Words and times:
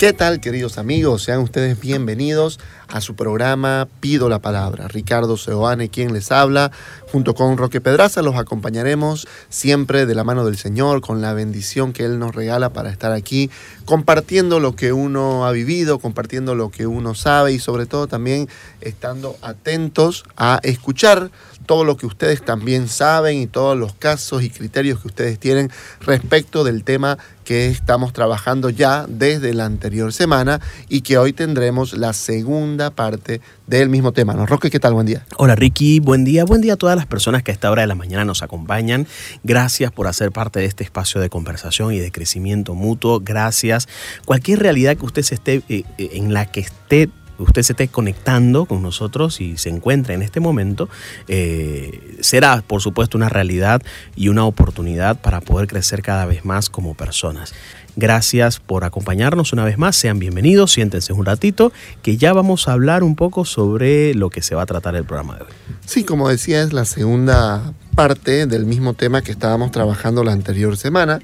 ¿Qué 0.00 0.14
tal, 0.14 0.40
queridos 0.40 0.78
amigos? 0.78 1.24
Sean 1.24 1.40
ustedes 1.40 1.78
bienvenidos 1.78 2.58
a 2.88 3.02
su 3.02 3.16
programa 3.16 3.86
Pido 4.00 4.30
la 4.30 4.38
Palabra. 4.38 4.88
Ricardo 4.88 5.36
Seoane, 5.36 5.90
quien 5.90 6.14
les 6.14 6.32
habla, 6.32 6.72
junto 7.12 7.34
con 7.34 7.58
Roque 7.58 7.82
Pedraza, 7.82 8.22
los 8.22 8.36
acompañaremos 8.36 9.28
siempre 9.50 10.06
de 10.06 10.14
la 10.14 10.24
mano 10.24 10.46
del 10.46 10.56
Señor, 10.56 11.02
con 11.02 11.20
la 11.20 11.34
bendición 11.34 11.92
que 11.92 12.06
Él 12.06 12.18
nos 12.18 12.34
regala 12.34 12.72
para 12.72 12.88
estar 12.88 13.12
aquí, 13.12 13.50
compartiendo 13.84 14.58
lo 14.58 14.74
que 14.74 14.94
uno 14.94 15.46
ha 15.46 15.52
vivido, 15.52 15.98
compartiendo 15.98 16.54
lo 16.54 16.70
que 16.70 16.86
uno 16.86 17.14
sabe 17.14 17.52
y 17.52 17.58
sobre 17.58 17.84
todo 17.84 18.06
también 18.06 18.48
estando 18.80 19.36
atentos 19.42 20.24
a 20.34 20.60
escuchar 20.62 21.30
todo 21.70 21.84
lo 21.84 21.96
que 21.96 22.04
ustedes 22.04 22.44
también 22.44 22.88
saben 22.88 23.38
y 23.38 23.46
todos 23.46 23.78
los 23.78 23.94
casos 23.94 24.42
y 24.42 24.50
criterios 24.50 24.98
que 24.98 25.06
ustedes 25.06 25.38
tienen 25.38 25.70
respecto 26.00 26.64
del 26.64 26.82
tema 26.82 27.16
que 27.44 27.68
estamos 27.68 28.12
trabajando 28.12 28.70
ya 28.70 29.06
desde 29.08 29.54
la 29.54 29.66
anterior 29.66 30.12
semana 30.12 30.60
y 30.88 31.02
que 31.02 31.16
hoy 31.16 31.32
tendremos 31.32 31.96
la 31.96 32.12
segunda 32.12 32.90
parte 32.90 33.40
del 33.68 33.88
mismo 33.88 34.10
tema. 34.10 34.34
¿No, 34.34 34.46
Roque? 34.46 34.68
¿Qué 34.68 34.80
tal? 34.80 34.94
Buen 34.94 35.06
día. 35.06 35.24
Hola 35.36 35.54
Ricky, 35.54 36.00
buen 36.00 36.24
día. 36.24 36.44
Buen 36.44 36.60
día 36.60 36.72
a 36.72 36.76
todas 36.76 36.96
las 36.96 37.06
personas 37.06 37.44
que 37.44 37.52
a 37.52 37.54
esta 37.54 37.70
hora 37.70 37.82
de 37.82 37.86
la 37.86 37.94
mañana 37.94 38.24
nos 38.24 38.42
acompañan. 38.42 39.06
Gracias 39.44 39.92
por 39.92 40.08
hacer 40.08 40.32
parte 40.32 40.58
de 40.58 40.66
este 40.66 40.82
espacio 40.82 41.20
de 41.20 41.30
conversación 41.30 41.92
y 41.92 42.00
de 42.00 42.10
crecimiento 42.10 42.74
mutuo. 42.74 43.20
Gracias. 43.20 43.88
Cualquier 44.24 44.58
realidad 44.58 44.96
que 44.96 45.06
usted 45.06 45.22
esté, 45.22 45.62
eh, 45.68 45.84
eh, 45.98 46.10
en 46.14 46.34
la 46.34 46.46
que 46.46 46.60
esté 46.60 47.10
usted 47.40 47.62
se 47.62 47.72
esté 47.72 47.88
conectando 47.88 48.66
con 48.66 48.82
nosotros 48.82 49.40
y 49.40 49.56
se 49.56 49.68
encuentre 49.68 50.14
en 50.14 50.22
este 50.22 50.40
momento, 50.40 50.88
eh, 51.28 52.16
será 52.20 52.62
por 52.66 52.80
supuesto 52.80 53.16
una 53.18 53.28
realidad 53.28 53.82
y 54.16 54.28
una 54.28 54.44
oportunidad 54.44 55.20
para 55.20 55.40
poder 55.40 55.66
crecer 55.66 56.02
cada 56.02 56.26
vez 56.26 56.44
más 56.44 56.70
como 56.70 56.94
personas. 56.94 57.54
Gracias 57.96 58.60
por 58.60 58.84
acompañarnos 58.84 59.52
una 59.52 59.64
vez 59.64 59.76
más, 59.76 59.96
sean 59.96 60.18
bienvenidos, 60.18 60.72
siéntense 60.72 61.12
un 61.12 61.26
ratito, 61.26 61.72
que 62.02 62.16
ya 62.16 62.32
vamos 62.32 62.68
a 62.68 62.72
hablar 62.72 63.02
un 63.02 63.16
poco 63.16 63.44
sobre 63.44 64.14
lo 64.14 64.30
que 64.30 64.42
se 64.42 64.54
va 64.54 64.62
a 64.62 64.66
tratar 64.66 64.94
el 64.94 65.04
programa 65.04 65.36
de 65.36 65.42
hoy. 65.42 65.50
Sí, 65.84 66.04
como 66.04 66.28
decía, 66.28 66.62
es 66.62 66.72
la 66.72 66.84
segunda 66.84 67.72
parte 67.96 68.46
del 68.46 68.64
mismo 68.64 68.94
tema 68.94 69.22
que 69.22 69.32
estábamos 69.32 69.72
trabajando 69.72 70.22
la 70.22 70.32
anterior 70.32 70.76
semana. 70.76 71.20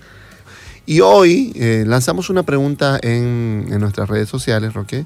Y 0.87 1.01
hoy 1.01 1.53
eh, 1.57 1.85
lanzamos 1.87 2.31
una 2.31 2.45
pregunta 2.45 2.99
en, 3.03 3.67
en 3.71 3.81
nuestras 3.81 4.09
redes 4.09 4.29
sociales, 4.29 4.75
Roque, 4.75 5.05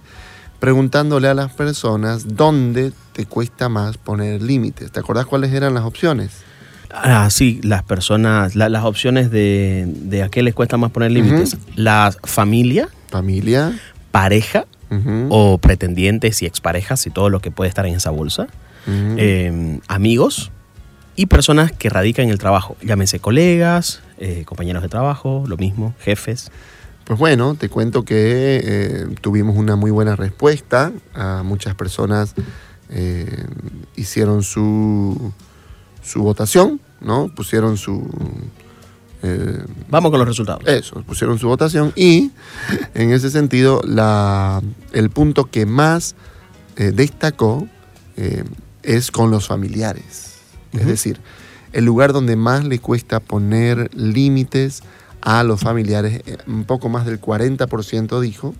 preguntándole 0.61 1.27
a 1.28 1.34
las 1.34 1.53
personas 1.53 2.36
dónde 2.36 2.92
te 3.12 3.27
cuesta 3.27 3.69
más 3.69 3.97
poner 3.97 4.42
límites. 4.42 4.92
¿Te 4.92 5.00
acordás 5.00 5.27
cuáles 5.27 5.53
eran 5.53 5.75
las 5.75 5.84
opciones? 5.84 6.44
Ah, 6.92 7.28
sí, 7.30 7.61
las 7.62 7.83
personas, 7.83 8.56
las 8.56 8.84
opciones 8.84 9.31
de, 9.31 9.84
de 9.86 10.22
a 10.22 10.28
qué 10.28 10.42
les 10.42 10.55
cuesta 10.55 10.77
más 10.77 10.91
poner 10.91 11.11
límites. 11.11 11.56
La 11.76 12.12
familia. 12.25 12.88
Familia. 13.09 13.72
Pareja 14.10 14.66
o 15.28 15.59
pretendientes 15.59 16.43
y 16.43 16.47
exparejas 16.47 17.06
y 17.06 17.10
todo 17.10 17.31
lo 17.31 17.41
que 17.41 17.53
puede 17.53 17.69
estar 17.69 17.87
en 17.87 17.94
esa 17.94 18.10
bolsa. 18.10 18.48
Em, 18.87 19.81
amigos 19.87 20.50
y 21.15 21.27
personas 21.27 21.71
que 21.71 21.91
radican 21.91 22.25
en 22.25 22.31
el 22.31 22.38
trabajo. 22.38 22.77
Llámense 22.82 23.21
colegas, 23.21 24.03
eh, 24.19 24.42
compañeros 24.47 24.82
de 24.82 24.88
trabajo, 24.88 25.44
lo 25.47 25.56
mismo, 25.56 25.94
jefes. 26.00 26.50
Pues 27.10 27.19
bueno, 27.19 27.56
te 27.56 27.69
cuento 27.69 28.04
que 28.04 28.60
eh, 28.62 29.06
tuvimos 29.21 29.56
una 29.56 29.75
muy 29.75 29.91
buena 29.91 30.15
respuesta. 30.15 30.93
A 31.12 31.43
muchas 31.43 31.75
personas 31.75 32.34
eh, 32.88 33.47
hicieron 33.97 34.44
su, 34.44 35.32
su 36.04 36.22
votación, 36.22 36.81
¿no? 37.00 37.26
Pusieron 37.34 37.76
su... 37.78 38.09
Eh, 39.25 39.59
Vamos 39.88 40.12
con 40.12 40.21
los 40.21 40.28
resultados. 40.28 40.65
Eso, 40.69 41.03
pusieron 41.03 41.37
su 41.41 41.48
votación 41.48 41.93
y 41.97 42.31
en 42.94 43.10
ese 43.10 43.31
sentido 43.31 43.82
la, 43.84 44.62
el 44.92 45.10
punto 45.10 45.47
que 45.47 45.66
más 45.66 46.15
destacó 46.77 47.66
es 48.84 49.10
con 49.10 49.32
los 49.32 49.48
familiares. 49.48 50.37
Es 50.72 50.87
decir, 50.87 51.19
el 51.72 51.87
lugar 51.87 52.12
donde 52.12 52.37
más 52.37 52.65
le 52.65 52.78
cuesta 52.78 53.19
poner 53.19 53.92
límites 53.97 54.84
a 55.22 55.42
los 55.42 55.60
familiares. 55.60 56.22
Eh, 56.26 56.38
un 56.47 56.64
poco 56.64 56.88
más 56.88 57.06
del 57.06 57.20
40% 57.20 58.20
dijo 58.20 58.54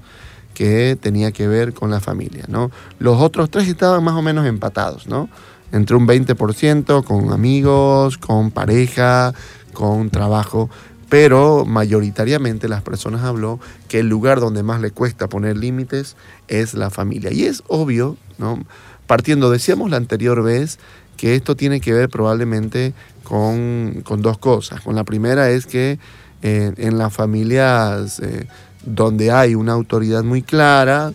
que 0.55 0.99
tenía 1.01 1.33
que 1.33 1.49
ver 1.49 1.73
con 1.73 1.91
la 1.91 2.01
familia. 2.01 2.45
¿no? 2.49 2.71
Los 2.99 3.21
otros 3.21 3.51
tres 3.51 3.69
estaban 3.69 4.05
más 4.05 4.15
o 4.15 4.23
menos 4.23 4.47
empatados, 4.47 5.07
¿no? 5.07 5.29
entre 5.73 5.97
un 5.97 6.07
20% 6.07 7.05
con 7.05 7.33
amigos, 7.33 8.19
con 8.19 8.51
pareja, 8.51 9.33
con 9.73 10.11
trabajo, 10.11 10.69
pero 11.09 11.65
mayoritariamente 11.65 12.69
las 12.69 12.83
personas 12.83 13.23
habló 13.23 13.61
que 13.89 14.01
el 14.01 14.09
lugar 14.09 14.41
donde 14.41 14.63
más 14.63 14.81
le 14.81 14.91
cuesta 14.91 15.29
poner 15.29 15.57
límites 15.57 16.17
es 16.49 16.75
la 16.75 16.91
familia. 16.91 17.33
Y 17.33 17.45
es 17.45 17.63
obvio, 17.69 18.17
¿no? 18.39 18.59
partiendo, 19.07 19.51
decíamos 19.51 19.91
la 19.91 19.97
anterior 19.97 20.43
vez, 20.43 20.79
que 21.17 21.35
esto 21.35 21.57
tiene 21.57 21.81
que 21.81 21.93
ver 21.93 22.09
probablemente 22.09 22.95
con, 23.25 24.03
con 24.05 24.23
dos 24.23 24.39
cosas. 24.39 24.81
Con 24.81 24.95
la 24.95 25.05
primera 25.05 25.51
es 25.51 25.67
que 25.67 25.99
en, 26.43 26.99
las 26.99 27.13
familias 27.13 28.19
eh, 28.21 28.47
donde 28.85 29.31
hay 29.31 29.55
una 29.55 29.73
autoridad 29.73 30.25
muy 30.25 30.43
clara, 30.43 31.13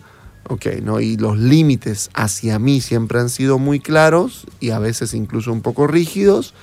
okay, 0.48 0.80
¿no? 0.80 1.00
y 1.00 1.16
los 1.16 1.36
límites 1.38 2.10
hacia 2.14 2.58
mí 2.58 2.80
siempre 2.80 3.18
han 3.18 3.28
sido 3.28 3.58
muy 3.58 3.80
claros 3.80 4.46
y 4.60 4.70
a 4.70 4.78
veces 4.78 5.14
incluso 5.14 5.52
un 5.52 5.62
poco 5.62 5.86
rígidos, 5.86 6.54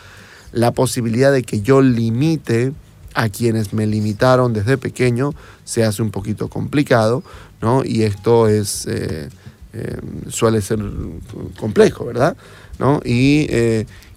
la 0.51 0.71
posibilidad 0.71 1.31
de 1.31 1.43
que 1.43 1.61
yo 1.61 1.81
limite 1.81 2.73
a 3.15 3.29
quienes 3.29 3.73
me 3.73 3.85
limitaron 3.85 4.53
desde 4.53 4.77
pequeño 4.77 5.33
se 5.65 5.83
hace 5.83 6.01
un 6.01 6.11
poquito 6.11 6.47
complicado, 6.47 7.23
¿no? 7.61 7.83
Y 7.85 8.03
esto 8.03 8.47
es, 8.47 8.87
eh, 8.87 9.29
eh, 9.73 9.97
suele 10.29 10.61
ser 10.61 10.79
complejo, 11.59 12.05
¿verdad? 12.05 12.35
¿No? 12.79 13.01
Y, 13.05 13.47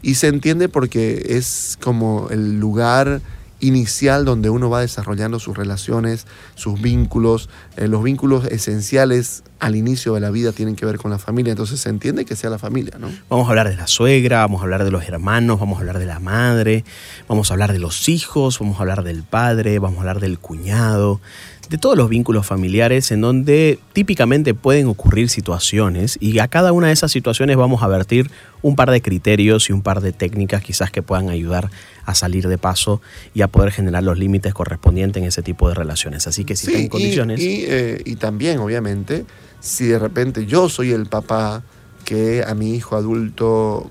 y 0.03 0.15
se 0.15 0.29
entiende 0.29 0.69
porque 0.69 1.27
es 1.31 1.79
como 1.83 2.29
el 2.31 2.59
lugar 2.59 3.21
inicial 3.61 4.25
donde 4.25 4.51
uno 4.51 4.69
va 4.69 4.81
desarrollando 4.81 5.39
sus 5.39 5.57
relaciones, 5.57 6.27
sus 6.55 6.81
vínculos. 6.81 7.49
Eh, 7.77 7.89
los 7.89 8.03
vínculos 8.03 8.45
esenciales 8.47 9.43
al 9.59 9.75
inicio 9.75 10.15
de 10.15 10.21
la 10.21 10.31
vida 10.31 10.53
tienen 10.53 10.77
que 10.77 10.85
ver 10.85 10.99
con 10.99 11.11
la 11.11 11.19
familia, 11.19 11.53
entonces 11.53 11.81
se 11.81 11.89
entiende 11.89 12.27
que 12.27 12.37
sea 12.37 12.51
la 12.51 12.59
familia, 12.59 12.99
¿no? 12.99 13.09
Vamos 13.31 13.47
a 13.47 13.51
hablar 13.51 13.71
de 13.71 13.77
la 13.77 13.87
suegra, 13.87 14.41
vamos 14.41 14.61
a 14.61 14.65
hablar 14.65 14.85
de 14.85 14.91
los 14.91 15.05
hermanos, 15.05 15.59
vamos 15.59 15.79
a 15.79 15.81
hablar 15.81 15.99
de 15.99 16.05
la 16.05 16.19
madre, 16.19 16.85
vamos 17.27 17.51
a 17.51 17.55
hablar 17.55 17.73
de 17.73 17.79
los 17.79 18.09
hijos, 18.09 18.59
vamos 18.59 18.77
a 18.79 18.81
hablar 18.81 19.03
del 19.03 19.23
padre, 19.23 19.79
vamos 19.79 19.99
a 19.99 20.01
hablar 20.01 20.21
del 20.21 20.39
cuñado, 20.39 21.21
de 21.69 21.79
todos 21.79 21.97
los 21.97 22.09
vínculos 22.09 22.47
familiares 22.47 23.11
en 23.11 23.21
donde 23.21 23.79
típicamente 23.93 24.55
pueden 24.55 24.87
ocurrir 24.87 25.29
situaciones 25.29 26.17
y 26.21 26.39
a 26.39 26.49
cada 26.49 26.73
una 26.73 26.89
de 26.89 26.93
esas 26.93 27.11
situaciones 27.11 27.57
vamos 27.57 27.83
a 27.83 27.89
vertir 27.89 28.31
un 28.63 28.77
par 28.77 28.91
de 28.91 29.03
criterios 29.03 29.69
y 29.69 29.73
un 29.73 29.83
par 29.83 30.01
de 30.01 30.13
técnicas 30.13 30.63
quizás 30.63 30.91
que 30.91 31.03
puedan 31.03 31.29
ayudar 31.29 31.71
a 32.05 32.15
salir 32.15 32.49
de 32.49 32.59
paso 32.59 33.01
y 33.35 33.43
a 33.43 33.49
poder 33.49 33.73
generar 33.73 34.03
los 34.03 34.19
límites 34.19 34.55
correspondientes 34.55 35.23
en 35.23 35.29
ese 35.29 35.43
tipo 35.43 35.69
de 35.69 35.75
relaciones. 35.75 36.27
Así 36.27 36.45
que 36.45 36.57
si 36.57 36.67
sí, 36.67 36.89
condiciones... 36.89 37.41
Y, 37.41 37.65
eh, 37.67 38.01
y 38.05 38.17
también, 38.17 38.59
obviamente, 38.59 39.25
si 39.61 39.87
de 39.87 39.99
repente 39.99 40.47
yo 40.47 40.69
soy 40.69 40.93
el 40.93 41.07
papá 41.07 41.65
que 42.05 42.45
a 42.47 42.55
mi 42.55 42.75
hijo 42.75 42.97
adulto 42.97 43.91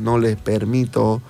no 0.00 0.18
le 0.18 0.36
permito 0.36 1.20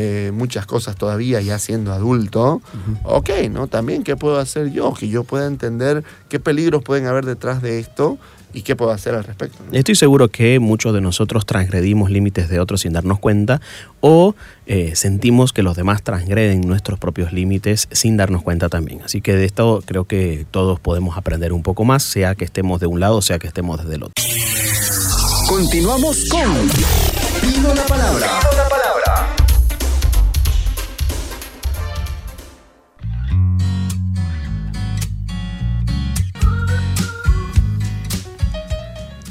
eh, 0.00 0.30
muchas 0.32 0.64
cosas 0.64 0.94
todavía 0.94 1.40
ya 1.40 1.58
siendo 1.58 1.92
adulto, 1.92 2.62
ok, 3.02 3.30
¿no? 3.50 3.66
También, 3.66 4.04
¿qué 4.04 4.14
puedo 4.14 4.38
hacer 4.38 4.70
yo? 4.70 4.94
Que 4.94 5.08
yo 5.08 5.24
pueda 5.24 5.48
entender 5.48 6.04
qué 6.28 6.38
peligros 6.38 6.84
pueden 6.84 7.06
haber 7.06 7.26
detrás 7.26 7.60
de 7.62 7.80
esto 7.80 8.16
y 8.52 8.62
qué 8.62 8.76
puedo 8.76 8.92
hacer 8.92 9.16
al 9.16 9.24
respecto. 9.24 9.58
Estoy 9.72 9.96
seguro 9.96 10.28
que 10.28 10.60
muchos 10.60 10.94
de 10.94 11.00
nosotros 11.00 11.46
transgredimos 11.46 12.12
límites 12.12 12.48
de 12.48 12.60
otros 12.60 12.82
sin 12.82 12.92
darnos 12.92 13.18
cuenta 13.18 13.60
o 13.98 14.36
eh, 14.66 14.92
sentimos 14.94 15.52
que 15.52 15.64
los 15.64 15.74
demás 15.74 16.04
transgreden 16.04 16.60
nuestros 16.60 17.00
propios 17.00 17.32
límites 17.32 17.88
sin 17.90 18.16
darnos 18.16 18.44
cuenta 18.44 18.68
también. 18.68 19.02
Así 19.02 19.20
que 19.20 19.34
de 19.34 19.46
esto 19.46 19.82
creo 19.84 20.04
que 20.04 20.46
todos 20.52 20.78
podemos 20.78 21.18
aprender 21.18 21.52
un 21.52 21.64
poco 21.64 21.84
más, 21.84 22.04
sea 22.04 22.36
que 22.36 22.44
estemos 22.44 22.78
de 22.78 22.86
un 22.86 23.00
lado, 23.00 23.20
sea 23.20 23.40
que 23.40 23.48
estemos 23.48 23.82
desde 23.82 23.96
el 23.96 24.04
otro. 24.04 24.14
Continuamos 25.48 26.24
con 26.30 26.68
Pido 27.40 27.74
la 27.74 27.84
palabra. 27.86 28.38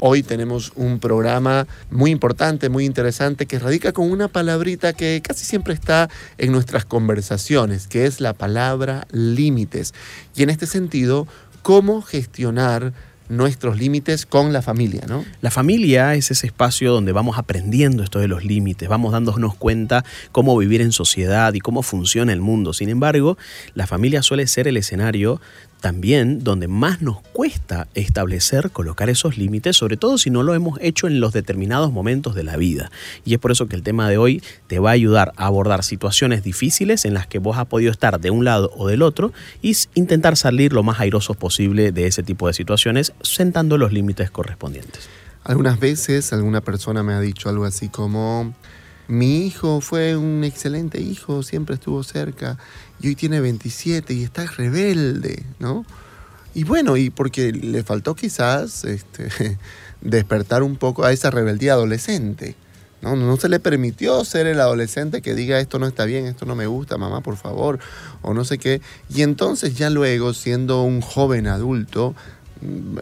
Hoy 0.00 0.22
tenemos 0.22 0.72
un 0.76 1.00
programa 1.00 1.66
muy 1.90 2.12
importante, 2.12 2.68
muy 2.68 2.84
interesante, 2.84 3.46
que 3.46 3.58
radica 3.58 3.92
con 3.92 4.10
una 4.10 4.28
palabrita 4.28 4.92
que 4.92 5.20
casi 5.26 5.44
siempre 5.44 5.74
está 5.74 6.08
en 6.38 6.52
nuestras 6.52 6.84
conversaciones, 6.84 7.88
que 7.88 8.06
es 8.06 8.20
la 8.20 8.32
palabra 8.32 9.08
límites. 9.10 9.94
Y 10.36 10.44
en 10.44 10.50
este 10.50 10.66
sentido, 10.66 11.26
cómo 11.62 12.00
gestionar 12.02 12.92
nuestros 13.28 13.78
límites 13.78 14.24
con 14.24 14.52
la 14.52 14.62
familia, 14.62 15.02
¿no? 15.06 15.24
La 15.40 15.50
familia 15.50 16.14
es 16.14 16.30
ese 16.30 16.46
espacio 16.46 16.92
donde 16.92 17.12
vamos 17.12 17.38
aprendiendo 17.38 18.02
esto 18.02 18.20
de 18.20 18.28
los 18.28 18.44
límites, 18.44 18.88
vamos 18.88 19.12
dándonos 19.12 19.54
cuenta 19.54 20.04
cómo 20.32 20.56
vivir 20.56 20.80
en 20.80 20.92
sociedad 20.92 21.52
y 21.54 21.60
cómo 21.60 21.82
funciona 21.82 22.32
el 22.32 22.40
mundo. 22.40 22.72
Sin 22.72 22.88
embargo, 22.88 23.36
la 23.74 23.86
familia 23.86 24.22
suele 24.22 24.46
ser 24.46 24.68
el 24.68 24.76
escenario 24.76 25.40
también 25.80 26.44
donde 26.44 26.68
más 26.68 27.02
nos 27.02 27.20
cuesta 27.20 27.88
establecer, 27.94 28.70
colocar 28.70 29.10
esos 29.10 29.38
límites, 29.38 29.76
sobre 29.76 29.96
todo 29.96 30.18
si 30.18 30.30
no 30.30 30.42
lo 30.42 30.54
hemos 30.54 30.78
hecho 30.80 31.06
en 31.06 31.20
los 31.20 31.32
determinados 31.32 31.92
momentos 31.92 32.34
de 32.34 32.44
la 32.44 32.56
vida. 32.56 32.90
Y 33.24 33.34
es 33.34 33.40
por 33.40 33.52
eso 33.52 33.66
que 33.66 33.76
el 33.76 33.82
tema 33.82 34.08
de 34.08 34.18
hoy 34.18 34.42
te 34.66 34.78
va 34.78 34.90
a 34.90 34.94
ayudar 34.94 35.32
a 35.36 35.46
abordar 35.46 35.84
situaciones 35.84 36.42
difíciles 36.42 37.04
en 37.04 37.14
las 37.14 37.26
que 37.26 37.38
vos 37.38 37.58
has 37.58 37.66
podido 37.66 37.90
estar 37.90 38.20
de 38.20 38.30
un 38.30 38.44
lado 38.44 38.70
o 38.76 38.88
del 38.88 39.02
otro 39.02 39.32
y 39.62 39.76
intentar 39.94 40.36
salir 40.36 40.72
lo 40.72 40.82
más 40.82 41.00
airosos 41.00 41.36
posible 41.36 41.92
de 41.92 42.06
ese 42.06 42.22
tipo 42.22 42.46
de 42.46 42.54
situaciones, 42.54 43.12
sentando 43.22 43.78
los 43.78 43.92
límites 43.92 44.30
correspondientes. 44.30 45.08
Algunas 45.44 45.80
veces 45.80 46.32
alguna 46.32 46.60
persona 46.60 47.02
me 47.02 47.14
ha 47.14 47.20
dicho 47.20 47.48
algo 47.48 47.64
así 47.64 47.88
como, 47.88 48.54
mi 49.06 49.46
hijo 49.46 49.80
fue 49.80 50.16
un 50.16 50.44
excelente 50.44 51.00
hijo, 51.00 51.42
siempre 51.42 51.76
estuvo 51.76 52.02
cerca 52.02 52.58
y 53.00 53.08
hoy 53.08 53.14
tiene 53.14 53.40
27 53.40 54.12
y 54.14 54.24
está 54.24 54.46
rebelde, 54.46 55.44
¿no? 55.58 55.84
Y 56.54 56.64
bueno, 56.64 56.96
y 56.96 57.10
porque 57.10 57.52
le 57.52 57.84
faltó 57.84 58.14
quizás 58.14 58.84
este, 58.84 59.28
despertar 60.00 60.62
un 60.62 60.76
poco 60.76 61.04
a 61.04 61.12
esa 61.12 61.30
rebeldía 61.30 61.74
adolescente. 61.74 62.56
¿no? 63.00 63.14
no 63.14 63.36
se 63.36 63.48
le 63.48 63.60
permitió 63.60 64.24
ser 64.24 64.46
el 64.46 64.60
adolescente 64.60 65.22
que 65.22 65.34
diga 65.34 65.60
esto 65.60 65.78
no 65.78 65.86
está 65.86 66.04
bien, 66.04 66.26
esto 66.26 66.46
no 66.46 66.56
me 66.56 66.66
gusta, 66.66 66.98
mamá, 66.98 67.20
por 67.20 67.36
favor, 67.36 67.78
o 68.22 68.34
no 68.34 68.44
sé 68.44 68.58
qué. 68.58 68.80
Y 69.08 69.22
entonces 69.22 69.76
ya 69.76 69.90
luego, 69.90 70.34
siendo 70.34 70.82
un 70.82 71.00
joven 71.00 71.46
adulto, 71.46 72.14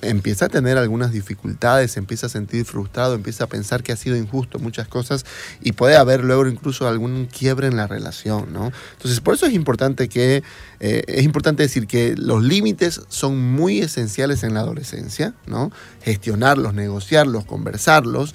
empieza 0.02 0.46
a 0.46 0.48
tener 0.48 0.78
algunas 0.78 1.12
dificultades, 1.12 1.96
empieza 1.96 2.26
a 2.26 2.28
sentir 2.28 2.64
frustrado, 2.64 3.14
empieza 3.14 3.44
a 3.44 3.46
pensar 3.46 3.82
que 3.82 3.92
ha 3.92 3.96
sido 3.96 4.16
injusto 4.16 4.58
muchas 4.58 4.88
cosas 4.88 5.24
y 5.62 5.72
puede 5.72 5.96
haber 5.96 6.24
luego 6.24 6.46
incluso 6.46 6.88
algún 6.88 7.26
quiebre 7.26 7.66
en 7.68 7.76
la 7.76 7.86
relación, 7.86 8.52
¿no? 8.52 8.72
Entonces, 8.92 9.20
por 9.20 9.34
eso 9.34 9.46
es 9.46 9.54
importante 9.54 10.08
que, 10.08 10.42
eh, 10.80 11.02
es 11.06 11.24
importante 11.24 11.62
decir 11.62 11.86
que 11.86 12.14
los 12.16 12.42
límites 12.42 13.00
son 13.08 13.38
muy 13.38 13.80
esenciales 13.80 14.42
en 14.42 14.54
la 14.54 14.60
adolescencia, 14.60 15.34
¿no? 15.46 15.70
Gestionarlos, 16.02 16.74
negociarlos, 16.74 17.44
conversarlos 17.44 18.34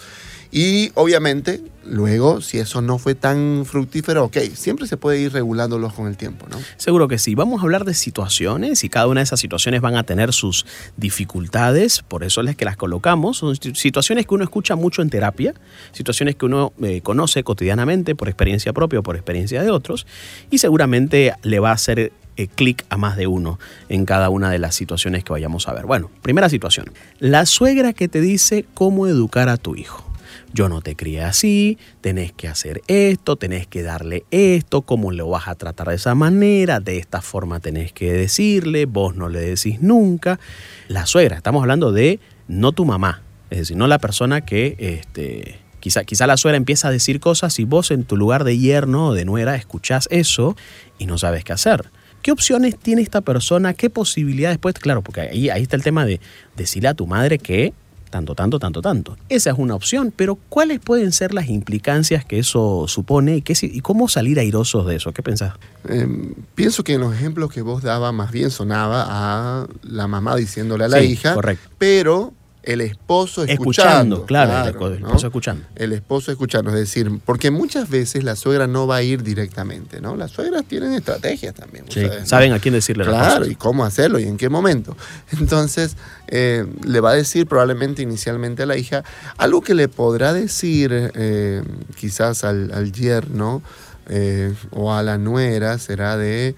y 0.52 0.92
obviamente, 0.96 1.62
luego, 1.86 2.42
si 2.42 2.60
eso 2.60 2.82
no 2.82 2.98
fue 2.98 3.16
tan 3.16 3.64
fructífero, 3.66 4.26
ok, 4.26 4.38
siempre 4.54 4.86
se 4.86 4.98
puede 4.98 5.22
ir 5.22 5.32
regulándolos 5.32 5.94
con 5.94 6.08
el 6.08 6.18
tiempo, 6.18 6.46
¿no? 6.50 6.58
Seguro 6.76 7.08
que 7.08 7.18
sí. 7.18 7.36
Vamos 7.36 7.62
a 7.62 7.64
hablar 7.64 7.86
de 7.86 7.94
situaciones 7.94 8.84
y 8.84 8.90
cada 8.90 9.08
una 9.08 9.22
de 9.22 9.24
esas 9.24 9.40
situaciones 9.40 9.80
van 9.80 9.96
a 9.96 10.04
tener 10.04 10.34
sus 10.34 10.66
dificultades, 10.98 12.02
por 12.02 12.26
eso 12.26 12.42
es 12.42 12.56
que 12.58 12.66
las 12.66 12.76
colocamos. 12.76 13.38
Son 13.38 13.56
situaciones 13.56 14.28
que 14.28 14.34
uno 14.34 14.44
escucha 14.44 14.76
mucho 14.76 15.02
en 15.02 15.10
terapia, 15.10 15.54
situaciones 15.94 16.36
que 16.36 16.46
uno 16.46 16.74
eh, 16.82 17.00
conoce 17.02 17.44
cotidianamente 17.44 18.14
por 18.14 18.28
experiencia 18.28 18.74
propia 18.74 19.00
o 19.00 19.04
por 19.04 19.16
experiencia 19.16 19.64
de 19.64 19.72
otros, 19.72 20.06
y 20.50 20.58
seguramente 20.58 21.34
le 21.44 21.60
va 21.60 21.70
a 21.70 21.74
hacer 21.74 22.12
eh, 22.36 22.48
clic 22.48 22.86
a 22.90 22.98
más 22.98 23.16
de 23.16 23.28
uno 23.28 23.58
en 23.88 24.06
cada 24.06 24.30
una 24.30 24.50
de 24.50 24.60
las 24.60 24.76
situaciones 24.76 25.24
que 25.24 25.32
vayamos 25.32 25.70
a 25.70 25.74
ver. 25.74 25.86
Bueno, 25.86 26.12
primera 26.22 26.50
situación. 26.50 26.92
La 27.20 27.46
suegra 27.46 27.94
que 27.94 28.10
te 28.10 28.20
dice 28.20 28.66
cómo 28.74 29.08
educar 29.08 29.48
a 29.48 29.56
tu 29.56 29.78
hijo 29.78 30.11
yo 30.54 30.70
no 30.70 30.82
te 30.82 30.96
crié 30.96 31.24
así, 31.24 31.78
tenés 32.02 32.34
que 32.34 32.48
hacer 32.48 32.82
esto, 32.88 33.36
tenés 33.36 33.68
que 33.68 33.84
darle 33.84 34.26
esto, 34.32 34.82
cómo 34.82 35.12
lo 35.12 35.30
vas 35.30 35.48
a 35.48 35.56
tratar 35.56 35.88
de 35.90 35.96
esa 35.96 36.16
manera, 36.16 36.80
de 36.80 36.98
esta 36.98 37.22
forma 37.22 37.60
tenés 37.60 37.94
que 37.94 38.12
decirle, 38.12 38.86
vos 38.86 39.16
no 39.16 39.30
le 39.30 39.40
decís 39.40 39.82
nunca. 39.82 40.40
La 40.88 41.06
suegra, 41.06 41.38
estamos 41.38 41.62
hablando 41.62 41.92
de 41.92 42.20
no 42.48 42.72
tu 42.72 42.86
mamá, 42.86 43.22
es 43.50 43.60
decir, 43.60 43.78
no 43.78 43.88
la 43.88 44.00
persona 44.00 44.42
que, 44.42 44.76
este, 44.80 45.60
quizá, 45.80 46.04
quizá 46.04 46.28
la 46.28 46.38
suegra 46.38 46.58
empieza 46.58 46.90
a 46.90 46.92
decir 46.92 47.20
cosas 47.20 47.58
y 47.60 47.66
vos 47.66 47.92
en 47.92 48.04
tu 48.04 48.18
lugar 48.18 48.44
de 48.44 48.58
yerno 48.58 49.08
o 49.08 49.14
de 49.14 49.26
nuera 49.26 49.56
escuchás 49.56 50.08
eso 50.12 50.56
y 50.98 51.06
no 51.06 51.18
sabes 51.18 51.44
qué 51.44 51.54
hacer. 51.54 51.92
¿Qué 52.22 52.32
opciones 52.32 52.78
tiene 52.78 53.02
esta 53.02 53.22
persona? 53.22 53.74
¿Qué 53.74 53.90
posibilidades? 53.90 54.60
Pues 54.60 54.76
claro, 54.76 55.02
porque 55.02 55.22
ahí, 55.22 55.50
ahí 55.50 55.64
está 55.64 55.76
el 55.76 55.82
tema 55.82 56.06
de 56.06 56.20
decirle 56.56 56.90
a 56.90 56.94
tu 56.94 57.08
madre 57.08 57.40
que 57.40 57.74
tanto, 58.12 58.36
tanto, 58.36 58.60
tanto, 58.60 58.82
tanto. 58.82 59.18
Esa 59.30 59.50
es 59.50 59.58
una 59.58 59.74
opción, 59.74 60.14
pero 60.16 60.38
¿cuáles 60.50 60.80
pueden 60.80 61.12
ser 61.12 61.34
las 61.34 61.50
implicancias 61.50 62.24
que 62.26 62.38
eso 62.38 62.86
supone 62.88 63.38
y, 63.38 63.42
qué, 63.42 63.56
y 63.60 63.82
cómo 63.82 64.08
salir 64.08 64.40
airosos 64.40 64.86
de 64.86 64.98
eso? 64.98 65.14
¿Qué 65.14 65.24
pensás? 65.24 65.54
Em, 65.88 66.36
pienso 66.54 66.84
que 66.84 66.94
en 66.94 67.02
los 67.02 67.16
ejemplos 67.16 67.52
que 67.52 67.64
vos 67.64 67.82
dabas 67.82 68.14
más 68.14 68.32
bien 68.32 68.52
sonaba 68.52 69.06
a 69.08 69.68
la 69.82 70.08
mamá 70.08 70.36
diciéndole 70.36 70.84
a 70.84 70.88
la 70.90 71.02
hija, 71.02 71.34
correcto. 71.34 71.70
pero 71.80 72.34
el 72.64 72.82
esposo 72.82 73.44
escuchando. 73.44 74.26
claro, 74.26 74.70
el 74.88 75.00
esposo 75.00 75.28
escuchando. 75.28 75.66
El 75.76 75.94
esposo 75.94 76.32
escuchando, 76.32 76.70
es 76.70 76.76
decir, 76.76 77.12
porque 77.26 77.50
muchas 77.50 77.90
veces 77.90 78.24
la 78.24 78.36
suegra 78.36 78.68
no 78.68 78.86
va 78.86 78.98
a 78.98 79.04
ir 79.04 79.24
directamente, 79.24 80.00
¿no? 80.00 80.16
Las 80.16 80.32
suegras 80.32 80.66
tienen 80.66 80.94
estrategias 80.94 81.56
también. 81.56 81.86
saben 82.26 82.54
a 82.54 82.60
quién 82.60 82.74
decirle 82.74 83.06
Claro, 83.06 83.48
y 83.48 83.56
cómo 83.56 83.84
hacerlo 83.84 84.20
y 84.20 84.24
en 84.24 84.38
qué 84.38 84.50
momento. 84.50 84.96
Entonces, 85.40 85.96
eh, 86.28 86.66
le 86.86 87.00
va 87.00 87.12
a 87.12 87.16
decir 87.16 87.48
probablemente 87.48 88.02
inicialmente 88.02 88.64
a 88.64 88.66
la 88.66 88.78
hija 88.78 89.04
algo 89.38 89.62
que 89.62 89.74
le 89.74 89.88
podrá 89.88 90.34
decir 90.34 91.12
eh, 91.16 91.64
quizás 91.96 92.44
al, 92.44 92.92
yerno 92.92 93.64
eh, 94.08 94.54
o 94.72 94.94
a 94.94 95.02
la 95.02 95.18
nuera, 95.18 95.80
será 95.80 96.16
de 96.16 96.56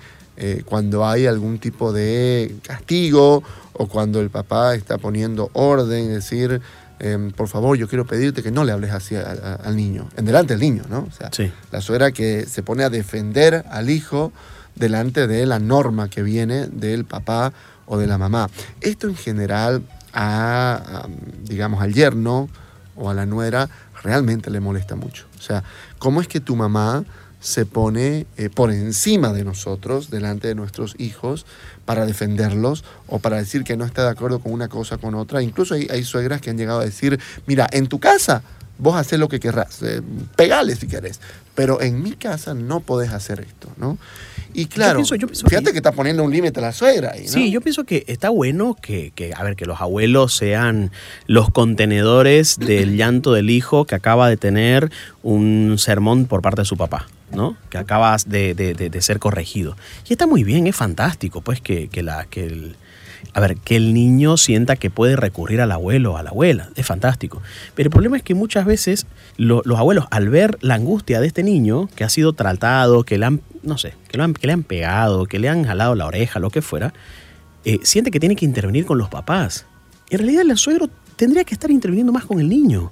cuando 0.65 1.05
hay 1.05 1.27
algún 1.27 1.59
tipo 1.59 1.93
de 1.93 2.55
castigo 2.63 3.43
o 3.73 3.87
cuando 3.87 4.19
el 4.19 4.29
papá 4.29 4.75
está 4.75 4.97
poniendo 4.97 5.49
orden, 5.53 6.09
decir, 6.13 6.61
em, 6.99 7.31
por 7.31 7.47
favor, 7.47 7.77
yo 7.77 7.87
quiero 7.87 8.05
pedirte 8.05 8.43
que 8.43 8.51
no 8.51 8.63
le 8.63 8.71
hables 8.71 8.91
así 8.91 9.15
al 9.15 9.75
niño, 9.75 10.09
en 10.15 10.25
delante 10.25 10.53
del 10.53 10.61
niño, 10.61 10.83
¿no? 10.89 11.07
O 11.09 11.11
sea, 11.11 11.29
la 11.71 11.81
suegra 11.81 12.11
que 12.11 12.45
se 12.45 12.63
pone 12.63 12.83
a 12.83 12.89
defender 12.89 13.65
al 13.69 13.89
hijo 13.89 14.31
delante 14.75 15.27
de 15.27 15.45
la 15.45 15.59
norma 15.59 16.09
que 16.09 16.23
viene 16.23 16.67
del 16.67 17.05
papá 17.05 17.53
o 17.85 17.97
de 17.97 18.07
la 18.07 18.17
mamá. 18.17 18.49
Esto 18.81 19.07
en 19.07 19.15
general 19.15 19.83
a, 20.13 21.07
digamos, 21.43 21.81
al 21.81 21.93
yerno 21.93 22.49
o 22.95 23.09
a 23.09 23.13
la 23.13 23.25
nuera 23.25 23.69
realmente 24.03 24.49
le 24.49 24.59
molesta 24.59 24.95
mucho. 24.95 25.25
O 25.37 25.41
sea, 25.41 25.63
¿cómo 25.97 26.21
es 26.21 26.27
que 26.27 26.39
tu 26.39 26.55
mamá 26.55 27.03
se 27.43 27.65
pone 27.65 28.25
eh, 28.37 28.49
por 28.49 28.71
encima 28.71 29.33
de 29.33 29.43
nosotros, 29.43 30.09
delante 30.09 30.47
de 30.47 30.55
nuestros 30.55 30.95
hijos, 30.97 31.45
para 31.83 32.05
defenderlos 32.05 32.85
o 33.07 33.19
para 33.19 33.35
decir 33.35 33.65
que 33.65 33.75
no 33.75 33.83
está 33.83 34.03
de 34.03 34.11
acuerdo 34.11 34.39
con 34.39 34.53
una 34.53 34.69
cosa 34.69 34.97
con 34.97 35.13
otra. 35.13 35.43
Incluso 35.43 35.75
hay, 35.75 35.87
hay 35.91 36.05
suegras 36.05 36.39
que 36.39 36.49
han 36.49 36.57
llegado 36.57 36.79
a 36.79 36.85
decir, 36.85 37.19
mira, 37.45 37.67
en 37.73 37.87
tu 37.87 37.99
casa 37.99 38.43
vos 38.77 38.95
haces 38.95 39.19
lo 39.19 39.27
que 39.27 39.41
querrás, 39.41 39.83
eh, 39.83 40.01
pegale 40.35 40.75
si 40.75 40.87
querés, 40.87 41.19
pero 41.53 41.81
en 41.81 42.01
mi 42.01 42.13
casa 42.13 42.53
no 42.53 42.79
podés 42.79 43.11
hacer 43.11 43.41
esto, 43.41 43.69
¿no? 43.77 43.97
Y 44.53 44.67
claro, 44.67 45.03
fíjate 45.03 45.71
que, 45.71 45.77
está 45.77 45.91
poniendo 45.91 46.23
un 46.23 46.31
límite 46.31 46.59
a 46.59 46.63
la 46.63 46.71
suegra. 46.71 47.11
Ahí, 47.13 47.27
Sí, 47.27 47.51
yo 47.51 47.59
pienso 47.59 47.85
que 47.85 48.05
está 48.07 48.29
bueno 48.29 48.77
que, 48.79 49.11
que, 49.15 49.33
a 49.35 49.43
ver, 49.43 49.55
que 49.55 49.65
los 49.65 49.81
abuelos 49.81 50.35
sean 50.35 50.91
los 51.25 51.49
contenedores 51.49 52.57
del 52.59 52.95
llanto 52.95 53.33
del 53.33 53.49
hijo 53.49 53.85
que 53.85 53.95
acaba 53.95 54.29
de 54.29 54.37
tener 54.37 54.91
un 55.23 55.77
sermón 55.79 56.25
por 56.25 56.41
parte 56.41 56.61
de 56.61 56.65
su 56.65 56.77
papá. 56.77 57.07
¿No? 57.33 57.57
Que 57.69 57.77
acabas 57.77 58.29
de, 58.29 58.91
ser 59.01 59.19
corregido. 59.19 59.75
Y 60.07 60.13
está 60.13 60.27
muy 60.27 60.43
bien, 60.43 60.67
es 60.67 60.75
fantástico, 60.75 61.41
pues, 61.41 61.61
que, 61.61 61.89
la, 62.01 62.25
que 62.25 62.45
el, 62.45 62.75
a 63.33 63.39
ver, 63.39 63.57
que 63.57 63.75
el 63.75 63.93
niño 63.93 64.37
sienta 64.37 64.75
que 64.75 64.89
puede 64.89 65.15
recurrir 65.15 65.61
al 65.61 65.71
abuelo 65.71 66.13
o 66.13 66.17
a 66.17 66.23
la 66.23 66.31
abuela. 66.31 66.69
Es 66.75 66.85
fantástico. 66.85 67.41
Pero 67.75 67.87
el 67.87 67.91
problema 67.91 68.17
es 68.17 68.23
que 68.23 68.35
muchas 68.35 68.65
veces 68.65 69.07
los 69.37 69.79
abuelos, 69.79 70.05
al 70.11 70.29
ver 70.29 70.57
la 70.61 70.75
angustia 70.75 71.19
de 71.19 71.27
este 71.27 71.43
niño, 71.43 71.89
que 71.95 72.03
ha 72.03 72.09
sido 72.09 72.33
tratado, 72.33 73.03
que 73.03 73.17
le 73.17 73.25
han, 73.25 73.41
no 73.63 73.77
sé, 73.77 73.93
que, 74.09 74.21
han, 74.21 74.33
que 74.33 74.47
le 74.47 74.53
han 74.53 74.63
pegado, 74.63 75.25
que 75.25 75.39
le 75.39 75.49
han 75.49 75.63
jalado 75.63 75.95
la 75.95 76.05
oreja, 76.05 76.39
lo 76.39 76.49
que 76.49 76.61
fuera, 76.61 76.93
eh, 77.65 77.79
siente 77.83 78.11
que 78.11 78.19
tiene 78.19 78.35
que 78.35 78.45
intervenir 78.45 78.85
con 78.85 78.97
los 78.97 79.09
papás. 79.09 79.65
En 80.09 80.19
realidad 80.19 80.43
el 80.47 80.57
suegro 80.57 80.89
tendría 81.15 81.43
que 81.43 81.53
estar 81.53 81.71
interviniendo 81.71 82.11
más 82.11 82.25
con 82.25 82.39
el 82.39 82.49
niño. 82.49 82.91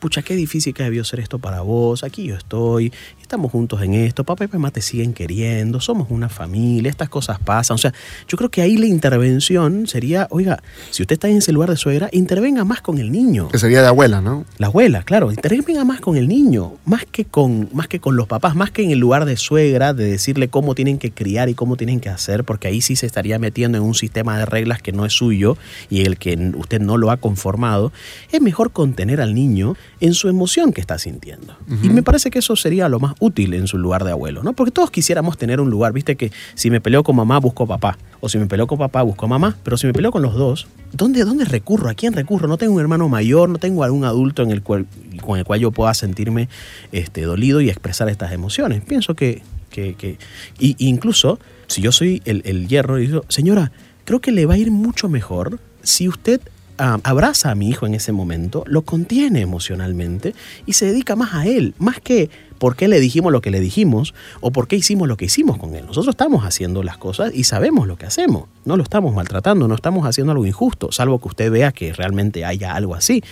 pucha, 0.00 0.22
qué 0.22 0.34
difícil 0.34 0.74
que 0.74 0.84
debió 0.84 1.04
ser 1.04 1.20
esto 1.20 1.38
para 1.38 1.60
vos, 1.60 2.04
aquí 2.04 2.24
yo 2.24 2.36
estoy, 2.36 2.92
estamos 3.28 3.52
juntos 3.52 3.82
en 3.82 3.92
esto, 3.92 4.24
papá 4.24 4.46
y 4.46 4.48
mamá 4.48 4.70
te 4.70 4.80
siguen 4.80 5.12
queriendo, 5.12 5.80
somos 5.80 6.06
una 6.10 6.30
familia, 6.30 6.90
estas 6.90 7.10
cosas 7.10 7.38
pasan. 7.38 7.74
O 7.74 7.78
sea, 7.78 7.92
yo 8.26 8.38
creo 8.38 8.48
que 8.48 8.62
ahí 8.62 8.78
la 8.78 8.86
intervención 8.86 9.86
sería, 9.86 10.26
oiga, 10.30 10.62
si 10.90 11.02
usted 11.02 11.12
está 11.12 11.28
en 11.28 11.36
ese 11.36 11.52
lugar 11.52 11.68
de 11.68 11.76
suegra, 11.76 12.08
intervenga 12.12 12.64
más 12.64 12.80
con 12.80 12.96
el 12.96 13.12
niño. 13.12 13.48
Que 13.48 13.58
sería 13.58 13.82
de 13.82 13.88
abuela, 13.88 14.22
¿no? 14.22 14.46
La 14.56 14.68
abuela, 14.68 15.02
claro, 15.02 15.30
intervenga 15.30 15.84
más 15.84 16.00
con 16.00 16.16
el 16.16 16.26
niño, 16.26 16.78
más 16.86 17.04
que 17.04 17.26
con, 17.26 17.68
más 17.74 17.86
que 17.86 18.00
con 18.00 18.16
los 18.16 18.26
papás, 18.26 18.56
más 18.56 18.70
que 18.70 18.82
en 18.82 18.92
el 18.92 18.98
lugar 18.98 19.26
de 19.26 19.36
suegra, 19.36 19.92
de 19.92 20.06
decirle 20.06 20.48
cómo 20.48 20.74
tienen 20.74 20.96
que 20.96 21.10
criar 21.10 21.50
y 21.50 21.54
cómo 21.54 21.76
tienen 21.76 22.00
que 22.00 22.08
hacer, 22.08 22.44
porque 22.44 22.68
ahí 22.68 22.80
sí 22.80 22.96
se 22.96 23.04
estaría 23.04 23.38
metiendo 23.38 23.76
en 23.76 23.84
un 23.84 23.94
sistema 23.94 24.38
de 24.38 24.46
reglas 24.46 24.80
que 24.80 24.92
no 24.92 25.04
es 25.04 25.12
suyo 25.12 25.58
y 25.90 26.06
el 26.06 26.16
que 26.16 26.34
usted 26.56 26.80
no 26.80 26.96
lo 26.96 27.10
ha 27.10 27.18
conformado. 27.18 27.92
Es 28.32 28.40
mejor 28.40 28.70
contener 28.70 29.20
al 29.20 29.34
niño 29.34 29.76
en 30.00 30.14
su 30.14 30.30
emoción 30.30 30.72
que 30.72 30.80
está 30.80 30.98
sintiendo. 30.98 31.58
Y 31.82 31.90
me 31.90 32.02
parece 32.02 32.30
que 32.30 32.38
eso 32.38 32.56
sería 32.56 32.88
lo 32.88 33.00
más 33.00 33.17
útil 33.20 33.54
en 33.54 33.66
su 33.66 33.78
lugar 33.78 34.04
de 34.04 34.12
abuelo, 34.12 34.42
¿no? 34.42 34.52
Porque 34.52 34.70
todos 34.70 34.90
quisiéramos 34.90 35.36
tener 35.38 35.60
un 35.60 35.70
lugar, 35.70 35.92
viste 35.92 36.16
que 36.16 36.32
si 36.54 36.70
me 36.70 36.80
peleo 36.80 37.02
con 37.02 37.16
mamá, 37.16 37.38
busco 37.38 37.66
papá. 37.66 37.98
O 38.20 38.28
si 38.28 38.38
me 38.38 38.46
peleo 38.46 38.66
con 38.66 38.78
papá, 38.78 39.02
busco 39.02 39.28
mamá. 39.28 39.56
Pero 39.62 39.76
si 39.76 39.86
me 39.86 39.92
peleo 39.92 40.10
con 40.10 40.22
los 40.22 40.34
dos, 40.34 40.66
¿dónde, 40.92 41.24
¿dónde 41.24 41.44
recurro? 41.44 41.88
¿A 41.88 41.94
quién 41.94 42.12
recurro? 42.12 42.48
No 42.48 42.58
tengo 42.58 42.74
un 42.74 42.80
hermano 42.80 43.08
mayor, 43.08 43.48
no 43.48 43.58
tengo 43.58 43.84
algún 43.84 44.04
adulto 44.04 44.42
en 44.42 44.50
el 44.50 44.62
cual, 44.62 44.86
con 45.22 45.38
el 45.38 45.44
cual 45.44 45.60
yo 45.60 45.70
pueda 45.70 45.94
sentirme 45.94 46.48
este, 46.92 47.22
dolido 47.22 47.60
y 47.60 47.68
expresar 47.68 48.08
estas 48.08 48.32
emociones. 48.32 48.82
Pienso 48.84 49.14
que, 49.14 49.42
que, 49.70 49.94
que 49.94 50.18
y, 50.58 50.76
incluso 50.78 51.38
si 51.66 51.82
yo 51.82 51.92
soy 51.92 52.22
el, 52.24 52.42
el 52.44 52.68
hierro 52.68 52.98
y 52.98 53.06
digo, 53.06 53.24
señora, 53.28 53.72
creo 54.04 54.20
que 54.20 54.32
le 54.32 54.46
va 54.46 54.54
a 54.54 54.58
ir 54.58 54.70
mucho 54.70 55.08
mejor 55.08 55.58
si 55.82 56.08
usted 56.08 56.40
abraza 56.78 57.50
a 57.50 57.54
mi 57.54 57.68
hijo 57.68 57.86
en 57.86 57.94
ese 57.94 58.12
momento, 58.12 58.64
lo 58.66 58.82
contiene 58.82 59.40
emocionalmente 59.40 60.34
y 60.66 60.74
se 60.74 60.86
dedica 60.86 61.16
más 61.16 61.34
a 61.34 61.46
él, 61.46 61.74
más 61.78 62.00
que 62.00 62.30
por 62.58 62.76
qué 62.76 62.88
le 62.88 63.00
dijimos 63.00 63.32
lo 63.32 63.40
que 63.40 63.50
le 63.50 63.60
dijimos 63.60 64.14
o 64.40 64.50
por 64.50 64.68
qué 64.68 64.76
hicimos 64.76 65.08
lo 65.08 65.16
que 65.16 65.26
hicimos 65.26 65.58
con 65.58 65.74
él. 65.74 65.86
Nosotros 65.86 66.12
estamos 66.12 66.44
haciendo 66.44 66.82
las 66.82 66.98
cosas 66.98 67.32
y 67.34 67.44
sabemos 67.44 67.86
lo 67.86 67.96
que 67.96 68.06
hacemos. 68.06 68.44
No 68.64 68.76
lo 68.76 68.82
estamos 68.82 69.14
maltratando, 69.14 69.68
no 69.68 69.74
estamos 69.74 70.06
haciendo 70.06 70.32
algo 70.32 70.46
injusto, 70.46 70.92
salvo 70.92 71.20
que 71.20 71.28
usted 71.28 71.50
vea 71.50 71.72
que 71.72 71.92
realmente 71.92 72.44
haya 72.44 72.74
algo 72.74 72.94
así. 72.94 73.22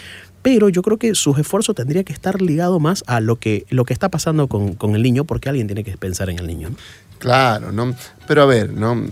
Pero 0.42 0.68
yo 0.68 0.82
creo 0.82 0.96
que 0.96 1.14
sus 1.16 1.38
esfuerzos 1.38 1.74
tendría 1.74 2.04
que 2.04 2.12
estar 2.12 2.40
ligado 2.40 2.78
más 2.78 3.02
a 3.08 3.20
lo 3.20 3.36
que, 3.36 3.66
lo 3.68 3.84
que 3.84 3.92
está 3.92 4.10
pasando 4.10 4.46
con, 4.46 4.74
con 4.74 4.94
el 4.94 5.02
niño, 5.02 5.24
porque 5.24 5.48
alguien 5.48 5.66
tiene 5.66 5.82
que 5.82 5.96
pensar 5.96 6.30
en 6.30 6.38
el 6.38 6.46
niño. 6.46 6.70
Claro, 7.18 7.72
¿no? 7.72 7.96
Pero 8.28 8.42
a 8.42 8.46
ver, 8.46 8.72
¿no? 8.72 9.02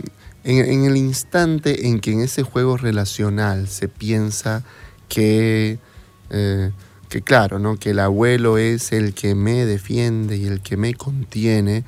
En, 0.45 0.85
el 0.85 0.97
instante 0.97 1.87
en 1.89 2.01
que 2.01 2.13
en 2.13 2.21
ese 2.21 2.43
juego 2.43 2.77
relacional 2.77 3.67
se 3.67 3.89
piensa 3.89 4.63
que, 5.09 5.79
eh, 6.29 6.71
que 7.09 7.23
claro, 7.23 7.59
¿no? 7.59 7.77
que 7.77 7.91
el 7.91 7.99
abuelo 7.99 8.59
es 8.59 8.93
el 8.93 9.15
que 9.15 9.35
me 9.35 9.65
defiende 9.65 10.37
y 10.37 10.45
el 10.45 10.61
que 10.61 10.77
me 10.77 10.93
contiene, 10.93 11.85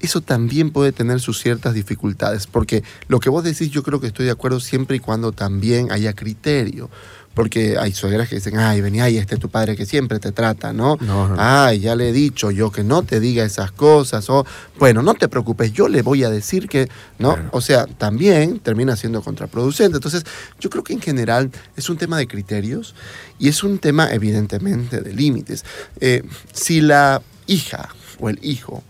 eso 0.00 0.22
también 0.22 0.70
puede 0.70 0.92
tener 0.92 1.20
sus 1.20 1.38
ciertas 1.40 1.74
dificultades, 1.74 2.46
porque 2.46 2.82
lo 3.06 3.20
que 3.20 3.30
vos 3.30 3.44
decís 3.44 3.70
yo 3.70 3.82
creo 3.82 4.00
que 4.00 4.08
estoy 4.08 4.26
de 4.26 4.32
acuerdo 4.32 4.58
siempre 4.58 4.96
y 4.96 5.00
cuando 5.00 5.32
también 5.32 5.92
haya 5.92 6.14
criterio 6.14 6.90
porque 7.34 7.78
hay 7.78 7.92
suegras 7.92 8.28
que 8.28 8.36
dicen, 8.36 8.58
ay, 8.58 8.80
vení, 8.80 9.00
ay, 9.00 9.16
este 9.16 9.36
es 9.36 9.40
tu 9.40 9.48
padre 9.48 9.76
que 9.76 9.86
siempre 9.86 10.18
te 10.18 10.32
trata, 10.32 10.72
¿no? 10.72 10.98
Ay, 11.38 11.78
ya 11.78 11.94
le 11.94 12.08
he 12.08 12.12
dicho 12.12 12.50
yo 12.50 12.72
que 12.72 12.82
no 12.82 13.02
te 13.02 13.20
diga 13.20 13.44
esas 13.44 13.70
cosas, 13.70 14.28
o, 14.30 14.44
bueno, 14.78 15.02
no 15.02 15.14
te 15.14 15.28
preocupes, 15.28 15.72
yo 15.72 15.88
le 15.88 16.02
voy 16.02 16.24
a 16.24 16.30
decir 16.30 16.68
que, 16.68 16.88
¿no? 17.18 17.36
O 17.52 17.60
sea, 17.60 17.86
también 17.86 18.58
termina 18.58 18.96
siendo 18.96 19.22
contraproducente. 19.22 19.96
Entonces, 19.96 20.24
yo 20.58 20.70
creo 20.70 20.82
que 20.82 20.92
en 20.92 21.00
general 21.00 21.50
es 21.76 21.88
un 21.88 21.96
tema 21.96 22.18
de 22.18 22.26
criterios 22.26 22.94
y 23.38 23.48
es 23.48 23.62
un 23.62 23.78
tema, 23.78 24.12
evidentemente, 24.12 25.00
de 25.00 25.12
límites. 25.12 25.64
Eh, 26.00 26.24
si 26.52 26.80
la 26.80 27.22
hija 27.46 27.90
o 28.18 28.28
el 28.28 28.38
hijo 28.42 28.82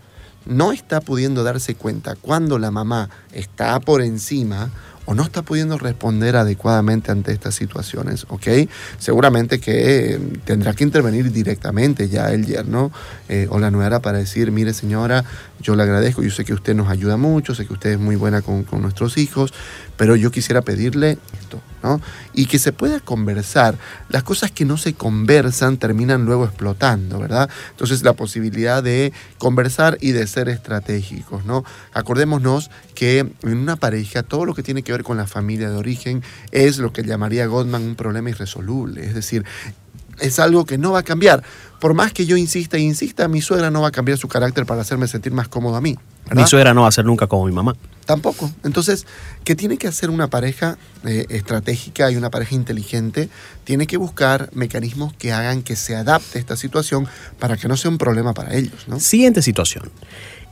no 0.45 0.71
está 0.71 1.01
pudiendo 1.01 1.43
darse 1.43 1.75
cuenta 1.75 2.15
cuando 2.15 2.57
la 2.57 2.71
mamá 2.71 3.09
está 3.31 3.79
por 3.79 4.01
encima, 4.01 4.71
o 5.05 5.13
no 5.13 5.23
está 5.23 5.41
pudiendo 5.41 5.77
responder 5.77 6.35
adecuadamente 6.35 7.11
ante 7.11 7.31
estas 7.31 7.55
situaciones, 7.55 8.25
¿ok? 8.29 8.47
Seguramente 8.97 9.59
que 9.59 10.15
eh, 10.15 10.19
tendrá 10.45 10.73
que 10.73 10.83
intervenir 10.83 11.31
directamente 11.31 12.09
ya 12.09 12.31
el 12.31 12.45
yerno 12.45 12.91
eh, 13.29 13.47
o 13.49 13.59
la 13.59 13.71
nuera 13.71 13.99
para 13.99 14.19
decir, 14.19 14.51
mire 14.51 14.73
señora, 14.73 15.23
yo 15.59 15.75
le 15.75 15.83
agradezco, 15.83 16.23
yo 16.23 16.31
sé 16.31 16.45
que 16.45 16.53
usted 16.53 16.75
nos 16.75 16.89
ayuda 16.89 17.17
mucho, 17.17 17.55
sé 17.55 17.65
que 17.65 17.73
usted 17.73 17.91
es 17.91 17.99
muy 17.99 18.15
buena 18.15 18.41
con, 18.41 18.63
con 18.63 18.81
nuestros 18.81 19.17
hijos, 19.17 19.53
pero 20.01 20.15
yo 20.15 20.31
quisiera 20.31 20.63
pedirle 20.63 21.19
esto, 21.39 21.61
¿no? 21.83 22.01
Y 22.33 22.47
que 22.47 22.57
se 22.57 22.73
pueda 22.73 22.99
conversar. 23.01 23.77
Las 24.09 24.23
cosas 24.23 24.49
que 24.49 24.65
no 24.65 24.75
se 24.77 24.95
conversan 24.95 25.77
terminan 25.77 26.25
luego 26.25 26.43
explotando, 26.43 27.19
¿verdad? 27.19 27.51
Entonces 27.69 28.01
la 28.01 28.13
posibilidad 28.13 28.81
de 28.81 29.13
conversar 29.37 29.99
y 30.01 30.11
de 30.11 30.25
ser 30.25 30.49
estratégicos, 30.49 31.45
¿no? 31.45 31.63
Acordémonos 31.93 32.71
que 32.95 33.19
en 33.19 33.57
una 33.57 33.75
pareja 33.75 34.23
todo 34.23 34.45
lo 34.45 34.55
que 34.55 34.63
tiene 34.63 34.81
que 34.81 34.91
ver 34.91 35.03
con 35.03 35.17
la 35.17 35.27
familia 35.27 35.69
de 35.69 35.75
origen 35.75 36.23
es 36.49 36.79
lo 36.79 36.91
que 36.91 37.03
llamaría 37.03 37.45
Gottman 37.45 37.83
un 37.83 37.95
problema 37.95 38.31
irresoluble, 38.31 39.05
es 39.05 39.13
decir, 39.13 39.45
es 40.19 40.39
algo 40.39 40.65
que 40.65 40.77
no 40.77 40.91
va 40.91 40.99
a 40.99 41.03
cambiar. 41.03 41.43
Por 41.79 41.93
más 41.95 42.13
que 42.13 42.25
yo 42.25 42.37
insista 42.37 42.77
e 42.77 42.81
insista, 42.81 43.27
mi 43.27 43.41
suegra 43.41 43.71
no 43.71 43.81
va 43.81 43.87
a 43.87 43.91
cambiar 43.91 44.17
su 44.17 44.27
carácter 44.27 44.65
para 44.65 44.81
hacerme 44.81 45.07
sentir 45.07 45.33
más 45.33 45.47
cómodo 45.47 45.75
a 45.75 45.81
mí. 45.81 45.97
Mi 46.33 46.45
suegra 46.45 46.73
no 46.73 46.83
va 46.83 46.87
a 46.87 46.91
ser 46.91 47.05
nunca 47.05 47.27
como 47.27 47.45
mi 47.45 47.51
mamá. 47.51 47.75
Tampoco. 48.05 48.51
Entonces, 48.63 49.05
¿qué 49.43 49.55
tiene 49.55 49.77
que 49.77 49.87
hacer 49.87 50.09
una 50.09 50.27
pareja 50.27 50.77
eh, 51.05 51.25
estratégica 51.29 52.11
y 52.11 52.15
una 52.15 52.29
pareja 52.29 52.55
inteligente? 52.55 53.29
Tiene 53.63 53.87
que 53.87 53.97
buscar 53.97 54.49
mecanismos 54.53 55.13
que 55.13 55.33
hagan 55.33 55.63
que 55.63 55.75
se 55.75 55.95
adapte 55.95 56.39
esta 56.39 56.55
situación 56.55 57.07
para 57.39 57.57
que 57.57 57.67
no 57.67 57.75
sea 57.75 57.91
un 57.91 57.97
problema 57.97 58.33
para 58.33 58.53
ellos. 58.53 58.87
¿no? 58.87 58.99
Siguiente 58.99 59.41
situación. 59.41 59.89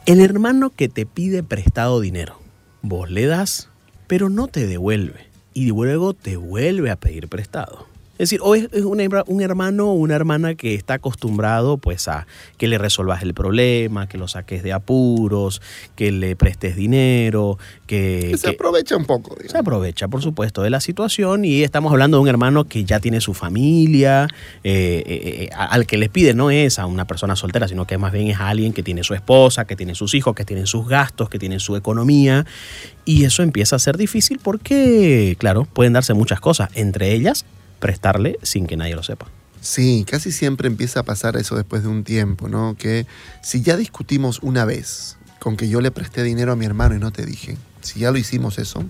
El 0.05 0.21
hermano 0.21 0.71
que 0.71 0.89
te 0.89 1.05
pide 1.05 1.43
prestado 1.43 1.99
dinero. 2.01 2.39
Vos 2.81 3.09
le 3.09 3.25
das, 3.25 3.69
pero 4.07 4.29
no 4.29 4.47
te 4.47 4.65
devuelve. 4.65 5.27
Y 5.53 5.67
luego 5.67 6.13
te 6.13 6.37
vuelve 6.37 6.91
a 6.91 6.95
pedir 6.95 7.27
prestado. 7.27 7.87
Es 8.19 8.29
decir, 8.29 8.41
o 8.43 8.53
es 8.53 8.67
un 8.73 8.99
hermano 9.39 9.91
o 9.91 9.93
una 9.93 10.13
hermana 10.13 10.53
que 10.55 10.75
está 10.75 10.95
acostumbrado 10.95 11.77
pues 11.77 12.09
a 12.09 12.27
que 12.57 12.67
le 12.67 12.77
resuelvas 12.77 13.23
el 13.23 13.33
problema, 13.33 14.09
que 14.09 14.17
lo 14.17 14.27
saques 14.27 14.61
de 14.61 14.73
apuros, 14.73 15.61
que 15.95 16.11
le 16.11 16.35
prestes 16.35 16.75
dinero, 16.75 17.57
que... 17.87 18.35
se 18.37 18.49
aprovecha 18.49 18.97
un 18.97 19.05
poco. 19.05 19.37
Se 19.47 19.57
aprovecha, 19.57 20.09
por 20.09 20.21
supuesto, 20.21 20.61
de 20.61 20.69
la 20.69 20.81
situación 20.81 21.45
y 21.45 21.63
estamos 21.63 21.93
hablando 21.93 22.17
de 22.17 22.23
un 22.23 22.27
hermano 22.27 22.65
que 22.65 22.83
ya 22.83 22.99
tiene 22.99 23.21
su 23.21 23.33
familia, 23.33 24.27
eh, 24.65 25.01
eh, 25.05 25.45
eh, 25.45 25.49
al 25.55 25.87
que 25.87 25.97
le 25.97 26.09
pide 26.09 26.33
no 26.33 26.51
es 26.51 26.77
a 26.77 26.87
una 26.87 27.05
persona 27.05 27.37
soltera, 27.37 27.69
sino 27.69 27.87
que 27.87 27.97
más 27.97 28.11
bien 28.11 28.27
es 28.27 28.41
a 28.41 28.49
alguien 28.49 28.73
que 28.73 28.83
tiene 28.83 29.05
su 29.05 29.13
esposa, 29.13 29.63
que 29.63 29.77
tiene 29.77 29.95
sus 29.95 30.13
hijos, 30.13 30.35
que 30.35 30.43
tiene 30.43 30.65
sus 30.65 30.85
gastos, 30.89 31.29
que 31.29 31.39
tiene 31.39 31.61
su 31.61 31.77
economía 31.77 32.45
y 33.05 33.23
eso 33.23 33.43
empieza 33.43 33.77
a 33.77 33.79
ser 33.79 33.95
difícil 33.95 34.41
porque, 34.43 35.37
claro, 35.39 35.63
pueden 35.71 35.93
darse 35.93 36.13
muchas 36.13 36.41
cosas, 36.41 36.69
entre 36.75 37.13
ellas 37.13 37.45
prestarle 37.79 38.37
sin 38.43 38.67
que 38.67 38.77
nadie 38.77 38.95
lo 38.95 39.03
sepa. 39.03 39.27
Sí, 39.61 40.05
casi 40.09 40.31
siempre 40.31 40.67
empieza 40.67 41.01
a 41.01 41.03
pasar 41.03 41.35
eso 41.35 41.55
después 41.55 41.83
de 41.83 41.89
un 41.89 42.03
tiempo, 42.03 42.47
¿no? 42.47 42.75
Que 42.77 43.05
si 43.43 43.61
ya 43.61 43.75
discutimos 43.75 44.39
una 44.41 44.63
vez 44.65 45.17
con 45.39 45.57
que 45.57 45.67
yo 45.67 45.81
le 45.81 45.91
presté 45.91 46.23
dinero 46.23 46.53
a 46.53 46.55
mi 46.55 46.65
hermano 46.65 46.95
y 46.95 46.99
no 46.99 47.11
te 47.11 47.25
dije, 47.25 47.57
si 47.81 47.99
ya 47.99 48.11
lo 48.11 48.17
hicimos 48.17 48.57
eso, 48.57 48.85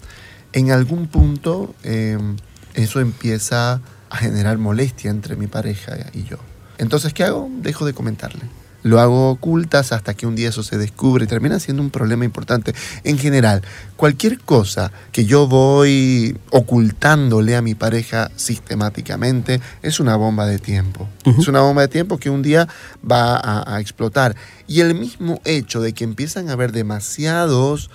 en 0.54 0.72
algún 0.72 1.08
punto 1.08 1.74
em, 1.84 2.38
eso 2.74 3.00
empieza 3.00 3.82
a 4.10 4.18
generar 4.18 4.58
molestia 4.58 5.12
entre 5.12 5.36
mi 5.36 5.48
pareja 5.48 5.96
y 6.14 6.24
yo. 6.24 6.38
Entonces, 6.78 7.14
¿qué 7.14 7.24
hago? 7.24 7.50
Dejo 7.62 7.86
de 7.86 7.94
comentarle 7.94 8.42
lo 8.84 9.00
hago 9.00 9.32
ocultas 9.32 9.92
hasta 9.92 10.14
que 10.14 10.26
un 10.26 10.36
día 10.36 10.50
eso 10.50 10.64
se 10.64 10.78
descubre 10.78 11.26
y 11.26 11.28
termina 11.28 11.60
siendo 11.60 11.82
un 11.82 11.90
problema 11.90 12.26
importante. 12.26 12.74
En 13.04 13.18
general, 13.18 13.62
cualquier 13.96 14.40
cosa 14.40 14.92
que 15.12 15.26
yo 15.26 15.48
voy 15.48 16.38
ocultándole 16.52 17.56
a 17.56 17.62
mi 17.62 17.76
pareja 17.76 18.32
sistemáticamente 18.36 19.62
es 19.82 20.00
una 20.00 20.16
bomba 20.16 20.46
de 20.46 20.60
tiempo. 20.60 21.08
Es 21.26 21.48
una 21.48 21.62
bomba 21.62 21.84
de 21.84 21.88
tiempo 21.90 22.18
que 22.18 22.30
un 22.30 22.42
día 22.42 22.68
va 23.10 23.36
a, 23.38 23.76
a 23.76 23.80
explotar. 23.80 24.36
Y 24.68 24.82
el 24.82 24.96
mismo 24.96 25.42
hecho 25.46 25.82
de 25.82 25.94
que 25.94 26.04
empiezan 26.04 26.50
a 26.50 26.54
haber 26.54 26.72
demasiados 26.72 27.90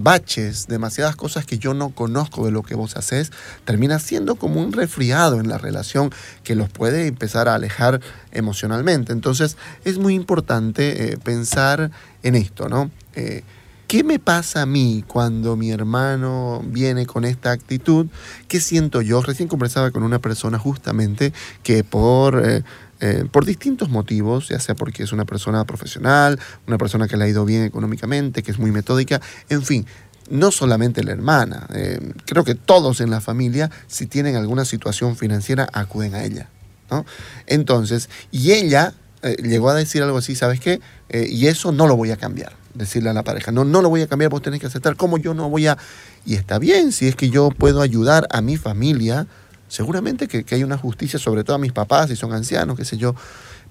baches, 0.00 0.66
demasiadas 0.66 1.16
cosas 1.16 1.46
que 1.46 1.58
yo 1.58 1.74
no 1.74 1.90
conozco 1.90 2.44
de 2.44 2.52
lo 2.52 2.62
que 2.62 2.74
vos 2.74 2.96
haces, 2.96 3.32
termina 3.64 3.98
siendo 3.98 4.36
como 4.36 4.60
un 4.60 4.72
resfriado 4.72 5.40
en 5.40 5.48
la 5.48 5.58
relación 5.58 6.10
que 6.44 6.54
los 6.54 6.68
puede 6.68 7.06
empezar 7.06 7.48
a 7.48 7.54
alejar 7.54 8.00
emocionalmente. 8.32 9.12
Entonces 9.12 9.56
es 9.84 9.98
muy 9.98 10.14
importante 10.14 11.12
eh, 11.12 11.16
pensar 11.16 11.90
en 12.22 12.34
esto, 12.34 12.68
¿no? 12.68 12.90
Eh, 13.14 13.42
¿Qué 13.90 14.04
me 14.04 14.20
pasa 14.20 14.62
a 14.62 14.66
mí 14.66 15.02
cuando 15.04 15.56
mi 15.56 15.72
hermano 15.72 16.62
viene 16.64 17.06
con 17.06 17.24
esta 17.24 17.50
actitud? 17.50 18.06
¿Qué 18.46 18.60
siento 18.60 19.02
yo? 19.02 19.20
Recién 19.20 19.48
conversaba 19.48 19.90
con 19.90 20.04
una 20.04 20.20
persona 20.20 20.60
justamente 20.60 21.32
que 21.64 21.82
por 21.82 22.40
eh, 22.46 22.62
eh, 23.00 23.24
por 23.30 23.46
distintos 23.46 23.88
motivos, 23.88 24.48
ya 24.48 24.60
sea 24.60 24.74
porque 24.74 25.02
es 25.02 25.12
una 25.12 25.24
persona 25.24 25.64
profesional, 25.64 26.38
una 26.66 26.76
persona 26.76 27.08
que 27.08 27.16
le 27.16 27.24
ha 27.24 27.28
ido 27.28 27.46
bien 27.46 27.64
económicamente, 27.64 28.42
que 28.42 28.50
es 28.50 28.58
muy 28.58 28.72
metódica, 28.72 29.22
en 29.48 29.62
fin, 29.62 29.86
no 30.28 30.50
solamente 30.50 31.02
la 31.02 31.12
hermana, 31.12 31.66
eh, 31.72 32.12
creo 32.26 32.44
que 32.44 32.54
todos 32.54 33.00
en 33.00 33.10
la 33.10 33.22
familia, 33.22 33.70
si 33.86 34.06
tienen 34.06 34.36
alguna 34.36 34.66
situación 34.66 35.16
financiera, 35.16 35.66
acuden 35.72 36.14
a 36.14 36.24
ella. 36.24 36.50
¿no? 36.90 37.06
Entonces, 37.46 38.10
y 38.30 38.52
ella 38.52 38.92
eh, 39.22 39.36
llegó 39.42 39.70
a 39.70 39.74
decir 39.74 40.02
algo 40.02 40.18
así, 40.18 40.34
¿sabes 40.34 40.60
qué? 40.60 40.80
Y 41.08 41.46
eso 41.46 41.72
no 41.72 41.86
lo 41.86 41.96
voy 41.96 42.10
a 42.10 42.16
cambiar, 42.16 42.52
decirle 42.74 43.08
a 43.10 43.14
la 43.14 43.24
pareja, 43.24 43.50
no, 43.50 43.64
no 43.64 43.80
lo 43.80 43.88
voy 43.88 44.02
a 44.02 44.06
cambiar, 44.08 44.30
vos 44.30 44.42
tenés 44.42 44.60
que 44.60 44.66
aceptar, 44.66 44.96
¿cómo 44.96 45.16
yo 45.16 45.32
no 45.32 45.48
voy 45.48 45.66
a...? 45.66 45.78
Y 46.26 46.34
está 46.34 46.58
bien, 46.58 46.92
si 46.92 47.08
es 47.08 47.16
que 47.16 47.30
yo 47.30 47.48
puedo 47.48 47.80
ayudar 47.80 48.28
a 48.30 48.42
mi 48.42 48.58
familia, 48.58 49.26
seguramente 49.70 50.26
que, 50.26 50.44
que 50.44 50.56
hay 50.56 50.64
una 50.64 50.76
justicia, 50.76 51.18
sobre 51.18 51.44
todo 51.44 51.56
a 51.56 51.58
mis 51.58 51.72
papás, 51.72 52.10
si 52.10 52.16
son 52.16 52.32
ancianos, 52.32 52.76
qué 52.76 52.84
sé 52.84 52.98
yo, 52.98 53.14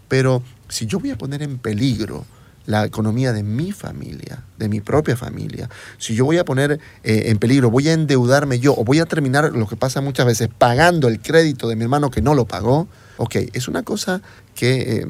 pero 0.08 0.42
si 0.70 0.86
yo 0.88 1.00
voy 1.00 1.12
a 1.12 1.18
poner 1.18 1.44
en 1.44 1.60
peligro 1.60 2.26
la 2.66 2.86
economía 2.86 3.34
de 3.34 3.44
mi 3.44 3.72
familia, 3.72 4.44
de 4.58 4.70
mi 4.70 4.80
propia 4.80 5.18
familia, 5.18 5.70
si 5.98 6.16
yo 6.16 6.24
voy 6.24 6.38
a 6.38 6.46
poner 6.46 6.80
eh, 7.04 7.24
en 7.26 7.38
peligro, 7.38 7.70
voy 7.70 7.90
a 7.90 7.94
endeudarme 7.94 8.60
yo 8.60 8.74
o 8.76 8.86
voy 8.86 9.00
a 9.00 9.06
terminar 9.06 9.52
lo 9.54 9.68
que 9.68 9.76
pasa 9.76 10.02
muchas 10.02 10.26
veces 10.26 10.50
pagando 10.56 11.10
el 11.10 11.20
crédito 11.20 11.68
de 11.68 11.76
mi 11.76 11.84
hermano 11.84 12.10
que 12.12 12.22
no 12.22 12.34
lo 12.34 12.46
pagó, 12.46 12.88
ok, 13.18 13.36
es 13.54 13.68
una 13.68 13.84
cosa 13.84 14.22
que, 14.56 15.02
eh, 15.02 15.08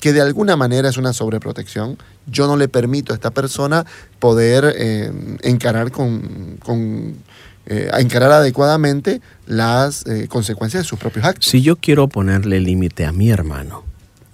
que 0.00 0.12
de 0.14 0.22
alguna 0.22 0.56
manera 0.56 0.88
es 0.88 0.96
una 0.96 1.12
sobreprotección. 1.12 1.98
Yo 2.26 2.46
no 2.46 2.56
le 2.56 2.68
permito 2.68 3.12
a 3.12 3.16
esta 3.16 3.32
persona 3.32 3.84
poder 4.18 4.74
eh, 4.76 5.12
encarar 5.42 5.90
con... 5.90 6.56
con 6.64 7.16
encarar 7.66 8.32
adecuadamente 8.32 9.20
las 9.46 10.04
consecuencias 10.28 10.82
de 10.82 10.88
sus 10.88 10.98
propios 10.98 11.24
actos. 11.24 11.46
Si 11.46 11.62
yo 11.62 11.76
quiero 11.76 12.08
ponerle 12.08 12.60
límite 12.60 13.04
a 13.04 13.12
mi 13.12 13.30
hermano, 13.30 13.84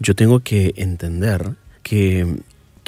yo 0.00 0.14
tengo 0.14 0.40
que 0.40 0.74
entender 0.76 1.54
que 1.82 2.38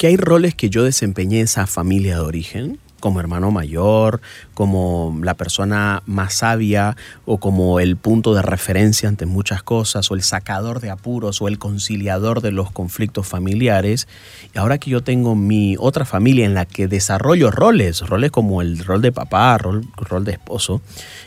que 0.01 0.07
hay 0.07 0.17
roles 0.17 0.55
que 0.55 0.71
yo 0.71 0.83
desempeñé 0.83 1.41
en 1.41 1.45
esa 1.45 1.67
familia 1.67 2.15
de 2.15 2.21
origen, 2.23 2.79
como 3.01 3.21
hermano 3.21 3.51
mayor, 3.51 4.21
como 4.55 5.19
la 5.23 5.35
persona 5.35 6.03
más 6.07 6.35
sabia 6.35 6.97
o 7.25 7.39
como 7.39 7.81
el 7.81 7.97
punto 7.97 8.35
de 8.35 8.43
referencia 8.43 9.09
ante 9.09 9.27
muchas 9.27 9.63
cosas 9.63 10.11
o 10.11 10.15
el 10.15 10.23
sacador 10.23 10.81
de 10.81 10.91
apuros 10.91 11.43
o 11.43 11.49
el 11.49 11.59
conciliador 11.59 12.41
de 12.43 12.53
los 12.53 12.71
conflictos 12.71 13.27
familiares. 13.27 14.07
Y 14.55 14.59
ahora 14.59 14.79
que 14.79 14.91
yo 14.91 15.03
tengo 15.03 15.35
mi 15.35 15.77
otra 15.79 16.05
familia 16.05 16.45
en 16.45 16.55
la 16.55 16.67
que 16.67 16.87
desarrollo 16.89 17.51
roles, 17.51 18.01
roles 18.01 18.31
como 18.31 18.63
el 18.63 18.79
rol 18.79 19.03
de 19.03 19.13
papá, 19.13 19.57
rol, 19.59 19.87
rol 19.97 20.25
de 20.25 20.33
esposo, 20.33 20.83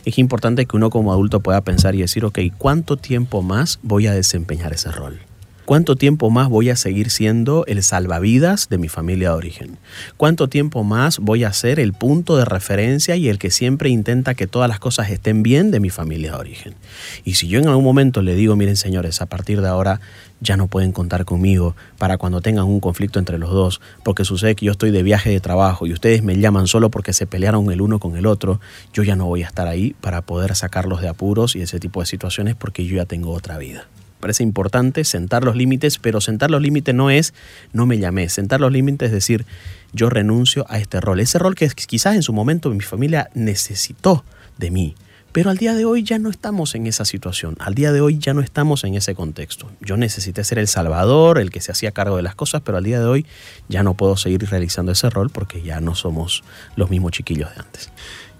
es 0.06 0.18
importante 0.18 0.65
que 0.65 0.77
uno 0.77 0.89
como 0.89 1.12
adulto 1.12 1.42
pueda 1.42 1.62
pensar 1.62 1.96
y 1.96 2.01
decir, 2.01 2.25
ok, 2.25 2.39
¿cuánto 2.58 2.98
tiempo 2.98 3.42
más 3.42 3.80
voy 3.82 4.08
a 4.08 4.13
desempeñar 4.13 4.74
ese 4.74 4.92
rol? 4.92 5.33
¿Cuánto 5.65 5.96
tiempo 5.96 6.29
más 6.29 6.50
voy 6.50 6.70
a 6.70 6.75
seguir 6.75 7.10
siendo 7.10 7.65
el 7.67 7.84
salvavidas 7.84 8.67
de 8.67 8.77
mi 8.77 8.89
familia 8.89 9.29
de 9.29 9.36
origen? 9.36 9.77
¿Cuánto 10.17 10.50
tiempo 10.50 10.84
más 10.84 11.20
voy 11.20 11.46
a 11.46 11.53
ser 11.53 11.79
el 11.79 11.93
punto 11.93 12.36
de 12.36 12.43
referencia 12.43 13.15
y 13.15 13.29
el 13.29 13.39
que 13.39 13.50
siempre 13.50 13.89
intenta 13.89 14.36
que 14.36 14.46
todas 14.46 14.67
las 14.67 14.79
cosas 14.79 15.10
estén 15.10 15.41
bien 15.41 15.72
de 15.72 15.79
mi 15.79 15.89
familia 15.89 16.32
de 16.32 16.38
origen? 16.38 16.75
Y 17.24 17.36
si 17.36 17.48
yo 17.48 17.60
en 17.60 17.70
algún 17.70 17.86
momento 17.86 18.22
le 18.22 18.36
digo, 18.36 18.58
miren 18.58 18.75
señores, 18.75 19.22
a 19.22 19.27
partir 19.27 19.62
de 19.62 19.70
ahora 19.70 20.01
ya 20.41 20.58
no 20.58 20.67
pueden 20.67 20.91
contar 20.91 21.24
conmigo 21.24 21.77
para 21.98 22.17
cuando 22.17 22.41
tengan 22.41 22.65
un 22.65 22.82
conflicto 22.82 23.17
entre 23.17 23.38
los 23.38 23.51
dos, 23.51 23.79
porque 24.03 24.25
sucede 24.25 24.55
que 24.55 24.65
yo 24.65 24.74
estoy 24.74 24.91
de 24.91 25.01
viaje 25.01 25.29
de 25.29 25.39
trabajo 25.39 25.88
y 25.88 25.93
ustedes 25.93 26.24
me 26.24 26.36
llaman 26.36 26.67
solo 26.67 26.91
porque 26.91 27.13
se 27.13 27.25
pelearon 27.25 27.72
el 27.72 27.79
uno 27.79 28.00
con 28.00 28.17
el 28.17 28.25
otro, 28.25 28.60
yo 28.91 29.03
ya 29.03 29.15
no 29.15 29.27
voy 29.27 29.43
a 29.43 29.48
estar 29.48 29.70
ahí 29.70 29.96
para 30.01 30.24
poder 30.24 30.58
sacarlos 30.58 31.01
de 31.01 31.08
apuros 31.08 31.55
y 31.55 31.62
ese 31.62 31.79
tipo 31.79 32.01
de 32.01 32.05
situaciones 32.05 32.55
porque 32.55 32.86
yo 32.86 32.98
ya 32.98 33.05
tengo 33.05 33.32
otra 33.32 33.58
vida 33.58 33.88
parece 34.24 34.42
importante 34.42 35.03
sentar 35.03 35.44
los 35.44 35.58
límites, 35.58 35.98
pero 35.98 36.22
sentar 36.22 36.50
los 36.50 36.62
límites 36.62 36.96
no 36.96 37.10
es 37.10 37.34
no 37.74 37.86
me 37.86 38.00
llamé. 38.00 38.30
Sentar 38.30 38.62
los 38.62 38.72
límites 38.72 39.08
es 39.08 39.12
decir, 39.12 39.46
yo 39.92 40.10
renuncio 40.10 40.65
a 40.70 40.80
este 40.80 41.01
rol. 41.01 41.20
Ese 41.20 41.39
rol 41.39 41.56
que 41.56 41.68
quizás 41.68 42.15
en 42.15 42.24
su 42.24 42.32
momento 42.32 42.70
mi 42.70 42.80
familia 42.80 43.30
necesitó 43.34 44.24
de 44.58 44.72
mí. 44.72 44.96
Pero 45.34 45.50
al 45.50 45.58
día 45.58 45.74
de 45.74 45.84
hoy 45.84 46.03
ya 46.03 46.20
no 46.20 46.30
estamos 46.30 46.74
en 46.74 46.88
esa 46.88 47.03
situación, 47.03 47.58
al 47.60 47.75
día 47.75 47.92
de 47.92 48.00
hoy 48.00 48.18
ya 48.18 48.34
no 48.34 48.39
estamos 48.39 48.86
en 48.86 48.96
ese 48.96 49.13
contexto. 49.13 49.70
Yo 49.82 49.98
necesité 49.98 50.42
ser 50.46 50.58
el 50.58 50.70
salvador, 50.70 51.38
el 51.38 51.50
que 51.51 51.60
se 51.60 51.74
hacía 51.74 51.92
cargo 51.92 52.15
de 52.15 52.24
las 52.24 52.36
cosas, 52.36 52.62
pero 52.63 52.77
al 52.77 52.86
día 52.86 53.01
de 53.01 53.06
hoy 53.08 53.25
ya 53.68 53.84
no 53.84 53.94
puedo 53.94 54.15
seguir 54.15 54.48
realizando 54.50 54.94
ese 54.94 55.10
rol 55.10 55.32
porque 55.32 55.62
ya 55.62 55.82
no 55.82 55.96
somos 55.96 56.46
los 56.77 56.89
mismos 56.89 57.12
chiquillos 57.12 57.53
de 57.53 57.60
antes. 57.60 57.89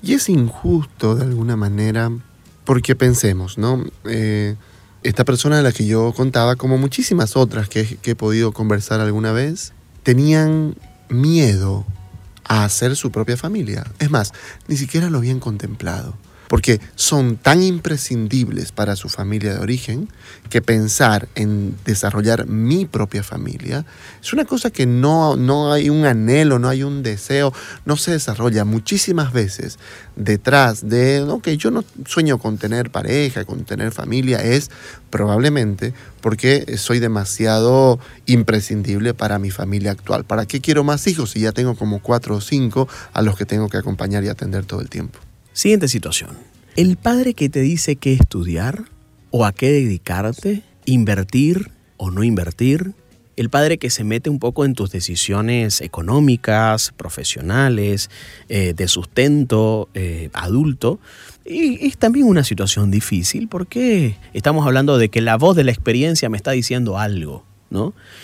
Y 0.02 0.14
es 0.14 0.30
injusto 0.30 1.16
de 1.16 1.26
alguna 1.26 1.58
manera, 1.58 2.10
porque 2.64 2.96
pensemos, 2.96 3.58
¿no? 3.58 3.84
Eh, 4.06 4.56
esta 5.04 5.26
persona 5.26 5.58
de 5.58 5.64
la 5.64 5.72
que 5.72 5.86
yo 5.86 6.14
contaba, 6.14 6.56
como 6.56 6.78
muchísimas 6.78 7.36
otras 7.36 7.70
que, 7.70 7.98
he 8.04 8.16
podido 8.16 8.52
conversar 8.52 9.00
alguna 9.00 9.32
vez, 9.32 9.74
tenían 10.04 10.76
miedo 11.10 11.86
a 12.46 12.64
hacer 12.64 12.96
su 12.96 13.12
propia 13.12 13.38
familia. 13.38 13.86
Es 14.00 14.10
más, 14.10 14.34
ni 14.68 14.78
siquiera 14.78 15.10
lo 15.10 15.20
habían 15.20 15.40
contemplado 15.40 16.18
porque 16.54 16.80
son 16.94 17.38
tan 17.38 17.64
imprescindibles 17.64 18.72
para 18.72 18.96
su 18.96 19.10
familia 19.10 19.56
de 19.56 19.60
origen 19.60 20.08
que 20.52 20.62
pensar 20.62 21.28
en 21.34 21.76
desarrollar 21.84 22.46
mi 22.46 22.86
propia 22.86 23.24
familia 23.24 23.88
es 24.22 24.34
una 24.34 24.46
cosa 24.46 24.70
que 24.70 24.86
no, 24.86 25.36
no 25.36 25.74
hay 25.74 25.90
un 25.90 26.06
anhelo, 26.06 26.60
no 26.60 26.70
hay 26.70 26.84
un 26.84 27.02
deseo, 27.02 27.52
no 27.86 27.98
se 27.98 28.12
desarrolla 28.12 28.66
muchísimas 28.66 29.34
veces 29.34 29.80
detrás 30.16 30.88
de, 30.88 31.24
ok, 31.24 31.48
yo 31.58 31.72
no 31.72 31.84
sueño 32.06 32.38
con 32.38 32.60
tener 32.60 32.92
pareja, 32.92 33.46
con 33.46 33.66
tener 33.66 33.92
familia, 33.92 34.38
es 34.44 34.70
probablemente 35.10 35.96
porque 36.22 36.78
soy 36.78 37.00
demasiado 37.00 37.98
imprescindible 38.28 39.16
para 39.16 39.40
mi 39.40 39.50
familia 39.50 39.90
actual. 39.90 40.24
¿Para 40.24 40.46
qué 40.46 40.62
quiero 40.62 40.84
más 40.84 41.08
hijos 41.08 41.32
si 41.32 41.40
ya 41.40 41.52
tengo 41.52 41.74
como 41.74 42.00
cuatro 42.00 42.36
o 42.36 42.42
cinco 42.42 42.88
a 43.12 43.24
los 43.24 43.36
que 43.36 43.48
tengo 43.48 43.70
que 43.70 43.78
acompañar 43.78 44.24
y 44.24 44.28
atender 44.28 44.66
todo 44.66 44.82
el 44.82 44.90
tiempo? 44.92 45.18
Siguiente 45.54 45.88
situación. 45.88 46.32
El 46.76 46.98
padre 46.98 47.36
que 47.36 47.48
te 47.48 47.62
dice 47.62 47.96
qué 47.96 48.14
estudiar 48.14 48.86
o 49.30 49.46
a 49.46 49.52
qué 49.52 49.72
dedicarte, 49.72 50.64
invertir 50.86 51.70
o 51.98 52.10
no 52.10 52.24
invertir. 52.24 52.94
El 53.36 53.52
padre 53.52 53.78
que 53.78 53.92
se 53.92 54.04
mete 54.04 54.32
un 54.32 54.40
poco 54.40 54.66
en 54.66 54.74
tus 54.74 54.92
decisiones 54.92 55.82
económicas, 55.82 56.92
profesionales, 56.98 58.10
eh, 58.50 58.74
de 58.76 58.88
sustento 58.88 59.90
eh, 59.94 60.30
adulto. 60.34 61.00
Es 61.46 61.98
también 61.98 62.26
una 62.26 62.44
situación 62.44 62.90
difícil 62.90 63.48
porque 63.48 64.18
estamos 64.34 64.66
hablando 64.66 64.98
de 64.98 65.10
que 65.10 65.22
la 65.22 65.38
voz 65.38 65.56
de 65.56 65.64
la 65.64 65.72
experiencia 65.72 66.30
me 66.30 66.38
está 66.38 66.52
diciendo 66.52 66.98
algo. 66.98 67.44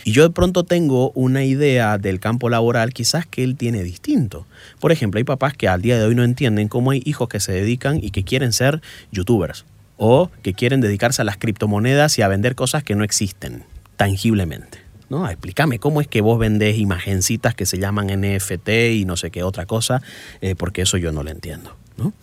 Y 0.04 0.12
yo 0.12 0.24
de 0.24 0.30
pronto 0.30 0.64
tengo 0.64 1.12
una 1.12 1.44
idea 1.44 1.98
del 1.98 2.20
campo 2.20 2.50
laboral 2.50 2.94
quizás 2.94 3.26
que 3.26 3.44
él 3.44 3.56
tiene 3.56 3.84
distinto. 3.84 4.46
Por 4.80 4.92
ejemplo, 4.92 5.18
hay 5.18 5.24
papás 5.24 5.54
que 5.54 5.68
al 5.68 5.82
día 5.82 5.98
de 5.98 6.06
hoy 6.06 6.16
no 6.16 6.24
entienden 6.24 6.68
cómo 6.68 6.92
hay 6.92 7.02
hijos 7.06 7.30
que 7.30 7.40
se 7.40 7.52
dedican 7.52 8.00
y 8.02 8.12
que 8.12 8.24
quieren 8.24 8.54
ser 8.54 8.82
youtubers 9.12 9.66
o 9.98 10.30
que 10.44 10.54
quieren 10.54 10.82
dedicarse 10.82 11.22
a 11.22 11.26
las 11.26 11.38
criptomonedas 11.38 12.18
y 12.18 12.22
a 12.22 12.28
vender 12.28 12.56
cosas 12.56 12.84
que 12.84 12.96
no 12.96 13.04
existen 13.04 13.64
tangiblemente. 13.98 14.80
¿no? 15.10 15.28
Explícame 15.28 15.80
cómo 15.80 16.00
es 16.00 16.08
que 16.08 16.22
vos 16.22 16.40
vendés 16.40 16.78
imagencitas 16.78 17.56
que 17.56 17.66
se 17.66 17.80
llaman 17.80 18.08
NFT 18.08 18.70
y 18.94 19.06
no 19.06 19.18
sé 19.18 19.32
qué 19.32 19.44
otra 19.44 19.66
cosa, 19.66 20.02
eh, 20.42 20.56
porque 20.56 20.84
eso 20.84 20.98
yo 20.98 21.12
no 21.12 21.24
lo 21.24 21.32
entiendo. 21.32 21.76
¿no? 21.98 22.14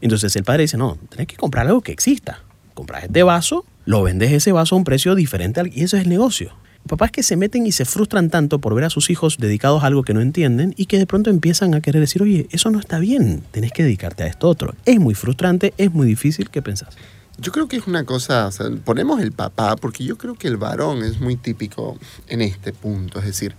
Entonces 0.00 0.34
el 0.34 0.42
padre 0.42 0.62
dice, 0.62 0.78
no, 0.78 0.98
tenés 1.10 1.26
que 1.26 1.36
comprar 1.36 1.66
algo 1.66 1.82
que 1.82 1.92
exista. 1.92 2.40
Compras 2.74 3.04
este 3.04 3.22
vaso, 3.22 3.66
lo 3.84 4.02
vendes 4.02 4.32
ese 4.32 4.50
vaso 4.50 4.74
a 4.74 4.78
un 4.78 4.84
precio 4.84 5.14
diferente 5.14 5.62
y 5.72 5.84
eso 5.84 5.98
es 5.98 6.04
el 6.04 6.08
negocio 6.08 6.61
papás 6.86 7.10
que 7.10 7.22
se 7.22 7.36
meten 7.36 7.66
y 7.66 7.72
se 7.72 7.84
frustran 7.84 8.30
tanto 8.30 8.58
por 8.58 8.74
ver 8.74 8.84
a 8.84 8.90
sus 8.90 9.10
hijos 9.10 9.38
dedicados 9.38 9.82
a 9.82 9.86
algo 9.86 10.02
que 10.02 10.14
no 10.14 10.20
entienden 10.20 10.74
y 10.76 10.86
que 10.86 10.98
de 10.98 11.06
pronto 11.06 11.30
empiezan 11.30 11.74
a 11.74 11.80
querer 11.80 12.00
decir, 12.00 12.22
oye, 12.22 12.46
eso 12.50 12.70
no 12.70 12.80
está 12.80 12.98
bien, 12.98 13.42
tenés 13.50 13.72
que 13.72 13.82
dedicarte 13.82 14.24
a 14.24 14.26
esto 14.26 14.48
otro. 14.48 14.74
Es 14.84 14.98
muy 14.98 15.14
frustrante, 15.14 15.74
es 15.78 15.92
muy 15.92 16.06
difícil, 16.06 16.50
¿qué 16.50 16.62
pensás? 16.62 16.96
Yo 17.38 17.50
creo 17.50 17.66
que 17.66 17.76
es 17.76 17.86
una 17.86 18.04
cosa, 18.04 18.50
ponemos 18.84 19.20
el 19.20 19.32
papá, 19.32 19.76
porque 19.76 20.04
yo 20.04 20.18
creo 20.18 20.34
que 20.34 20.48
el 20.48 20.58
varón 20.58 21.02
es 21.02 21.20
muy 21.20 21.36
típico 21.36 21.98
en 22.28 22.42
este 22.42 22.72
punto, 22.72 23.18
es 23.20 23.24
decir, 23.24 23.54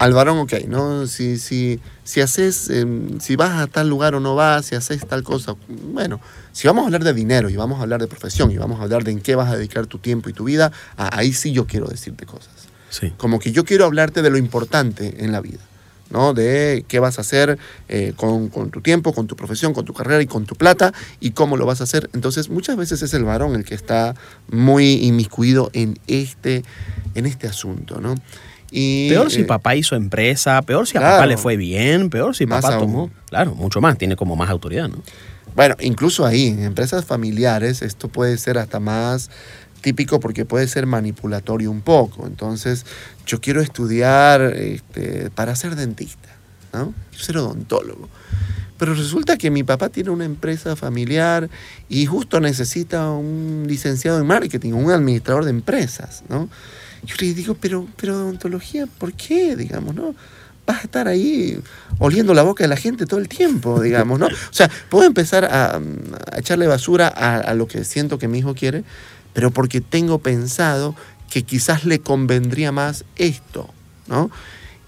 al 0.00 0.14
varón, 0.14 0.38
ok, 0.38 0.54
¿no? 0.66 1.06
Si, 1.06 1.36
si, 1.36 1.78
si 2.04 2.22
haces, 2.22 2.70
em, 2.70 3.20
si 3.20 3.36
vas 3.36 3.60
a 3.60 3.66
tal 3.66 3.90
lugar 3.90 4.14
o 4.14 4.20
no 4.20 4.34
vas, 4.34 4.64
si 4.64 4.74
haces 4.74 5.06
tal 5.06 5.22
cosa, 5.22 5.56
bueno, 5.68 6.20
si 6.52 6.66
vamos 6.66 6.84
a 6.84 6.86
hablar 6.86 7.04
de 7.04 7.12
dinero 7.12 7.50
y 7.50 7.56
vamos 7.56 7.78
a 7.78 7.82
hablar 7.82 8.00
de 8.00 8.06
profesión 8.06 8.50
y 8.50 8.56
vamos 8.56 8.80
a 8.80 8.84
hablar 8.84 9.04
de 9.04 9.10
en 9.10 9.20
qué 9.20 9.34
vas 9.34 9.52
a 9.52 9.56
dedicar 9.56 9.86
tu 9.86 9.98
tiempo 9.98 10.30
y 10.30 10.32
tu 10.32 10.44
vida, 10.44 10.72
ahí 10.96 11.34
sí 11.34 11.52
yo 11.52 11.66
quiero 11.66 11.86
decirte 11.86 12.24
cosas. 12.24 12.59
Como 13.16 13.38
que 13.38 13.52
yo 13.52 13.64
quiero 13.64 13.84
hablarte 13.84 14.22
de 14.22 14.30
lo 14.30 14.38
importante 14.38 15.24
en 15.24 15.32
la 15.32 15.40
vida, 15.40 15.60
¿no? 16.10 16.34
De 16.34 16.84
qué 16.88 16.98
vas 16.98 17.18
a 17.18 17.20
hacer 17.20 17.58
eh, 17.88 18.12
con, 18.16 18.50
tu 18.70 18.80
tiempo, 18.80 19.12
con 19.12 19.26
tu 19.26 19.36
profesión, 19.36 19.72
con 19.72 19.84
tu 19.84 19.94
carrera 19.94 20.20
y 20.22 20.26
con 20.26 20.44
tu 20.44 20.56
plata 20.56 20.92
y 21.20 21.30
cómo 21.30 21.56
lo 21.56 21.66
vas 21.66 21.80
a 21.80 21.84
hacer. 21.84 22.10
Entonces, 22.12 22.48
muchas 22.48 22.76
veces 22.76 23.02
es 23.02 23.14
el 23.14 23.24
varón 23.24 23.54
el 23.54 23.64
que 23.64 23.74
está 23.74 24.14
muy 24.50 25.04
inmiscuido 25.04 25.70
en 25.72 25.98
este, 26.06 26.64
en 27.14 27.26
este 27.26 27.46
asunto, 27.46 28.00
¿no? 28.00 28.14
Y, 28.72 29.08
peor 29.08 29.32
si 29.32 29.40
eh, 29.40 29.44
papá 29.44 29.74
hizo 29.74 29.96
empresa, 29.96 30.62
peor 30.62 30.86
si 30.86 30.96
a 30.96 31.00
papá 31.00 31.26
le 31.26 31.36
fue 31.36 31.56
bien, 31.56 32.08
peor 32.08 32.36
si 32.36 32.46
papá 32.46 32.78
tomó. 32.78 33.10
Claro, 33.28 33.54
mucho 33.54 33.80
más, 33.80 33.98
tiene 33.98 34.16
como 34.16 34.36
más 34.36 34.48
autoridad, 34.48 34.88
¿no? 34.88 35.02
Bueno, 35.56 35.74
incluso 35.80 36.24
ahí, 36.24 36.46
en 36.46 36.62
empresas 36.62 37.04
familiares, 37.04 37.82
esto 37.82 38.08
puede 38.08 38.38
ser 38.38 38.58
hasta 38.58 38.78
más 38.78 39.30
típico 39.80 40.20
porque 40.20 40.44
puede 40.44 40.68
ser 40.68 40.86
manipulatorio 40.86 41.70
un 41.70 41.80
poco. 41.80 42.26
Entonces, 42.26 42.86
yo 43.26 43.40
quiero 43.40 43.60
estudiar 43.60 44.40
este, 44.42 45.30
para 45.30 45.54
ser 45.56 45.76
dentista, 45.76 46.28
¿no? 46.72 46.94
Quiero 47.10 47.24
ser 47.24 47.38
odontólogo. 47.38 48.08
pero 48.78 48.94
resulta 48.94 49.36
que 49.36 49.50
mi 49.50 49.62
papá 49.62 49.90
tiene 49.90 50.10
una 50.10 50.24
empresa 50.24 50.74
familiar 50.74 51.50
y 51.88 52.06
justo 52.06 52.40
necesita 52.40 53.10
un 53.10 53.64
licenciado 53.68 54.18
en 54.18 54.26
marketing, 54.26 54.72
un 54.72 54.90
administrador 54.90 55.44
de 55.44 55.50
empresas, 55.50 56.22
¿no? 56.28 56.48
Yo 57.04 57.14
le 57.20 57.34
digo, 57.34 57.56
pero, 57.60 57.86
pero 57.96 58.14
odontología, 58.14 58.86
¿por 58.86 59.12
qué? 59.12 59.56
Digamos, 59.56 59.94
¿no? 59.94 60.14
Vas 60.66 60.80
a 60.80 60.82
estar 60.82 61.08
ahí 61.08 61.60
oliendo 61.98 62.34
la 62.34 62.42
boca 62.42 62.64
de 62.64 62.68
la 62.68 62.76
gente 62.76 63.06
todo 63.06 63.20
el 63.20 63.28
tiempo, 63.28 63.80
digamos, 63.80 64.18
¿no? 64.18 64.26
O 64.26 64.52
sea, 64.52 64.70
puedo 64.88 65.06
empezar 65.06 65.44
a, 65.44 65.80
echarle 66.36 66.66
basura 66.66 67.08
a, 67.08 67.36
a 67.38 67.54
lo 67.54 67.66
que 67.66 67.84
siento 67.84 68.18
que 68.18 68.28
mi 68.28 68.38
hijo 68.38 68.54
quiere, 68.54 68.84
pero 69.32 69.50
porque 69.50 69.80
tengo 69.80 70.18
pensado 70.18 70.94
que 71.30 71.42
quizás 71.42 71.84
le 71.84 72.00
convendría 72.00 72.72
más 72.72 73.04
esto, 73.16 73.68
¿no? 74.08 74.30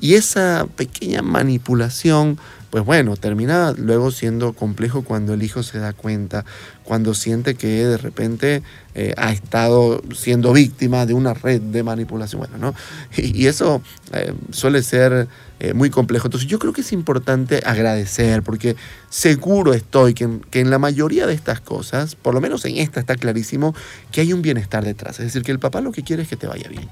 Y 0.00 0.14
esa 0.14 0.66
pequeña 0.76 1.22
manipulación 1.22 2.38
pues 2.72 2.86
bueno, 2.86 3.18
termina 3.18 3.74
luego 3.76 4.10
siendo 4.10 4.54
complejo 4.54 5.02
cuando 5.02 5.34
el 5.34 5.42
hijo 5.42 5.62
se 5.62 5.78
da 5.78 5.92
cuenta, 5.92 6.46
cuando 6.84 7.12
siente 7.12 7.54
que 7.54 7.84
de 7.84 7.98
repente 7.98 8.62
eh, 8.94 9.12
ha 9.18 9.30
estado 9.30 10.00
siendo 10.14 10.54
víctima 10.54 11.04
de 11.04 11.12
una 11.12 11.34
red 11.34 11.60
de 11.60 11.82
manipulación. 11.82 12.48
¿no? 12.58 12.74
Y, 13.18 13.46
eso 13.46 13.82
eh, 14.14 14.32
suele 14.52 14.82
ser 14.82 15.28
eh, 15.60 15.74
muy 15.74 15.90
complejo. 15.90 16.28
Entonces 16.28 16.48
yo 16.48 16.58
creo 16.58 16.72
que 16.72 16.80
es 16.80 16.94
importante 16.94 17.60
agradecer, 17.62 18.42
porque 18.42 18.74
seguro 19.10 19.74
estoy 19.74 20.14
que 20.14 20.40
que 20.50 20.60
en 20.60 20.70
la 20.70 20.78
mayoría 20.78 21.26
de 21.26 21.34
estas 21.34 21.60
cosas, 21.60 22.14
por 22.14 22.32
lo 22.32 22.40
menos 22.40 22.64
en 22.64 22.78
esta 22.78 23.00
está 23.00 23.16
clarísimo, 23.16 23.74
que 24.10 24.22
hay 24.22 24.32
un 24.32 24.40
bienestar 24.40 24.82
detrás. 24.82 25.18
Es 25.20 25.26
decir, 25.26 25.42
que 25.42 25.52
el 25.52 25.58
papá 25.58 25.82
lo 25.82 25.92
que 25.92 26.04
quiere 26.04 26.22
es 26.22 26.28
que 26.30 26.36
te 26.36 26.46
vaya 26.46 26.70
bien 26.70 26.88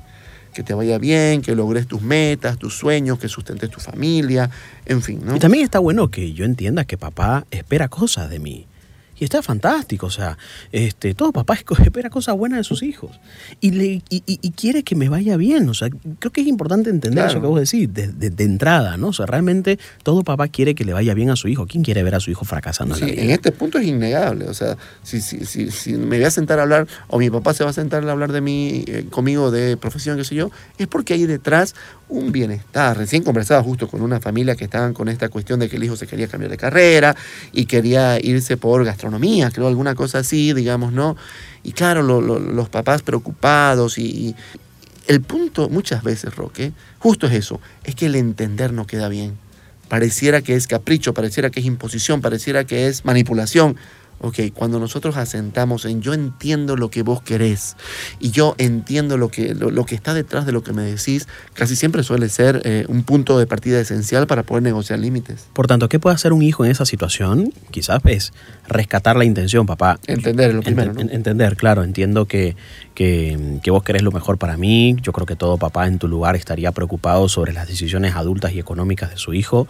que 0.51 0.63
te 0.63 0.75
vaya 0.75 0.99
bien, 0.99 1.43
que 1.43 1.55
logres 1.55 1.87
tus 1.87 2.03
metas, 2.03 2.59
tus 2.59 2.77
sueños, 2.77 3.19
que 3.19 3.29
sustentes 3.29 3.71
tu 3.71 3.81
familia, 3.81 4.51
en 4.87 5.03
fin, 5.03 5.21
¿no? 5.25 5.37
Y 5.37 5.39
también 5.39 5.65
está 5.65 5.79
bueno 5.79 6.11
que 6.11 6.33
yo 6.33 6.45
entienda 6.45 6.85
que 6.85 6.97
papá 6.97 7.47
espera 7.51 7.89
cosas 7.89 8.31
de 8.31 8.39
mí. 8.39 8.67
Y 9.21 9.25
está 9.25 9.43
fantástico, 9.43 10.07
o 10.07 10.11
sea, 10.11 10.39
este, 10.73 11.15
todo 11.15 11.31
papá 11.31 11.55
espera 11.85 12.09
cosas 12.09 12.37
buenas 12.37 12.59
de 12.61 12.65
sus 12.65 12.83
hijos 12.83 13.21
y, 13.61 13.71
le, 13.71 14.03
y, 14.09 14.51
quiere 14.53 14.83
que 14.83 14.97
me 14.97 15.09
vaya 15.09 15.37
bien, 15.37 15.69
o 15.69 15.75
sea, 15.75 15.91
creo 16.19 16.33
que 16.33 16.41
es 16.41 16.47
importante 16.47 16.89
entender 16.91 17.27
eso 17.27 17.41
que 17.41 17.47
vos 17.47 17.61
decís 17.61 17.93
de, 17.93 18.09
de, 18.09 18.45
entrada, 18.45 18.97
¿no? 18.97 19.09
O 19.09 19.13
sea, 19.13 19.27
realmente 19.27 19.79
todo 20.03 20.23
papá 20.23 20.49
quiere 20.49 20.75
que 20.75 20.85
le 20.85 20.95
vaya 20.95 21.13
bien 21.13 21.31
a 21.31 21.37
su 21.37 21.49
hijo. 21.49 21.67
¿Quién 21.67 21.85
quiere 21.85 22.03
ver 22.03 22.15
a 22.15 22.21
su 22.21 22.31
hijo 22.31 22.45
fracasando? 22.45 22.95
Sí, 22.95 23.05
en, 23.07 23.31
este 23.31 23.53
punto 23.53 23.79
es 23.79 23.87
innegable, 23.87 24.47
o 24.47 24.55
sea, 24.55 24.77
si, 25.03 25.21
si, 25.21 25.45
si, 25.45 25.71
si, 25.71 25.93
me 25.95 26.17
voy 26.17 26.25
a 26.25 26.31
sentar 26.31 26.59
a 26.59 26.63
hablar 26.63 26.87
o 27.09 27.19
mi 27.19 27.29
papá 27.29 27.53
se 27.53 27.63
va 27.63 27.71
a 27.71 27.75
sentar 27.75 28.07
a 28.09 28.11
hablar 28.11 28.33
de 28.33 28.41
mí, 28.41 28.85
eh, 28.87 29.05
conmigo 29.11 29.51
de 29.51 29.77
profesión, 29.77 30.17
qué 30.17 30.25
sé 30.25 30.35
yo, 30.35 30.51
es 30.79 30.87
porque 30.87 31.15
hay 31.15 31.27
detrás 31.27 31.75
un 32.11 32.33
bienestar. 32.33 32.97
Recién 32.97 33.23
conversaba 33.23 33.63
justo 33.63 33.89
con 33.89 34.03
una 34.03 34.21
familia 34.21 34.57
que 34.57 34.65
estaban 34.65 34.93
con 34.93 35.09
esta 35.09 35.29
cuestión 35.29 35.61
de 35.61 35.69
que 35.69 35.77
el 35.77 35.85
hijo 35.85 35.97
se 35.97 36.07
quería 36.07 36.29
cambiar 36.29 36.51
de 36.51 36.57
carrera 36.57 37.17
y 37.53 37.67
quería 37.67 38.19
irse 38.21 38.57
por 38.57 38.85
gastronomía, 38.85 39.10
creo, 39.19 39.67
alguna 39.67 39.95
cosa 39.95 40.19
así, 40.19 40.53
digamos, 40.53 40.93
¿no? 40.93 41.17
Y 41.63 41.73
claro, 41.73 42.03
los 42.03 42.69
papás 42.69 43.03
preocupados 43.03 43.99
y, 43.99 44.35
el 45.11 45.23
punto 45.23 45.69
muchas 45.69 46.05
veces, 46.05 46.37
Roque, 46.37 46.73
justo 47.01 47.27
es 47.27 47.33
eso, 47.33 47.61
es 47.83 47.97
que 47.97 48.07
el 48.07 48.15
entender 48.15 48.73
no 48.73 48.87
queda 48.87 49.09
bien. 49.09 49.37
Pareciera 49.89 50.41
que 50.41 50.55
es 50.55 50.69
capricho, 50.69 51.15
pareciera 51.15 51.51
que 51.51 51.59
es 51.59 51.67
imposición, 51.67 52.21
pareciera 52.21 52.63
que 52.65 52.87
es 52.87 53.05
manipulación. 53.05 53.77
Ok, 54.23 54.39
cuando 54.55 54.79
nosotros 54.79 55.17
asentamos 55.17 55.87
en 55.87 56.03
yo 56.03 56.13
entiendo 56.13 56.77
lo 56.77 56.91
que 56.91 57.03
vos 57.03 57.23
querés 57.23 57.77
y 58.19 58.31
yo 58.31 58.55
entiendo 58.59 59.17
lo 59.17 59.31
que, 59.31 59.55
lo, 59.55 59.87
que 59.87 59.95
está 59.95 60.13
detrás 60.13 60.45
de 60.45 60.53
lo 60.53 60.63
que 60.63 60.75
me 60.75 60.83
decís, 60.83 61.27
casi 61.55 61.75
siempre 61.75 62.03
suele 62.03 62.29
ser 62.29 62.61
eh, 62.65 62.85
un 62.89 63.03
punto 63.03 63.39
de 63.39 63.47
partida 63.47 63.81
esencial 63.81 64.27
para 64.27 64.43
poder 64.43 64.63
negociar 64.63 64.99
límites. 64.99 65.47
Por 65.55 65.67
tanto, 65.67 65.89
¿qué 65.89 65.99
puede 65.99 66.15
hacer 66.15 66.35
un 66.35 66.43
hijo 66.43 66.67
en 66.67 66.71
esa 66.71 66.85
situación? 66.85 67.53
Quizás 67.71 68.03
es 68.05 68.35
rescatar 68.69 69.17
la 69.17 69.25
intención, 69.25 69.65
papá. 69.65 69.99
Entender 70.07 70.55
lo 70.55 70.63
primero. 70.63 70.93
¿no? 70.93 71.01
Entender, 71.01 71.57
claro, 71.57 71.83
entiendo 71.83 72.27
que, 72.27 72.57
que, 72.95 73.59
que 73.63 73.71
vos 73.71 73.83
querés 73.83 74.03
lo 74.03 74.13
mejor 74.13 74.37
para 74.37 74.59
mí. 74.59 74.97
Yo 75.01 75.13
creo 75.13 75.27
que 75.27 75.37
todo 75.37 75.57
papá 75.57 75.87
en 75.87 75.99
tu 75.99 76.09
lugar 76.09 76.37
estaría 76.37 76.73
preocupado 76.73 77.31
sobre 77.31 77.55
las 77.55 77.67
decisiones 77.67 78.15
adultas 78.17 78.53
y 78.53 78.59
económicas 78.59 79.11
de 79.11 79.17
su 79.17 79.33
hijo 79.33 79.67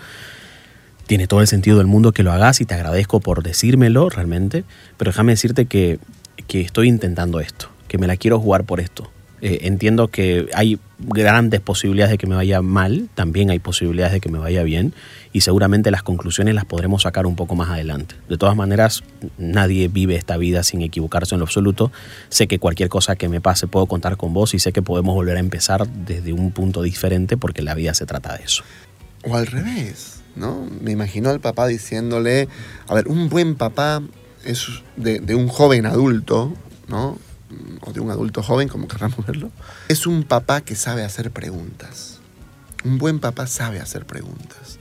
tiene 1.11 1.27
todo 1.27 1.41
el 1.41 1.49
sentido 1.49 1.79
del 1.79 1.89
mundo 1.89 2.13
que 2.13 2.23
lo 2.23 2.31
hagas 2.31 2.61
y 2.61 2.67
te 2.67 2.75
agradezco 2.75 3.19
por 3.19 3.43
decírmelo 3.43 4.11
realmente, 4.11 4.63
pero 4.97 5.11
déjame 5.11 5.33
decirte 5.33 5.67
que, 5.67 5.99
estoy 6.47 6.87
intentando 6.87 7.41
esto, 7.41 7.69
que 7.89 7.99
me 7.99 8.07
la 8.07 8.17
quiero 8.17 8.39
jugar 8.39 8.63
por 8.63 8.79
esto. 8.79 9.11
Eh, 9.43 9.63
entiendo 9.63 10.07
que 10.07 10.47
hay 10.55 10.79
grandes 11.01 11.61
posibilidades 11.63 12.13
de 12.13 12.19
que 12.19 12.29
me 12.29 12.37
vaya 12.37 12.63
mal, 12.63 13.09
también 13.17 13.51
hay 13.51 13.59
posibilidades 13.59 14.13
de 14.13 14.21
que 14.21 14.29
me 14.29 14.39
vaya 14.39 14.63
bien 14.63 14.95
y 15.33 15.41
seguramente 15.41 15.91
las 15.91 16.05
conclusiones 16.05 16.55
las 16.55 16.65
podremos 16.65 17.03
sacar 17.03 17.27
un 17.27 17.35
poco 17.35 17.57
más 17.57 17.71
adelante. 17.71 18.15
De 18.29 18.39
todas 18.39 18.55
maneras, 18.55 19.03
nadie 19.37 19.89
vive 19.89 20.15
esta 20.15 20.37
vida 20.37 20.63
sin 20.63 20.81
equivocarse 20.81 21.35
en 21.35 21.41
lo 21.41 21.47
absoluto. 21.47 21.91
Sé 22.29 22.47
que 22.47 22.61
cualquier 22.61 22.89
cosa 22.89 23.17
que 23.17 23.29
me 23.29 23.41
pase 23.41 23.67
puedo 23.67 23.87
contar 23.87 24.17
con 24.17 24.33
vos 24.33 24.55
y 24.55 24.61
sé 24.61 24.73
que 24.73 24.83
podemos 24.83 25.17
volver 25.17 25.39
a 25.39 25.41
empezar 25.41 25.89
desde 25.89 26.33
un 26.33 26.53
punto 26.53 26.83
diferente 26.83 27.37
porque 27.37 27.63
la 27.63 27.75
vida 27.75 27.95
se 27.95 28.07
trata 28.07 28.37
de 28.39 28.45
eso. 28.45 28.63
O 29.25 29.35
al 29.35 29.49
revés 29.49 30.20
Me 30.81 30.93
imagino 30.93 31.31
al 31.31 31.41
papá 31.41 31.67
diciéndole, 31.67 32.49
a 32.87 32.95
ver, 32.95 33.09
un 33.09 33.29
buen 33.29 33.55
papá 33.57 34.03
es 34.45 34.67
de, 34.97 35.35
un 35.35 35.49
joven 35.49 35.87
adulto, 35.87 36.55
¿no? 36.89 37.19
O 37.83 37.93
de 37.93 38.01
un 38.01 38.11
adulto 38.11 38.43
joven, 38.43 38.69
como 38.69 38.89
querramos 38.89 39.27
verlo. 39.27 39.51
Es 39.89 40.07
un 40.07 40.25
papá 40.25 40.63
que 40.63 40.77
sabe 40.77 41.05
hacer 41.05 41.31
preguntas. 41.31 42.21
Un 42.85 42.99
buen 42.99 43.21
papá 43.21 43.47
sabe 43.47 43.81
hacer 43.81 44.07
preguntas. 44.07 44.79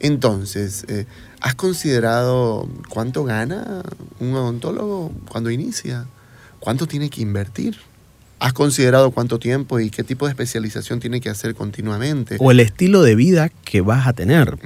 Entonces, 0.00 0.84
eh, 0.88 1.06
¿has 1.40 1.54
considerado 1.54 2.68
cuánto 2.88 3.24
gana 3.24 3.82
un 4.20 4.34
odontólogo 4.34 5.12
cuando 5.28 5.50
inicia? 5.50 6.06
¿Cuánto 6.60 6.86
tiene 6.86 7.10
que 7.10 7.20
invertir? 7.20 7.78
¿Has 8.40 8.52
considerado 8.52 9.10
cuánto 9.10 9.38
tiempo 9.38 9.80
y 9.80 9.90
qué 9.90 10.04
tipo 10.04 10.26
de 10.26 10.30
especialización 10.30 11.00
tiene 11.00 11.20
que 11.20 11.28
hacer 11.28 11.54
continuamente? 11.54 12.36
O 12.38 12.50
el 12.52 12.60
estilo 12.60 13.02
de 13.02 13.16
vida 13.16 13.48
que 13.48 13.80
vas 13.80 14.06
a 14.06 14.12
tener. 14.12 14.58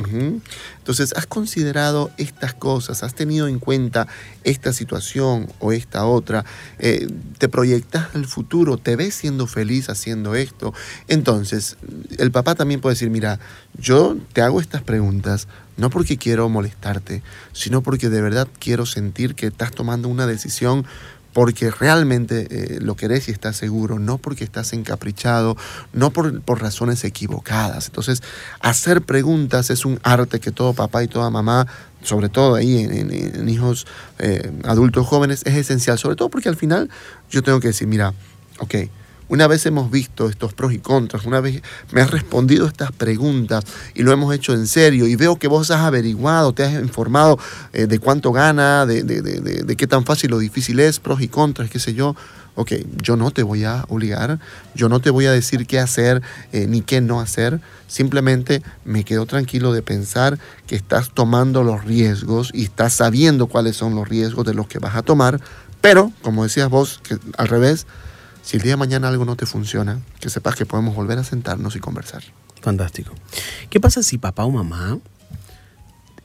Entonces, 0.79 1.15
¿has 1.17 1.27
considerado 1.27 2.11
estas 2.19 2.53
cosas? 2.53 3.03
¿Has 3.03 3.15
tenido 3.15 3.49
en 3.49 3.59
cuenta 3.59 4.09
esta 4.45 4.75
situación 4.75 5.49
o 5.59 5.73
esta 5.73 6.05
otra? 6.05 6.45
Eh, 6.79 7.07
¿Te 7.39 7.49
proyectas 7.49 8.15
al 8.15 8.27
futuro? 8.27 8.77
¿Te 8.77 8.97
ves 8.97 9.15
siendo 9.15 9.47
feliz 9.47 9.89
haciendo 9.89 10.35
esto? 10.35 10.75
Entonces, 11.09 11.79
el 12.19 12.31
papá 12.31 12.55
también 12.55 12.81
puede 12.81 12.95
decir, 12.95 13.09
mira, 13.09 13.41
yo 13.79 14.19
te 14.35 14.43
hago 14.43 14.61
estas 14.61 14.83
preguntas 14.83 15.49
no 15.77 15.89
porque 15.89 16.19
quiero 16.19 16.49
molestarte, 16.49 17.23
sino 17.53 17.83
porque 17.83 18.11
de 18.11 18.21
verdad 18.21 18.47
quiero 18.59 18.85
sentir 18.85 19.35
que 19.35 19.47
estás 19.47 19.73
tomando 19.73 20.09
una 20.09 20.27
decisión 20.27 20.85
porque 21.33 21.71
realmente 21.71 22.47
eh, 22.51 22.79
lo 22.81 22.97
querés 22.97 23.29
y 23.29 23.33
estás 23.33 23.57
seguro, 23.57 23.99
no 23.99 24.19
porque 24.19 24.45
estás 24.45 24.73
encaprichado, 24.73 25.57
no 25.93 26.11
por, 26.11 26.43
razones 26.61 27.05
equivocadas. 27.05 27.87
Entonces, 27.87 28.23
hacer 28.61 29.03
preguntas 29.03 29.71
es 29.71 29.85
un 29.85 29.99
arte 30.03 30.41
que 30.41 30.53
todo 30.53 30.75
papá 30.75 31.03
y 31.03 31.09
toda 31.09 31.31
mamá, 31.31 31.67
sobre 32.03 32.29
todo 32.29 32.55
ahí 32.55 32.79
en, 32.79 33.49
hijos 33.49 33.87
eh, 34.19 34.53
adultos 34.65 35.07
jóvenes, 35.07 35.43
es 35.47 35.55
esencial, 35.55 35.99
sobre 35.99 36.17
todo 36.17 36.29
porque 36.29 36.49
al 36.49 36.57
final 36.57 36.91
yo 37.31 37.43
tengo 37.43 37.61
que 37.61 37.69
decir, 37.69 37.89
mira, 37.89 38.13
ok, 38.59 38.75
una 39.33 39.47
vez 39.47 39.65
hemos 39.65 39.91
visto 39.91 40.29
estos 40.29 40.53
pros 40.53 40.75
y 40.75 40.79
contras, 40.79 41.25
una 41.25 41.41
vez 41.41 41.63
me 41.91 42.03
has 42.03 42.11
respondido 42.11 42.67
estas 42.67 42.93
preguntas 42.93 43.65
y 43.95 44.03
lo 44.03 44.13
hemos 44.13 44.35
hecho 44.35 44.53
en 44.53 44.67
serio 44.67 45.07
y 45.07 45.17
veo 45.17 45.37
que 45.37 45.49
vos 45.49 45.71
has 45.71 45.81
averiguado, 45.81 46.53
te 46.53 46.65
has 46.65 46.75
informado 46.75 47.39
eh, 47.73 47.87
de 47.87 47.99
cuánto 47.99 48.33
gana, 48.33 48.85
de, 48.85 49.75
qué 49.79 49.87
tan 49.87 50.05
fácil 50.05 50.35
o 50.35 50.39
difícil 50.39 50.81
es, 50.81 51.01
pros 51.01 51.23
y 51.23 51.29
contras, 51.29 51.71
qué 51.71 51.79
sé 51.79 51.95
yo. 51.95 52.15
Ok, 52.57 52.73
yo 53.03 53.17
no 53.17 53.31
te 53.31 53.43
voy 53.43 53.65
a 53.65 53.87
obligar, 53.89 54.39
yo 54.75 54.91
no 54.91 55.01
te 55.01 55.09
voy 55.09 55.25
a 55.25 55.33
decir 55.33 55.67
qué 55.67 55.79
hacer 55.79 56.21
eh, 56.53 56.67
ni 56.69 56.83
qué 56.83 57.01
no 57.01 57.19
hacer, 57.19 57.63
simplemente 57.87 58.63
me 58.85 59.05
quedo 59.05 59.25
tranquilo 59.25 59.73
de 59.73 59.81
pensar 59.81 60.39
que 60.67 60.77
estás 60.77 61.11
tomando 61.15 61.63
los 61.63 61.87
riesgos 61.87 62.51
y 62.53 62.65
estás 62.65 62.93
sabiendo 62.93 63.47
cuáles 63.47 63.77
son 63.77 63.95
los 63.95 64.07
riesgos 64.07 64.45
de 64.45 64.53
los 64.53 64.69
que 64.69 64.79
vas 64.79 64.95
a 64.95 65.01
tomar, 65.01 65.41
pero, 65.81 66.13
como 66.21 66.43
decías 66.43 66.69
vos, 66.69 67.01
que 67.03 67.17
al 67.39 67.49
revés, 67.49 67.87
si 68.43 68.57
el 68.57 68.63
día 68.63 68.73
de 68.73 68.77
mañana 68.77 69.09
algo 69.09 69.25
no 69.25 69.37
te 69.37 69.47
funciona, 69.47 70.01
que 70.21 70.29
sepas 70.31 70.57
que 70.57 70.67
podemos 70.67 70.95
volver 70.95 71.19
a 71.19 71.25
sentarnos 71.25 71.77
y 71.77 71.81
conversar. 71.81 72.23
Fantástico. 72.61 73.15
¿Qué 73.71 73.81
pasa 73.81 74.03
si 74.03 74.19
papá 74.19 74.45
o 74.45 74.51
mamá, 74.51 74.99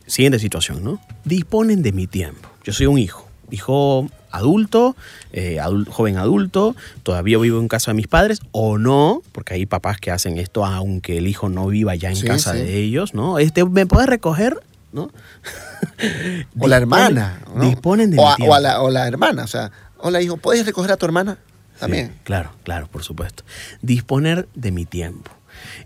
siguiente 0.06 0.40
situación, 0.40 0.84
¿no? 0.84 1.00
Disponen 1.26 1.82
de 1.82 1.92
mi 1.92 2.08
tiempo. 2.08 2.50
Yo 2.64 2.74
soy 2.74 2.86
un 2.86 2.98
hijo, 2.98 3.28
hijo 3.50 4.10
adulto, 4.32 4.96
eh, 5.32 5.60
joven 5.90 6.18
adulto, 6.18 6.76
todavía 7.04 7.38
vivo 7.38 7.60
en 7.60 7.68
casa 7.68 7.92
de 7.92 7.96
mis 7.96 8.08
padres 8.08 8.40
o 8.52 8.78
no, 8.78 9.22
porque 9.32 9.56
hay 9.56 9.66
papás 9.66 9.98
que 9.98 10.12
hacen 10.12 10.38
esto 10.38 10.66
aunque 10.66 11.18
el 11.18 11.28
hijo 11.28 11.50
no 11.50 11.68
viva 11.68 11.96
ya 11.96 12.12
en 12.12 12.22
casa 12.22 12.54
de 12.54 12.78
ellos, 12.78 13.14
¿no? 13.14 13.40
Este, 13.40 13.66
¿Me 13.66 13.86
puedes 13.86 14.08
recoger? 14.08 14.60
¿no? 14.92 15.12
o 16.60 16.68
la 16.68 16.78
hermana. 16.78 17.42
Disponen 17.62 18.12
de 18.12 18.18
o, 18.20 18.30
mi 18.30 18.36
tiempo. 18.36 18.56
O, 18.56 18.60
la, 18.60 18.82
o 18.82 18.90
la 18.90 19.08
hermana, 19.08 19.44
o 19.44 19.48
sea, 19.48 19.72
hola 19.98 20.22
hijo, 20.22 20.38
¿puedes 20.38 20.66
recoger 20.66 20.92
a 20.92 20.98
tu 20.98 21.06
hermana? 21.06 21.38
También. 21.80 22.14
claro, 22.24 22.52
claro, 22.64 22.88
por 22.88 23.04
supuesto. 23.04 23.44
Disponer 23.82 24.48
de 24.56 24.72
mi 24.72 24.86
tiempo. 24.86 25.32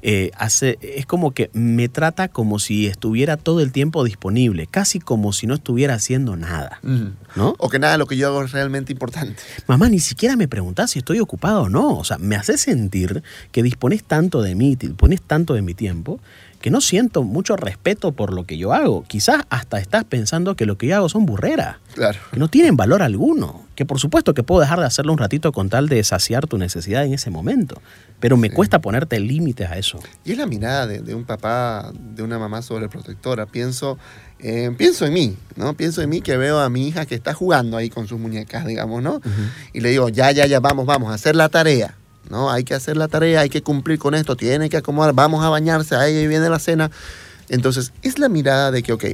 eh, 0.02 0.32
hace, 0.38 0.78
es 0.82 1.06
como 1.06 1.32
que 1.32 1.50
me 1.54 1.88
trata 1.88 2.28
como 2.28 2.60
si 2.60 2.88
estuviera 2.88 3.38
todo 3.38 3.62
el 3.62 3.72
tiempo 3.72 4.04
disponible, 4.04 4.68
casi 4.68 5.00
como 5.00 5.32
si 5.34 5.48
no 5.48 5.54
estuviera 5.54 5.94
haciendo 5.94 6.36
nada. 6.36 6.80
¿no? 7.36 7.56
O 7.58 7.70
que 7.70 7.80
nada 7.80 7.94
de 7.94 8.00
lo 8.00 8.06
que 8.06 8.18
yo 8.18 8.28
hago 8.28 8.44
es 8.44 8.52
realmente 8.52 8.92
importante. 8.92 9.42
Mamá, 9.68 9.90
ni 9.90 10.00
siquiera 10.00 10.36
me 10.36 10.48
preguntás 10.48 10.92
si 10.92 11.00
estoy 11.00 11.20
ocupado 11.20 11.64
o 11.64 11.70
no. 11.70 11.98
O 11.98 12.04
sea, 12.04 12.18
me 12.18 12.36
hace 12.36 12.58
sentir 12.58 13.24
que 13.52 13.64
dispones 13.64 14.04
tanto 14.04 14.42
de 14.42 14.56
mí, 14.56 14.76
dispones 14.76 15.22
tanto 15.22 15.54
de 15.54 15.62
mi 15.62 15.74
tiempo, 15.74 16.20
que 16.62 16.70
no 16.70 16.80
siento 16.80 17.24
mucho 17.24 17.58
respeto 17.58 18.12
por 18.12 18.32
lo 18.34 18.46
que 18.46 18.58
yo 18.58 18.74
hago. 18.74 19.04
Quizás 19.08 19.44
hasta 19.50 19.80
estás 19.80 20.04
pensando 20.04 20.56
que 20.56 20.66
lo 20.66 20.78
que 20.78 20.88
yo 20.88 20.96
hago 20.96 21.10
son 21.10 21.26
burreras. 21.26 21.78
Claro. 21.96 22.20
Que 22.32 22.40
no 22.40 22.48
tienen 22.48 22.78
valor 22.78 23.02
alguno. 23.02 23.66
Que 23.76 23.86
por 23.86 24.00
supuesto 24.00 24.34
que 24.34 24.44
puedo 24.44 24.62
dejar 24.62 24.80
de 24.80 24.86
hacerlo 24.86 25.12
un 25.12 25.18
ratito 25.18 25.52
con 25.52 25.70
tal 25.70 25.90
de 25.90 26.04
saciar 26.04 26.46
tu 26.46 26.58
necesidad 26.60 27.04
en 27.04 27.14
ese 27.14 27.32
momento. 27.32 27.82
Pero 28.20 28.38
me 28.38 28.52
cuesta 28.52 28.80
ponerte 28.80 29.20
límites 29.20 29.70
a 29.72 29.78
eso. 29.78 30.00
Y 30.24 30.34
es 30.34 30.38
la 30.38 30.46
mirada 30.46 30.86
de, 30.86 31.16
un 31.16 31.26
papá, 31.26 31.92
de 31.94 32.22
una 32.22 32.38
mamá 32.38 32.62
sobreprotectora. 32.62 33.48
Pienso, 33.48 33.98
eh, 34.40 34.72
pienso 34.78 35.08
en 35.08 35.14
mí, 35.14 35.38
¿no? 35.56 35.74
Pienso 35.74 36.04
en 36.04 36.10
mí 36.10 36.22
que 36.22 36.38
veo 36.38 36.60
a 36.60 36.70
mi 36.70 36.88
hija 36.88 37.08
que 37.08 37.16
está 37.16 37.34
jugando 37.34 37.76
ahí 37.78 37.90
con 37.90 38.08
sus 38.08 38.20
muñecas, 38.20 38.68
digamos, 38.68 39.02
¿no? 39.02 39.20
Y 39.74 39.80
le 39.80 39.90
digo, 39.90 40.10
ya, 40.10 40.32
ya, 40.32 40.46
ya, 40.46 40.60
vamos, 40.60 40.86
vamos, 40.86 41.12
a 41.12 41.16
hacer 41.16 41.36
la 41.36 41.50
tarea. 41.50 41.96
¿No? 42.30 42.52
Hay 42.52 42.64
que 42.64 42.74
hacer 42.74 42.98
la 42.98 43.08
tarea, 43.08 43.42
hay 43.42 43.50
que 43.50 43.62
cumplir 43.62 44.00
con 44.00 44.16
esto, 44.16 44.36
tiene 44.36 44.70
que 44.70 44.78
acomodar, 44.78 45.14
vamos 45.14 45.44
a 45.44 45.50
bañarse, 45.50 45.96
ahí 45.96 46.28
viene 46.28 46.50
la 46.50 46.60
cena. 46.60 46.92
Entonces, 47.50 47.92
es 48.02 48.20
la 48.20 48.30
mirada 48.30 48.72
de 48.72 48.84
que, 48.84 48.94
ok, 48.94 49.06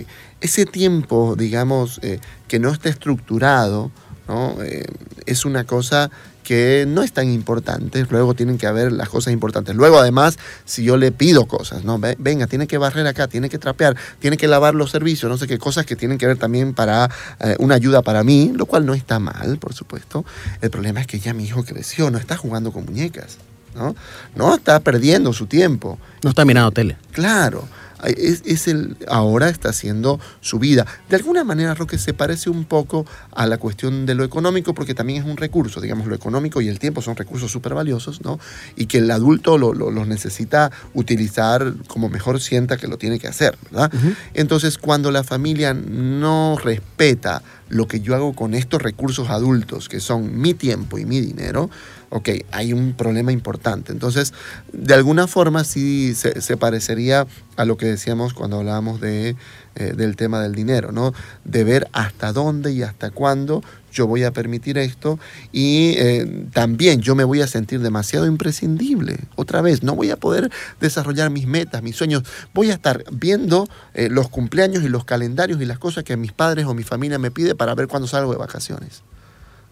ese 0.42 0.66
tiempo, 0.66 1.36
digamos, 1.36 2.00
eh, 2.04 2.20
que 2.48 2.60
no 2.60 2.72
está 2.72 2.90
estructurado, 2.90 3.92
¿no? 4.28 4.62
Eh, 4.62 4.86
es 5.26 5.46
una 5.46 5.64
cosa 5.64 6.12
que 6.48 6.86
no 6.88 7.04
es 7.04 7.12
tan 7.12 7.30
importante, 7.30 8.08
luego 8.10 8.34
tienen 8.34 8.58
que 8.58 8.68
haber 8.68 8.94
las 8.94 9.10
cosas 9.10 9.34
importantes. 9.34 9.76
Luego, 9.76 10.00
además, 10.00 10.40
si 10.64 10.82
yo 10.82 10.96
le 10.96 11.12
pido 11.12 11.46
cosas, 11.46 11.84
¿no? 11.84 12.00
Venga, 12.00 12.48
tiene 12.48 12.68
que 12.68 12.78
barrer 12.78 13.06
acá, 13.06 13.28
tiene 13.28 13.50
que 13.50 13.58
trapear, 13.58 13.98
tiene 14.20 14.38
que 14.38 14.48
lavar 14.48 14.74
los 14.74 14.90
servicios, 14.90 15.30
no 15.30 15.38
sé 15.38 15.46
qué 15.46 15.58
cosas 15.58 15.86
que 15.86 15.98
tienen 15.98 16.18
que 16.18 16.26
ver 16.26 16.38
también 16.38 16.74
para 16.74 17.12
eh, 17.42 17.58
una 17.60 17.76
ayuda 17.76 18.02
para 18.02 18.24
mí, 18.24 18.54
lo 18.56 18.66
cual 18.66 18.86
no 18.86 18.94
está 18.94 19.20
mal, 19.20 19.58
por 19.58 19.74
supuesto. 19.74 20.24
El 20.62 20.70
problema 20.70 21.02
es 21.02 21.08
que 21.08 21.20
ya 21.20 21.34
mi 21.34 21.44
hijo 21.44 21.66
creció, 21.66 22.10
no 22.12 22.18
está 22.18 22.38
jugando 22.38 22.72
con 22.72 22.86
muñecas, 22.86 23.40
¿no? 23.76 23.94
No 24.34 24.56
está 24.56 24.80
perdiendo 24.80 25.34
su 25.34 25.48
tiempo. 25.48 26.00
No 26.24 26.30
está 26.30 26.46
mirando 26.46 26.72
tele. 26.72 26.96
Claro 27.12 27.68
es, 28.04 28.68
el, 28.68 28.98
ahora 29.08 29.50
está 29.50 29.70
haciendo 29.70 30.20
su 30.42 30.60
vida. 30.60 30.86
De 31.10 31.16
alguna 31.16 31.44
manera, 31.44 31.74
Roque, 31.74 31.98
se 31.98 32.14
parece 32.14 32.50
un 32.50 32.66
poco 32.66 33.06
a 33.32 33.48
la 33.48 33.58
cuestión 33.58 34.06
de 34.06 34.16
lo 34.16 34.24
económico, 34.24 34.74
porque 34.74 34.94
también 34.94 35.24
es 35.24 35.30
un 35.30 35.38
recurso, 35.38 35.82
digamos, 35.82 36.08
lo 36.08 36.16
económico 36.16 36.62
y 36.62 36.68
el 36.68 36.80
tiempo 36.80 37.02
son 37.02 37.16
recursos 37.16 37.52
súper 37.52 37.74
valiosos, 37.74 38.22
¿no? 38.22 38.40
Y 38.76 38.86
que 38.86 39.00
el 39.00 39.10
adulto 39.12 39.58
los 39.58 40.08
necesita 40.08 40.72
utilizar 40.94 41.74
como 41.88 42.10
mejor 42.10 42.40
sienta 42.40 42.78
que 42.78 42.88
lo 42.88 42.98
tiene 42.98 43.20
que 43.20 43.28
hacer, 43.28 43.58
¿verdad? 43.72 43.92
Entonces, 44.34 44.78
cuando 44.78 45.12
la 45.12 45.24
familia 45.24 45.74
no 45.74 46.58
respeta 46.64 47.42
lo 47.70 47.88
que 47.88 48.00
yo 48.00 48.16
hago 48.16 48.34
con 48.34 48.54
estos 48.54 48.82
recursos 48.82 49.30
adultos, 49.30 49.90
que 49.90 50.00
son 50.00 50.40
mi 50.40 50.54
tiempo 50.54 50.98
y 50.98 51.06
mi 51.06 51.20
dinero, 51.20 51.70
ok, 52.10 52.30
hay 52.52 52.74
un 52.74 52.94
problema 52.94 53.32
importante. 53.32 53.92
Entonces, 53.92 54.34
de 54.72 54.94
alguna 54.94 55.28
forma 55.28 55.64
sí 55.64 56.16
se, 56.16 56.58
parecería 56.58 57.28
a 57.56 57.66
lo 57.66 57.78
que 57.78 57.86
decíamos 57.86 58.34
cuando 58.34 58.58
hablábamos 58.58 59.02
de, 59.02 59.36
eh, 59.76 59.94
del 59.96 60.16
tema 60.16 60.42
del 60.42 60.56
dinero, 60.56 60.92
¿no? 60.92 61.14
De 61.44 61.64
ver 61.64 61.88
hasta 61.92 62.32
dónde 62.32 62.72
y 62.72 62.84
hasta 62.84 63.12
cuándo 63.12 63.62
yo 63.92 64.06
voy 64.06 64.24
a 64.24 64.32
permitir 64.32 64.78
esto 64.78 65.18
y 65.52 65.96
eh, 65.98 66.46
también 66.54 67.02
yo 67.02 67.16
me 67.16 67.24
voy 67.24 67.42
a 67.42 67.48
sentir 67.48 67.80
demasiado 67.80 68.28
imprescindible. 68.28 69.18
Otra 69.36 69.62
vez, 69.62 69.82
no 69.82 69.96
voy 69.96 70.12
a 70.12 70.18
poder 70.18 70.52
desarrollar 70.80 71.32
mis 71.32 71.48
metas, 71.48 71.82
mis 71.82 71.96
sueños. 71.96 72.24
Voy 72.54 72.70
a 72.70 72.74
estar 72.74 73.04
viendo 73.12 73.68
eh, 73.96 74.10
los 74.10 74.30
cumpleaños 74.30 74.84
y 74.84 74.90
los 74.90 75.04
calendarios 75.04 75.60
y 75.62 75.66
las 75.66 75.80
cosas 75.80 76.04
que 76.04 76.16
mis 76.16 76.32
padres 76.32 76.66
o 76.66 76.74
mi 76.74 76.84
familia 76.84 77.18
me 77.18 77.32
pide 77.32 77.56
para 77.56 77.74
ver 77.76 77.88
cuándo 77.88 78.08
salgo 78.08 78.32
de 78.32 78.38
vacaciones. 78.38 79.02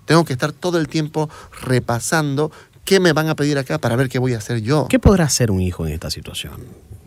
Tengo 0.06 0.26
que 0.26 0.34
estar 0.34 0.52
todo 0.52 0.78
el 0.78 0.88
tiempo 0.88 1.30
repasando 1.62 2.52
qué 2.86 3.00
me 3.00 3.14
van 3.14 3.30
a 3.30 3.36
pedir 3.36 3.58
acá 3.58 3.80
para 3.80 3.96
ver 3.96 4.10
qué 4.10 4.20
voy 4.20 4.34
a 4.34 4.38
hacer 4.38 4.62
yo. 4.62 4.88
¿Qué 4.88 5.00
podrá 5.00 5.26
hacer 5.26 5.52
un 5.52 5.60
hijo 5.60 5.86
en 5.86 5.94
esta 5.94 6.10
situación? 6.12 6.62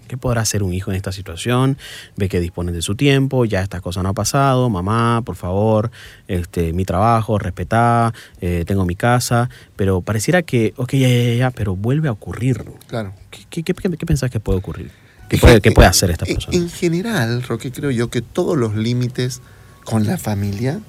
¿Qué 0.08 0.16
podrá 0.16 0.40
hacer 0.40 0.62
un 0.62 0.72
hijo 0.72 0.90
en 0.90 0.96
esta 0.96 1.12
situación? 1.12 1.76
Ve 2.16 2.28
que 2.30 2.40
dispone 2.40 2.72
de 2.72 2.80
su 2.80 2.96
tiempo, 2.96 3.44
ya 3.44 3.62
estas 3.62 3.82
cosas 3.82 4.02
no 4.02 4.08
ha 4.08 4.14
pasado, 4.14 4.70
mamá, 4.70 5.22
por 5.24 5.36
favor, 5.36 5.90
este, 6.26 6.72
mi 6.72 6.86
trabajo, 6.86 7.38
respetá, 7.38 8.14
eh, 8.40 8.64
tengo 8.66 8.86
mi 8.86 8.96
casa, 8.96 9.50
pero 9.76 10.00
pareciera 10.00 10.42
que, 10.42 10.72
ok, 10.76 10.94
ya, 10.94 11.08
ya, 11.08 11.34
ya, 11.34 11.50
pero 11.50 11.76
vuelve 11.76 12.08
a 12.08 12.12
ocurrir. 12.12 12.64
Claro. 12.86 13.12
¿Qué, 13.50 13.62
qué, 13.62 13.74
pensás 13.74 14.30
que 14.30 14.40
puede 14.40 14.58
ocurrir? 14.58 14.90
¿Qué 15.28 15.36
puede, 15.36 15.60
¿Qué 15.60 15.72
puede, 15.72 15.88
hacer 15.88 16.10
esta 16.10 16.24
persona? 16.24 16.56
En 16.56 16.70
general, 16.70 17.42
Roque, 17.42 17.70
creo 17.70 17.90
yo 17.90 18.08
que 18.08 18.22
todos 18.22 18.56
los 18.56 18.74
límites 18.74 19.42
con 19.84 20.06
la 20.06 20.16
familia 20.16 20.80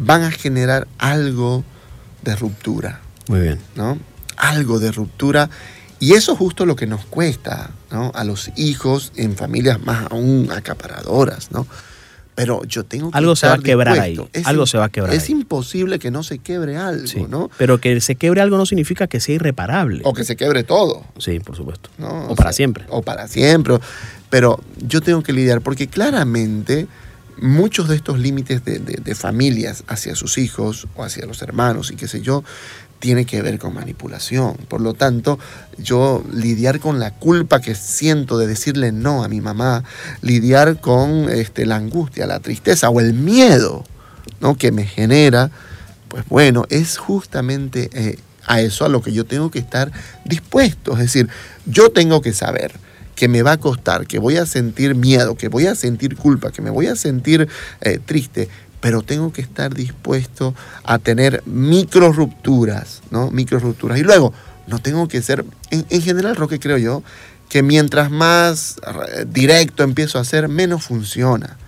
van 0.00 0.22
a 0.22 0.30
generar 0.30 0.88
algo 0.98 1.62
de 2.22 2.34
ruptura. 2.34 3.00
Muy 3.28 3.40
bien. 3.40 3.58
¿no? 3.76 3.98
Algo 4.36 4.78
de 4.78 4.90
ruptura. 4.92 5.50
Y 6.00 6.14
eso 6.14 6.32
es 6.32 6.38
justo 6.38 6.64
lo 6.64 6.74
que 6.74 6.86
nos 6.86 7.04
cuesta 7.04 7.70
¿no? 7.90 8.10
a 8.14 8.24
los 8.24 8.50
hijos 8.56 9.12
en 9.16 9.36
familias 9.36 9.84
más 9.84 10.10
aún 10.10 10.48
acaparadoras. 10.50 11.52
¿no? 11.52 11.66
Pero 12.34 12.64
yo 12.64 12.84
tengo 12.84 13.10
que 13.10 13.18
Algo 13.18 13.36
se 13.36 13.46
va 13.46 13.54
a 13.54 13.58
quebrar 13.58 13.98
ahí. 13.98 14.18
algo 14.44 14.66
se 14.66 14.78
va 14.78 14.86
a 14.86 14.88
quebrar. 14.88 15.12
Es 15.12 15.28
imposible 15.28 15.98
que 15.98 16.10
no 16.10 16.22
se 16.22 16.38
quebre 16.38 16.78
algo, 16.78 17.28
¿no? 17.28 17.50
Pero 17.58 17.78
que 17.78 18.00
se 18.00 18.14
quebre 18.14 18.40
algo 18.40 18.56
no 18.56 18.64
significa 18.64 19.06
que 19.08 19.20
sea 19.20 19.34
irreparable. 19.34 20.00
O 20.04 20.14
que 20.14 20.24
se 20.24 20.36
quebre 20.36 20.64
todo. 20.64 21.04
Sí, 21.18 21.40
por 21.40 21.56
supuesto. 21.56 21.90
O, 22.00 22.34
para 22.34 22.54
siempre. 22.54 22.86
O 22.88 23.02
para 23.02 23.28
siempre. 23.28 23.78
Pero 24.30 24.58
yo 24.78 25.02
tengo 25.02 25.22
que 25.22 25.34
lidiar 25.34 25.60
porque 25.60 25.88
claramente 25.88 26.86
muchos 27.40 27.88
de 27.88 27.96
estos 27.96 28.18
límites 28.18 28.64
de, 28.64 29.14
familias 29.14 29.84
hacia 29.88 30.14
sus 30.14 30.38
hijos 30.38 30.86
o 30.94 31.04
hacia 31.04 31.26
los 31.26 31.42
hermanos 31.42 31.90
y 31.90 31.96
qué 31.96 32.06
sé 32.06 32.20
yo, 32.20 32.44
tiene 32.98 33.24
que 33.24 33.42
ver 33.42 33.58
con 33.58 33.74
manipulación. 33.74 34.56
Por 34.68 34.80
lo 34.80 34.94
tanto, 34.94 35.38
yo 35.78 36.22
lidiar 36.32 36.80
con 36.80 37.00
la 37.00 37.12
culpa 37.12 37.60
que 37.60 37.74
siento 37.74 38.38
de 38.38 38.46
decirle 38.46 38.92
no 38.92 39.24
a 39.24 39.28
mi 39.28 39.40
mamá, 39.40 39.84
lidiar 40.20 40.80
con 40.80 41.28
este, 41.30 41.66
la 41.66 41.76
angustia, 41.76 42.26
la 42.26 42.40
tristeza 42.40 42.90
o 42.90 43.00
el 43.00 43.14
miedo 43.14 43.84
¿no? 44.40 44.56
que 44.56 44.70
me 44.70 44.84
genera, 44.84 45.50
pues 46.08 46.24
bueno, 46.28 46.66
es 46.68 46.98
justamente 46.98 47.88
eh, 47.92 48.18
a 48.46 48.60
eso 48.60 48.84
a 48.84 48.88
lo 48.88 49.00
que 49.00 49.12
yo 49.12 49.24
tengo 49.24 49.50
que 49.50 49.60
estar 49.60 49.90
dispuesto. 50.24 50.92
Es 50.92 50.98
decir, 50.98 51.28
yo 51.64 51.90
tengo 51.90 52.20
que 52.20 52.32
saber 52.34 52.72
que 53.20 53.28
me 53.28 53.42
va 53.42 53.52
a 53.52 53.56
costar, 53.58 54.06
que 54.06 54.18
voy 54.18 54.38
a 54.38 54.46
sentir 54.46 54.94
miedo, 54.94 55.34
que 55.34 55.48
voy 55.48 55.66
a 55.66 55.74
sentir 55.74 56.16
culpa, 56.16 56.50
que 56.52 56.62
me 56.62 56.70
voy 56.70 56.86
a 56.86 56.96
sentir 56.96 57.50
eh, 57.82 57.98
triste, 58.02 58.48
pero 58.80 59.02
tengo 59.02 59.30
que 59.30 59.42
estar 59.42 59.74
dispuesto 59.74 60.54
a 60.84 60.98
tener 60.98 61.42
micro 61.44 62.14
rupturas, 62.14 63.02
¿no? 63.10 63.30
Micro 63.30 63.58
rupturas. 63.58 63.98
Y 63.98 64.04
luego, 64.04 64.32
no 64.68 64.78
tengo 64.78 65.06
que 65.06 65.20
ser, 65.20 65.44
en, 65.70 65.84
en 65.90 66.00
general, 66.00 66.34
que 66.48 66.58
creo 66.58 66.78
yo, 66.78 67.02
que 67.50 67.62
mientras 67.62 68.10
más 68.10 68.76
eh, 68.86 69.26
directo 69.28 69.82
empiezo 69.82 70.18
a 70.18 70.24
ser, 70.24 70.48
menos 70.48 70.82
funciona. 70.84 71.58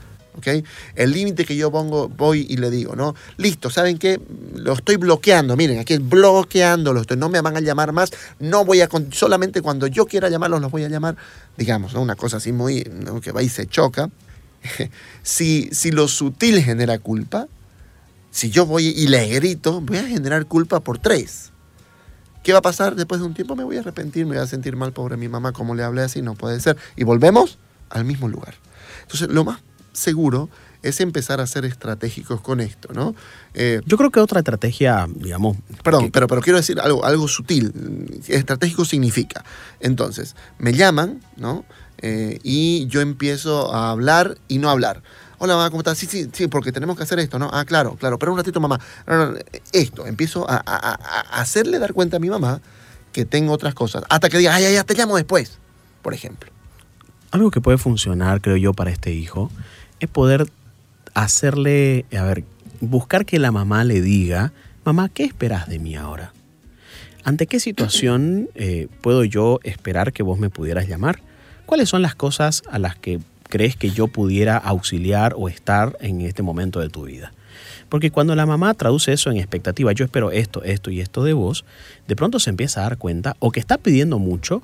El 0.95 1.13
límite 1.13 1.45
que 1.45 1.57
yo 1.57 1.71
pongo, 1.71 2.09
voy 2.09 2.47
y 2.49 2.57
le 2.57 2.71
digo, 2.71 2.97
¿no? 2.97 3.15
Listo, 3.37 3.71
¿saben 3.71 3.99
qué? 3.99 4.21
Lo 4.55 4.73
estoy 4.73 4.97
bloqueando, 4.97 5.57
miren, 5.57 5.79
aquí 5.79 5.99
bloqueándolo, 5.99 7.03
no 7.17 7.29
me 7.29 7.41
van 7.41 7.57
a 7.57 7.61
llamar 7.61 7.93
más, 7.93 8.11
no 8.39 8.65
voy 8.65 8.81
a, 8.81 8.89
solamente 9.13 9.61
cuando 9.61 9.87
yo 9.87 10.07
quiera 10.07 10.29
llamarlos 10.29 10.61
los 10.61 10.71
voy 10.71 10.85
a 10.85 10.89
llamar, 10.89 11.17
digamos, 11.57 11.95
¿no? 11.95 12.01
Una 12.01 12.17
cosa 12.17 12.39
así 12.39 12.53
muy, 12.53 12.83
que 13.23 13.33
va 13.33 13.43
y 13.43 13.49
se 13.49 13.67
choca. 13.67 14.11
si, 15.23 15.69
si 15.73 15.91
lo 15.91 16.09
sutil 16.09 16.63
genera 16.63 16.99
culpa, 16.99 17.49
si 18.31 18.51
yo 18.51 18.65
voy 18.65 18.89
y 18.89 19.09
le 19.09 19.27
grito, 19.29 19.81
voy 19.81 19.99
a 19.99 20.05
generar 20.05 20.47
culpa 20.47 20.81
por 20.81 20.99
tres. 20.99 21.51
¿Qué 22.43 22.53
va 22.53 22.59
a 22.59 22.63
pasar? 22.63 22.97
Después 22.97 23.21
de 23.21 23.27
un 23.27 23.35
tiempo 23.35 23.55
me 23.55 23.63
voy 23.63 23.77
a 23.77 23.81
arrepentir, 23.81 24.25
me 24.27 24.37
voy 24.37 24.43
a 24.43 24.47
sentir 24.47 24.75
mal, 24.75 24.93
pobre 24.93 25.17
mi 25.17 25.29
mamá, 25.29 25.53
como 25.53 25.75
le 25.75 25.85
hablé 25.85 26.03
así, 26.03 26.23
no 26.23 26.35
puede 26.35 26.59
ser. 26.59 26.77
Y 26.97 27.05
volvemos 27.05 27.59
al 27.91 28.05
mismo 28.05 28.29
lugar. 28.29 28.55
Entonces, 29.03 29.29
lo 29.29 29.45
más 29.45 29.61
seguro 29.93 30.49
es 30.83 31.01
empezar 31.01 31.41
a 31.41 31.47
ser 31.47 31.65
estratégicos 31.65 32.41
con 32.41 32.61
esto, 32.61 32.93
¿no? 32.93 33.15
Eh, 33.55 33.81
Yo 33.87 33.97
creo 33.97 34.11
que 34.11 34.21
otra 34.21 34.41
estrategia, 34.41 35.07
digamos... 35.09 35.57
Perdón, 35.83 36.11
pero, 36.11 36.27
pero 36.27 36.41
quiero 36.41 36.57
decir 36.57 36.81
algo, 36.81 37.05
algo 37.05 37.29
sutil. 37.29 38.21
Estratégico 38.27 38.85
significa, 38.85 39.45
entonces, 39.81 40.35
me 40.59 40.73
llaman, 40.73 41.21
¿no? 41.37 41.65
Eh, 41.99 42.41
y 42.43 42.87
yo 42.89 43.01
empiezo 43.01 43.73
a 43.73 43.91
hablar 43.91 44.37
y 44.49 44.59
no 44.59 44.71
hablar. 44.71 45.03
Hola, 45.39 45.55
mamá, 45.55 45.71
¿cómo 45.71 45.81
estás? 45.81 45.99
Sí, 45.99 46.07
sí, 46.07 46.29
sí, 46.33 46.49
porque 46.49 46.73
tenemos 46.73 46.97
que 46.97 47.05
hacer 47.05 47.19
esto, 47.21 47.39
¿no? 47.39 47.49
Ah, 47.53 47.65
claro, 47.65 47.97
claro, 47.97 48.19
pero 48.19 48.33
un 48.33 48.39
ratito, 48.39 48.61
mamá. 48.61 48.81
Esto, 49.73 50.07
empiezo 50.07 50.47
a, 50.49 50.57
hacerle 51.33 51.79
dar 51.79 51.93
cuenta 51.93 52.17
a 52.17 52.21
mi 52.21 52.29
mamá 52.29 52.61
que 53.13 53.25
tengo 53.25 53.53
otras 53.53 53.75
cosas. 53.75 54.03
Hasta 54.09 54.29
que 54.29 54.39
diga, 54.39 54.55
ay, 54.55 54.65
ay, 54.65 54.75
ya 54.75 54.85
te 54.85 54.95
llamo 54.95 55.17
después, 55.17 55.59
por 56.01 56.15
ejemplo. 56.15 56.51
Algo 57.31 57.51
que 57.51 57.61
puede 57.61 57.79
funcionar, 57.79 58.41
creo 58.41 58.57
yo, 58.57 58.73
para 58.73 58.91
este 58.91 59.13
hijo 59.13 59.51
es 60.03 60.11
poder 60.11 60.47
hacerle, 61.15 62.05
a 62.17 62.25
ver, 62.25 62.45
buscar 62.81 63.25
que 63.25 63.39
la 63.39 63.51
mamá 63.51 63.85
le 63.85 64.01
diga, 64.01 64.53
mamá, 64.85 65.09
¿qué 65.09 65.25
esperas 65.25 65.69
de 65.69 65.79
mí 65.79 65.97
ahora? 65.97 66.33
¿ante 67.25 67.47
qué 67.47 67.61
situación 67.61 68.49
eh, 68.55 68.89
puedo 69.01 69.25
yo 69.25 69.61
esperar 69.65 70.13
que 70.13 70.23
vos 70.23 70.39
me 70.39 70.51
pudieras 70.51 70.89
llamar? 70.89 71.21
¿Cuáles 71.67 71.89
son 71.89 72.03
las 72.03 72.15
cosas 72.15 72.63
a 72.71 72.79
las 72.79 72.97
que 72.97 73.21
crees 73.49 73.77
que 73.77 73.91
yo 73.91 74.09
pudiera 74.09 74.57
auxiliar 74.57 75.35
o 75.37 75.49
estar 75.49 75.97
en 76.01 76.21
este 76.23 76.43
momento 76.43 76.81
de 76.81 76.89
tu 76.89 77.05
vida? 77.05 77.33
Porque 77.89 78.11
cuando 78.11 78.35
la 78.35 78.47
mamá 78.47 78.75
traduce 78.75 79.13
eso 79.13 79.31
en 79.31 79.37
expectativa, 79.37 79.93
yo 79.93 80.05
espero 80.05 80.31
esto, 80.31 80.63
esto 80.65 80.91
y 80.91 81.01
esto 81.01 81.23
de 81.25 81.35
vos, 81.35 81.65
de 82.09 82.17
pronto 82.17 82.41
se 82.41 82.51
empieza 82.51 82.81
a 82.81 82.85
dar 82.85 82.99
cuenta 82.99 83.37
o 83.39 83.51
que 83.51 83.61
está 83.61 83.79
pidiendo 83.79 84.19
mucho 84.19 84.63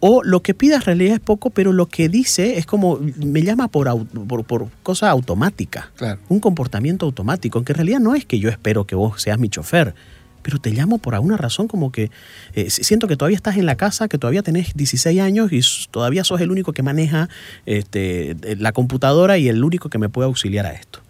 o 0.00 0.22
lo 0.24 0.40
que 0.40 0.54
pida 0.54 0.76
en 0.76 0.82
realidad 0.82 1.14
es 1.14 1.20
poco, 1.20 1.50
pero 1.50 1.72
lo 1.72 1.86
que 1.86 2.08
dice 2.08 2.58
es 2.58 2.66
como, 2.66 2.98
me 2.98 3.42
llama 3.42 3.68
por, 3.68 4.06
por, 4.26 4.44
por 4.44 4.68
cosa 4.82 5.10
automática, 5.10 5.90
un 6.28 6.40
comportamiento 6.40 7.06
automático, 7.06 7.58
aunque 7.58 7.72
en 7.72 7.76
realidad 7.76 8.00
no 8.00 8.14
es 8.14 8.24
que 8.24 8.38
yo 8.38 8.48
espero 8.48 8.86
que 8.86 8.94
vos 8.94 9.20
seas 9.20 9.38
mi 9.38 9.48
chofer, 9.48 9.94
pero 10.42 10.58
te 10.58 10.70
llamo 10.70 10.98
por 10.98 11.14
alguna 11.14 11.36
razón 11.36 11.68
como 11.68 11.92
que 11.92 12.10
eh, 12.54 12.70
siento 12.70 13.08
que 13.08 13.16
todavía 13.16 13.36
estás 13.36 13.58
en 13.58 13.66
la 13.66 13.76
casa, 13.76 14.08
que 14.08 14.16
todavía 14.18 14.42
tenés 14.42 14.74
16 14.74 15.20
años 15.20 15.52
y 15.52 15.60
todavía 15.90 16.24
sos 16.24 16.40
el 16.40 16.50
único 16.50 16.72
que 16.72 16.82
maneja 16.82 17.28
este, 17.66 18.36
la 18.58 18.72
computadora 18.72 19.36
y 19.36 19.48
el 19.48 19.62
único 19.62 19.90
que 19.90 19.98
me 19.98 20.08
puede 20.08 20.26
auxiliar 20.26 20.64
a 20.66 20.72
esto. 20.72 21.00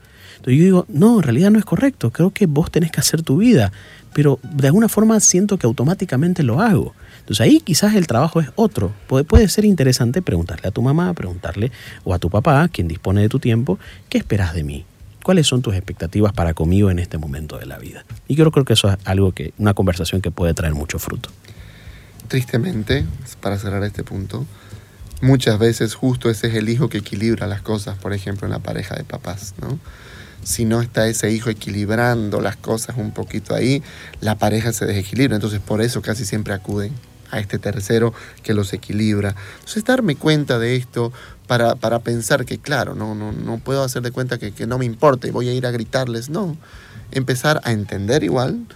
Entonces 0.41 0.59
yo 0.59 0.65
digo, 0.65 0.87
no, 0.89 1.17
en 1.19 1.23
realidad 1.23 1.51
no 1.51 1.59
es 1.59 1.67
correcto, 1.67 2.11
creo 2.11 2.31
que 2.31 2.47
vos 2.47 2.71
tenés 2.71 2.91
que 2.91 3.01
hacer 3.01 3.21
tu 3.21 3.37
vida, 3.37 3.73
pero 4.15 4.41
de 4.43 4.69
alguna 4.69 4.89
forma 4.89 5.21
siento 5.21 5.59
que 5.59 5.67
automáticamente 5.67 6.43
lo 6.43 6.63
hago. 6.63 6.95
Entonces 7.19 7.41
ahí 7.43 7.61
quizás 7.61 7.95
el 7.95 8.07
trabajo 8.07 8.41
es 8.41 8.49
otro. 8.55 8.91
Puede, 9.07 9.25
puede 9.25 9.49
ser 9.51 9.67
interesante 9.67 10.23
preguntarle 10.23 10.69
a 10.69 10.71
tu 10.71 10.81
mamá, 10.81 11.13
preguntarle 11.13 11.71
o 12.05 12.15
a 12.15 12.19
tu 12.19 12.31
papá, 12.31 12.67
quien 12.69 12.89
dispone 12.89 13.21
de 13.21 13.29
tu 13.29 13.39
tiempo, 13.39 13.79
¿qué 14.09 14.17
esperas 14.17 14.55
de 14.55 14.65
mí? 14.65 14.87
¿Cuáles 15.23 15.47
son 15.47 15.61
tus 15.61 15.75
expectativas 15.75 16.33
para 16.33 16.55
conmigo 16.55 16.91
en 16.91 16.99
este 16.99 17.19
momento 17.19 17.59
de 17.59 17.67
la 17.67 17.79
vida? 17.79 18.07
Y 18.27 18.35
yo 18.35 18.51
creo 18.51 18.65
que 18.65 18.73
eso 18.73 18.89
es 18.89 18.97
algo 19.05 19.33
que, 19.33 19.53
una 19.59 19.75
conversación 19.75 20.23
que 20.23 20.31
puede 20.31 20.55
traer 20.55 20.73
mucho 20.73 20.99
fruto. 20.99 21.29
Tristemente, 22.29 23.05
para 23.43 23.59
cerrar 23.59 23.85
este 23.85 24.05
punto, 24.05 24.47
muchas 25.21 25.59
veces 25.59 25.95
justo 25.95 26.31
ese 26.31 26.47
es 26.47 26.55
el 26.55 26.71
hijo 26.71 26.89
que 26.89 26.99
equilibra 26.99 27.47
las 27.47 27.61
cosas, 27.61 27.99
por 27.99 28.15
ejemplo, 28.15 28.47
en 28.47 28.53
la 28.53 28.61
pareja 28.61 28.95
de 28.97 29.05
papás, 29.05 29.55
¿no? 29.61 29.79
Si 30.43 30.65
no 30.65 30.81
está 30.81 31.07
ese 31.07 31.31
hijo 31.31 31.51
equilibrando 31.51 32.41
las 32.41 32.57
cosas 32.57 32.97
un 32.97 33.13
poquito 33.13 33.55
ahí, 33.55 33.83
la 34.21 34.37
pareja 34.37 34.73
se 34.73 34.87
desequilibra. 34.87 35.37
Entonces, 35.37 35.61
por 35.61 35.83
eso 35.83 36.03
casi 36.03 36.25
siempre 36.25 36.55
acuden 36.55 36.93
a 37.31 37.39
este 37.39 37.59
tercero 37.59 38.13
que 38.43 38.55
los 38.55 38.73
equilibra. 38.73 39.35
Entonces, 39.59 39.85
darme 39.85 40.17
cuenta 40.17 40.59
de 40.59 40.77
esto 40.77 41.13
para, 41.47 41.99
pensar 42.01 42.45
que, 42.45 42.59
claro, 42.59 42.95
no, 42.95 43.15
no, 43.15 43.33
no 43.33 43.59
puedo 43.59 43.83
hacer 43.83 44.03
de 44.03 44.13
cuenta 44.13 44.39
que, 44.39 44.53
que 44.53 44.67
no 44.67 44.79
me 44.79 44.85
importa 44.85 45.27
y 45.27 45.31
voy 45.31 45.49
a 45.49 45.53
ir 45.53 45.67
a 45.67 45.71
gritarles, 45.71 46.31
no. 46.31 46.57
Empezar 47.11 47.61
a 47.65 47.73
entender 47.73 48.23
igual, 48.23 48.67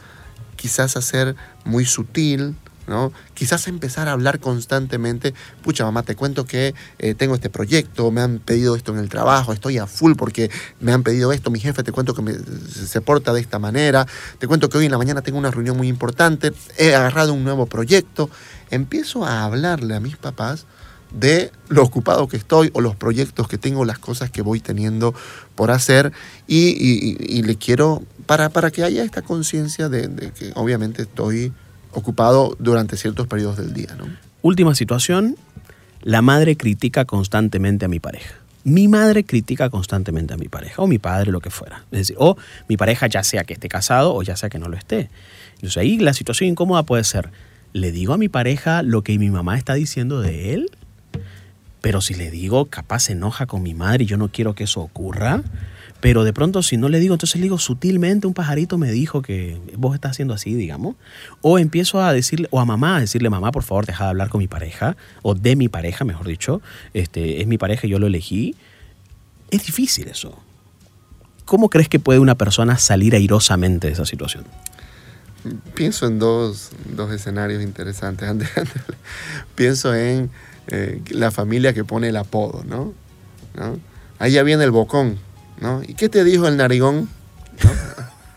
quizás 0.56 0.96
hacer 0.96 1.36
muy 1.64 1.84
sutil, 1.84 2.56
¿no? 2.86 3.12
Quizás 3.34 3.66
empezar 3.68 4.08
a 4.08 4.12
hablar 4.12 4.40
constantemente, 4.40 5.34
pucha 5.62 5.84
mamá, 5.84 6.02
te 6.02 6.16
cuento 6.16 6.44
que 6.44 6.74
eh, 6.98 7.14
tengo 7.14 7.34
este 7.34 7.50
proyecto, 7.50 8.10
me 8.10 8.20
han 8.20 8.38
pedido 8.38 8.76
esto 8.76 8.92
en 8.92 8.98
el 8.98 9.08
trabajo, 9.08 9.52
estoy 9.52 9.78
a 9.78 9.86
full 9.86 10.14
porque 10.16 10.50
me 10.80 10.92
han 10.92 11.02
pedido 11.02 11.32
esto, 11.32 11.50
mi 11.50 11.60
jefe 11.60 11.82
te 11.82 11.92
cuento 11.92 12.14
que 12.14 12.22
se 12.70 13.00
porta 13.00 13.32
de 13.32 13.40
esta 13.40 13.58
manera, 13.58 14.06
te 14.38 14.46
cuento 14.46 14.68
que 14.68 14.78
hoy 14.78 14.86
en 14.86 14.92
la 14.92 14.98
mañana 14.98 15.22
tengo 15.22 15.38
una 15.38 15.50
reunión 15.50 15.76
muy 15.76 15.88
importante, 15.88 16.52
he 16.78 16.94
agarrado 16.94 17.32
un 17.32 17.44
nuevo 17.44 17.66
proyecto, 17.66 18.30
empiezo 18.70 19.24
a 19.24 19.44
hablarle 19.44 19.94
a 19.94 20.00
mis 20.00 20.16
papás 20.16 20.66
de 21.12 21.52
lo 21.68 21.82
ocupado 21.82 22.26
que 22.28 22.36
estoy 22.36 22.70
o 22.74 22.80
los 22.80 22.96
proyectos 22.96 23.46
que 23.46 23.56
tengo, 23.56 23.84
las 23.84 23.98
cosas 23.98 24.30
que 24.30 24.42
voy 24.42 24.60
teniendo 24.60 25.14
por 25.54 25.70
hacer 25.70 26.12
y, 26.46 27.42
le 27.42 27.56
quiero, 27.56 28.02
para, 28.26 28.48
para 28.48 28.70
que 28.70 28.82
haya 28.82 29.04
esta 29.04 29.22
conciencia 29.22 29.88
de, 29.88 30.08
de 30.08 30.32
que 30.32 30.52
obviamente 30.56 31.02
estoy 31.02 31.52
ocupado 31.94 32.56
durante 32.58 32.96
ciertos 32.96 33.26
periodos 33.26 33.56
del 33.56 33.72
día. 33.72 33.96
Última 34.42 34.74
situación, 34.74 35.36
la 36.02 36.22
madre 36.22 36.56
critica 36.56 37.04
constantemente 37.04 37.84
a 37.84 37.88
mi 37.88 38.00
pareja. 38.00 38.34
Mi 38.64 38.88
madre 38.88 39.24
critica 39.24 39.68
constantemente 39.68 40.34
a 40.34 40.36
mi 40.36 40.48
pareja, 40.48 40.80
o 40.82 40.86
mi 40.86 40.98
padre, 40.98 41.30
lo 41.32 41.40
que 41.40 41.50
fuera. 41.50 41.84
Es 41.92 41.98
decir, 41.98 42.16
o 42.18 42.36
mi 42.68 42.76
pareja 42.76 43.06
ya 43.06 43.22
sea 43.22 43.44
que 43.44 43.54
esté 43.54 43.68
casado 43.68 44.14
o 44.14 44.22
ya 44.22 44.36
sea 44.36 44.48
que 44.48 44.58
no 44.58 44.68
lo 44.68 44.76
esté. 44.76 45.10
Entonces 45.54 45.76
ahí 45.76 45.98
la 45.98 46.14
situación 46.14 46.50
incómoda 46.50 46.82
puede 46.82 47.04
ser, 47.04 47.30
¿le 47.72 47.92
digo 47.92 48.14
a 48.14 48.18
mi 48.18 48.28
pareja 48.28 48.82
lo 48.82 49.02
que 49.02 49.18
mi 49.18 49.30
mamá 49.30 49.58
está 49.58 49.74
diciendo 49.74 50.20
de 50.20 50.54
él? 50.54 50.70
Pero 51.80 52.00
si 52.00 52.14
le 52.14 52.30
digo, 52.30 52.66
capaz 52.66 53.00
se 53.00 53.12
enoja 53.12 53.44
con 53.44 53.62
mi 53.62 53.74
madre 53.74 54.04
y 54.04 54.06
yo 54.06 54.16
no 54.16 54.28
quiero 54.28 54.54
que 54.54 54.64
eso 54.64 54.80
ocurra. 54.80 55.42
Pero 56.04 56.22
de 56.22 56.34
pronto 56.34 56.62
si 56.62 56.76
no 56.76 56.90
le 56.90 57.00
digo, 57.00 57.14
entonces 57.14 57.36
le 57.36 57.44
digo 57.44 57.58
sutilmente, 57.58 58.26
un 58.26 58.34
pajarito 58.34 58.76
me 58.76 58.92
dijo 58.92 59.22
que 59.22 59.58
vos 59.78 59.94
estás 59.94 60.10
haciendo 60.10 60.34
así, 60.34 60.52
digamos. 60.52 60.96
O 61.40 61.58
empiezo 61.58 62.02
a 62.02 62.12
decirle, 62.12 62.46
o 62.50 62.60
a 62.60 62.66
mamá, 62.66 62.98
a 62.98 63.00
decirle, 63.00 63.30
mamá, 63.30 63.50
por 63.52 63.62
favor, 63.62 63.86
deja 63.86 64.04
de 64.04 64.10
hablar 64.10 64.28
con 64.28 64.40
mi 64.40 64.46
pareja, 64.46 64.98
o 65.22 65.34
de 65.34 65.56
mi 65.56 65.70
pareja, 65.70 66.04
mejor 66.04 66.26
dicho. 66.26 66.60
Este, 66.92 67.40
es 67.40 67.46
mi 67.46 67.56
pareja 67.56 67.86
y 67.86 67.90
yo 67.90 67.98
lo 67.98 68.06
elegí. 68.06 68.54
Es 69.50 69.64
difícil 69.64 70.08
eso. 70.08 70.38
¿Cómo 71.46 71.70
crees 71.70 71.88
que 71.88 71.98
puede 71.98 72.18
una 72.18 72.34
persona 72.34 72.76
salir 72.76 73.14
airosamente 73.14 73.86
de 73.86 73.94
esa 73.94 74.04
situación? 74.04 74.44
Pienso 75.72 76.06
en 76.06 76.18
dos, 76.18 76.72
escenarios 77.14 77.62
interesantes. 77.62 78.28
Pienso 79.54 79.94
en 79.94 80.28
eh, 80.66 81.00
la 81.12 81.30
familia 81.30 81.72
que 81.72 81.82
pone 81.82 82.10
el 82.10 82.16
apodo, 82.18 82.62
¿no? 82.68 82.92
¿no? 83.56 83.78
Ahí 84.18 84.32
ya 84.32 84.42
viene 84.42 84.64
el 84.64 84.70
bocón 84.70 85.18
¿no? 85.64 85.82
¿Y 85.82 85.94
qué 85.94 86.10
te 86.10 86.24
dijo 86.24 86.46
el 86.46 86.58
narigón? 86.58 87.08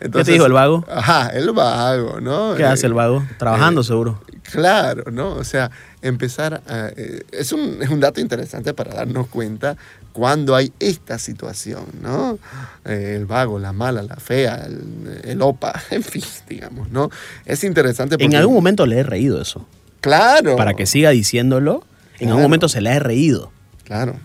¿Qué 0.00 0.08
te 0.08 0.32
dijo 0.32 0.46
el 0.46 0.52
vago? 0.52 0.84
Ajá, 0.90 1.28
el 1.28 1.52
vago, 1.52 2.20
¿no? 2.20 2.56
¿Qué 2.56 2.64
hace 2.64 2.88
el 2.88 2.94
vago? 2.94 3.22
Trabajando, 3.38 3.82
eh, 3.82 3.84
seguro. 3.84 4.20
Claro, 4.50 5.12
¿no? 5.12 5.34
O 5.34 5.44
sea, 5.44 5.70
empezar 6.02 6.60
a, 6.66 6.88
eh, 6.96 7.22
es, 7.30 7.52
un, 7.52 7.78
es, 7.80 7.88
un, 7.88 8.00
dato 8.00 8.20
interesante 8.20 8.74
para 8.74 8.94
darnos 8.94 9.28
cuenta 9.28 9.76
cuando 10.12 10.56
hay 10.56 10.72
esta 10.80 11.20
situación, 11.20 11.84
¿no? 12.02 12.40
Eh, 12.84 13.14
el 13.16 13.26
vago, 13.26 13.60
la 13.60 13.72
mala, 13.72 14.02
la 14.02 14.16
fea, 14.16 14.66
el, 15.22 15.40
opa, 15.40 15.80
en 15.90 16.02
fin, 16.02 16.24
digamos, 16.48 16.90
¿no? 16.90 17.10
Es 17.44 17.62
interesante 17.62 18.16
porque... 18.16 18.24
En 18.24 18.34
algún 18.34 18.56
momento 18.56 18.86
le 18.86 18.98
he 18.98 19.02
reído 19.04 19.40
eso. 19.40 19.68
Claro. 20.00 20.56
Para 20.56 20.74
que 20.74 20.86
siga 20.86 21.10
diciéndolo, 21.10 21.84
en 22.18 22.30
algún 22.30 22.42
momento 22.42 22.68
se 22.68 22.80
le 22.80 22.90
ha 22.90 22.98
reído. 22.98 23.52
Claro. 23.84 24.16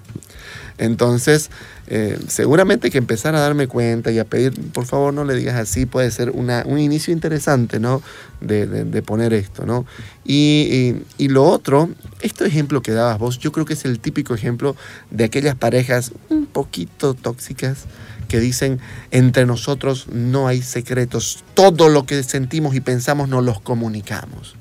Entonces, 0.78 1.50
eh, 1.88 2.20
seguramente 2.28 2.92
que 2.92 2.98
empezar 2.98 3.36
a 3.36 3.40
darme 3.40 3.68
cuenta 3.68 4.12
y 4.12 4.20
a 4.20 4.26
pedir, 4.26 4.54
por 4.72 4.86
favor 4.86 5.14
no 5.14 5.24
le 5.24 5.36
digas 5.36 5.56
así, 5.56 5.86
puede 5.86 6.12
ser 6.12 6.32
un 6.32 6.80
inicio 6.80 7.14
interesante, 7.14 7.80
¿no? 7.80 8.02
De, 8.42 9.02
poner 9.02 9.34
esto, 9.34 9.66
¿no? 9.66 9.86
Y, 10.26 10.96
lo 11.20 11.46
otro, 11.46 11.90
este 12.22 12.46
ejemplo 12.46 12.82
que 12.82 12.92
dabas 12.92 13.20
vos, 13.20 13.40
yo 13.40 13.52
creo 13.52 13.66
que 13.66 13.74
es 13.74 13.86
el 13.86 14.00
típico 14.00 14.34
ejemplo 14.34 14.76
de 15.12 15.24
aquellas 15.24 15.56
parejas 15.56 16.12
un 16.30 16.46
poquito 16.46 17.14
tóxicas 17.14 17.86
que 18.28 18.40
dicen, 18.40 18.80
entre 19.12 19.46
nosotros 19.46 20.08
no 20.12 20.48
hay 20.48 20.62
secretos, 20.62 21.44
todo 21.54 21.90
lo 21.90 22.06
que 22.06 22.22
sentimos 22.24 22.76
y 22.76 22.82
pensamos 22.82 23.30
nos 23.30 23.44
los 23.44 23.62
comunicamos. 23.62 24.56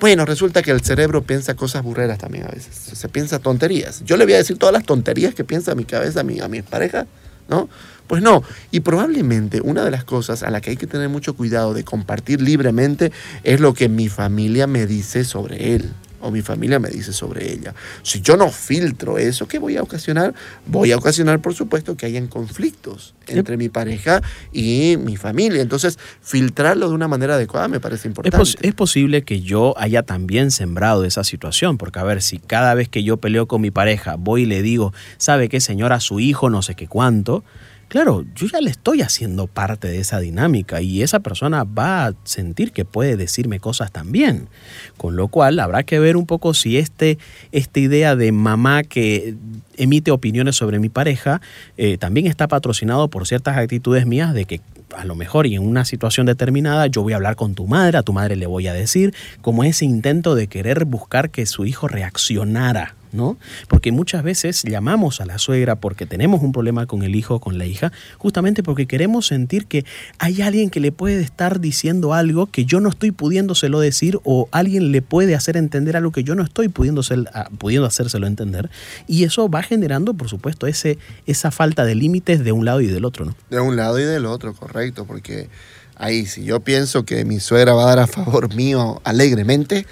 Bueno, 0.00 0.24
resulta 0.24 0.62
que 0.62 0.70
el 0.70 0.80
cerebro 0.80 1.22
piensa 1.22 1.54
cosas 1.54 1.82
burreras 1.82 2.18
también 2.18 2.44
a 2.44 2.48
veces. 2.48 2.74
Se 2.74 3.08
piensa 3.08 3.40
tonterías. 3.40 4.04
Yo 4.04 4.16
le 4.16 4.24
voy 4.24 4.34
a 4.34 4.38
decir 4.38 4.56
todas 4.56 4.72
las 4.72 4.84
tonterías 4.84 5.34
que 5.34 5.44
piensa 5.44 5.74
mi 5.74 5.84
cabeza 5.84 6.20
a 6.20 6.22
mi, 6.22 6.38
a 6.38 6.48
pareja, 6.62 7.06
¿no? 7.48 7.68
Pues 8.06 8.22
no. 8.22 8.42
Y 8.70 8.80
probablemente 8.80 9.60
una 9.60 9.84
de 9.84 9.90
las 9.90 10.04
cosas 10.04 10.42
a 10.42 10.50
la 10.50 10.60
que 10.60 10.70
hay 10.70 10.76
que 10.76 10.86
tener 10.86 11.08
mucho 11.08 11.34
cuidado 11.34 11.74
de 11.74 11.84
compartir 11.84 12.40
libremente 12.40 13.12
es 13.42 13.60
lo 13.60 13.74
que 13.74 13.88
mi 13.88 14.08
familia 14.08 14.66
me 14.66 14.86
dice 14.86 15.24
sobre 15.24 15.74
él 15.74 15.92
o 16.20 16.30
mi 16.30 16.42
familia 16.42 16.78
me 16.78 16.88
dice 16.88 17.12
sobre 17.12 17.52
ella. 17.52 17.74
Si 18.02 18.20
yo 18.20 18.36
no 18.36 18.50
filtro 18.50 19.18
eso, 19.18 19.46
¿qué 19.48 19.58
voy 19.58 19.76
a 19.76 19.82
ocasionar? 19.82 20.34
Voy 20.66 20.92
a 20.92 20.96
ocasionar, 20.96 21.40
por 21.40 21.54
supuesto, 21.54 21.96
que 21.96 22.06
hayan 22.06 22.26
conflictos 22.26 23.14
entre 23.26 23.56
mi 23.56 23.68
pareja 23.68 24.22
y 24.52 24.96
mi 24.98 25.16
familia. 25.16 25.62
Entonces, 25.62 25.98
filtrarlo 26.22 26.88
de 26.88 26.94
una 26.94 27.08
manera 27.08 27.34
adecuada 27.34 27.68
me 27.68 27.80
parece 27.80 28.08
importante. 28.08 28.58
Es, 28.60 28.74
posible 28.74 29.22
que 29.22 29.40
yo 29.40 29.74
haya 29.76 30.02
también 30.02 30.50
sembrado 30.50 31.04
esa 31.04 31.24
situación, 31.24 31.78
porque 31.78 31.98
a 31.98 32.04
ver, 32.04 32.22
si 32.22 32.38
cada 32.38 32.74
vez 32.74 32.88
que 32.88 33.02
yo 33.02 33.16
peleo 33.16 33.46
con 33.48 33.60
mi 33.60 33.70
pareja 33.70 34.16
voy 34.16 34.42
y 34.42 34.46
le 34.46 34.62
digo, 34.62 34.92
¿sabe 35.16 35.48
qué, 35.48 35.60
señora? 35.60 36.00
Su 36.00 36.20
hijo, 36.20 36.48
no 36.50 36.62
sé 36.62 36.74
qué 36.74 36.86
cuánto 36.86 37.44
claro, 37.88 38.24
yo 38.34 38.46
ya 38.46 38.60
le 38.60 38.70
estoy 38.70 39.02
haciendo 39.02 39.46
parte 39.46 39.88
de 39.88 39.98
esa 39.98 40.20
dinámica 40.20 40.80
y 40.80 41.02
esa 41.02 41.20
persona 41.20 41.64
va 41.64 42.06
a 42.06 42.14
sentir 42.24 42.72
que 42.72 42.84
puede 42.84 43.16
decirme 43.16 43.60
cosas 43.60 43.90
también. 43.90 44.48
Con 44.96 45.16
lo 45.16 45.28
cual 45.28 45.58
habrá 45.60 45.82
que 45.82 45.98
ver 45.98 46.16
un 46.16 46.26
poco 46.26 46.54
si 46.54 46.76
este, 46.78 47.18
esta 47.52 47.80
idea 47.80 48.16
de 48.16 48.32
mamá 48.32 48.82
que 48.82 49.34
emite 49.76 50.10
opiniones 50.10 50.56
sobre 50.56 50.78
mi 50.78 50.88
pareja 50.88 51.40
eh, 51.76 51.98
también 51.98 52.26
está 52.26 52.48
patrocinado 52.48 53.08
por 53.08 53.26
ciertas 53.26 53.56
actitudes 53.56 54.06
mías 54.06 54.34
de 54.34 54.44
que 54.44 54.60
a 54.96 55.04
lo 55.04 55.14
mejor 55.14 55.46
y 55.46 55.54
en 55.54 55.66
una 55.66 55.84
situación 55.84 56.26
determinada 56.26 56.86
yo 56.86 57.02
voy 57.02 57.12
a 57.12 57.16
hablar 57.16 57.36
con 57.36 57.54
tu 57.54 57.66
madre, 57.66 57.98
a 57.98 58.02
tu 58.02 58.12
madre 58.12 58.36
le 58.36 58.46
voy 58.46 58.66
a 58.66 58.72
decir, 58.72 59.14
como 59.40 59.64
ese 59.64 59.84
intento 59.84 60.34
de 60.34 60.46
querer 60.46 60.84
buscar 60.84 61.30
que 61.30 61.46
su 61.46 61.66
hijo 61.66 61.88
reaccionara 61.88 62.97
¿no? 63.12 63.38
Porque 63.68 63.92
muchas 63.92 64.22
veces 64.22 64.62
llamamos 64.62 65.20
a 65.20 65.26
la 65.26 65.38
suegra 65.38 65.76
porque 65.76 66.06
tenemos 66.06 66.42
un 66.42 66.52
problema 66.52 66.86
con 66.86 67.02
el 67.02 67.14
hijo 67.14 67.36
o 67.36 67.40
con 67.40 67.58
la 67.58 67.66
hija, 67.66 67.92
justamente 68.18 68.62
porque 68.62 68.86
queremos 68.86 69.26
sentir 69.26 69.66
que 69.66 69.84
hay 70.18 70.42
alguien 70.42 70.70
que 70.70 70.80
le 70.80 70.92
puede 70.92 71.20
estar 71.20 71.60
diciendo 71.60 72.14
algo 72.14 72.46
que 72.46 72.64
yo 72.64 72.80
no 72.80 72.88
estoy 72.88 73.10
pudiéndoselo 73.10 73.80
decir 73.80 74.18
o 74.24 74.48
alguien 74.52 74.92
le 74.92 75.02
puede 75.02 75.34
hacer 75.34 75.56
entender 75.56 75.96
algo 75.96 76.12
que 76.12 76.24
yo 76.24 76.34
no 76.34 76.42
estoy 76.42 76.68
pudiendo, 76.68 77.02
ah, 77.32 77.48
pudiendo 77.58 77.86
hacérselo 77.86 78.26
entender. 78.26 78.70
Y 79.06 79.24
eso 79.24 79.48
va 79.48 79.62
generando, 79.62 80.14
por 80.14 80.28
supuesto, 80.28 80.66
ese, 80.66 80.98
esa 81.26 81.50
falta 81.50 81.84
de 81.84 81.94
límites 81.94 82.44
de 82.44 82.52
un 82.52 82.64
lado 82.64 82.80
y 82.80 82.86
del 82.86 83.04
otro, 83.04 83.24
¿no? 83.24 83.36
De 83.50 83.60
un 83.60 83.76
lado 83.76 83.98
y 83.98 84.04
del 84.04 84.26
otro, 84.26 84.54
correcto, 84.54 85.04
porque 85.04 85.48
ahí 85.96 86.26
si 86.26 86.44
yo 86.44 86.60
pienso 86.60 87.04
que 87.04 87.24
mi 87.24 87.40
suegra 87.40 87.74
va 87.74 87.84
a 87.84 87.86
dar 87.86 87.98
a 88.00 88.06
favor 88.06 88.54
mío 88.54 89.00
alegremente, 89.04 89.86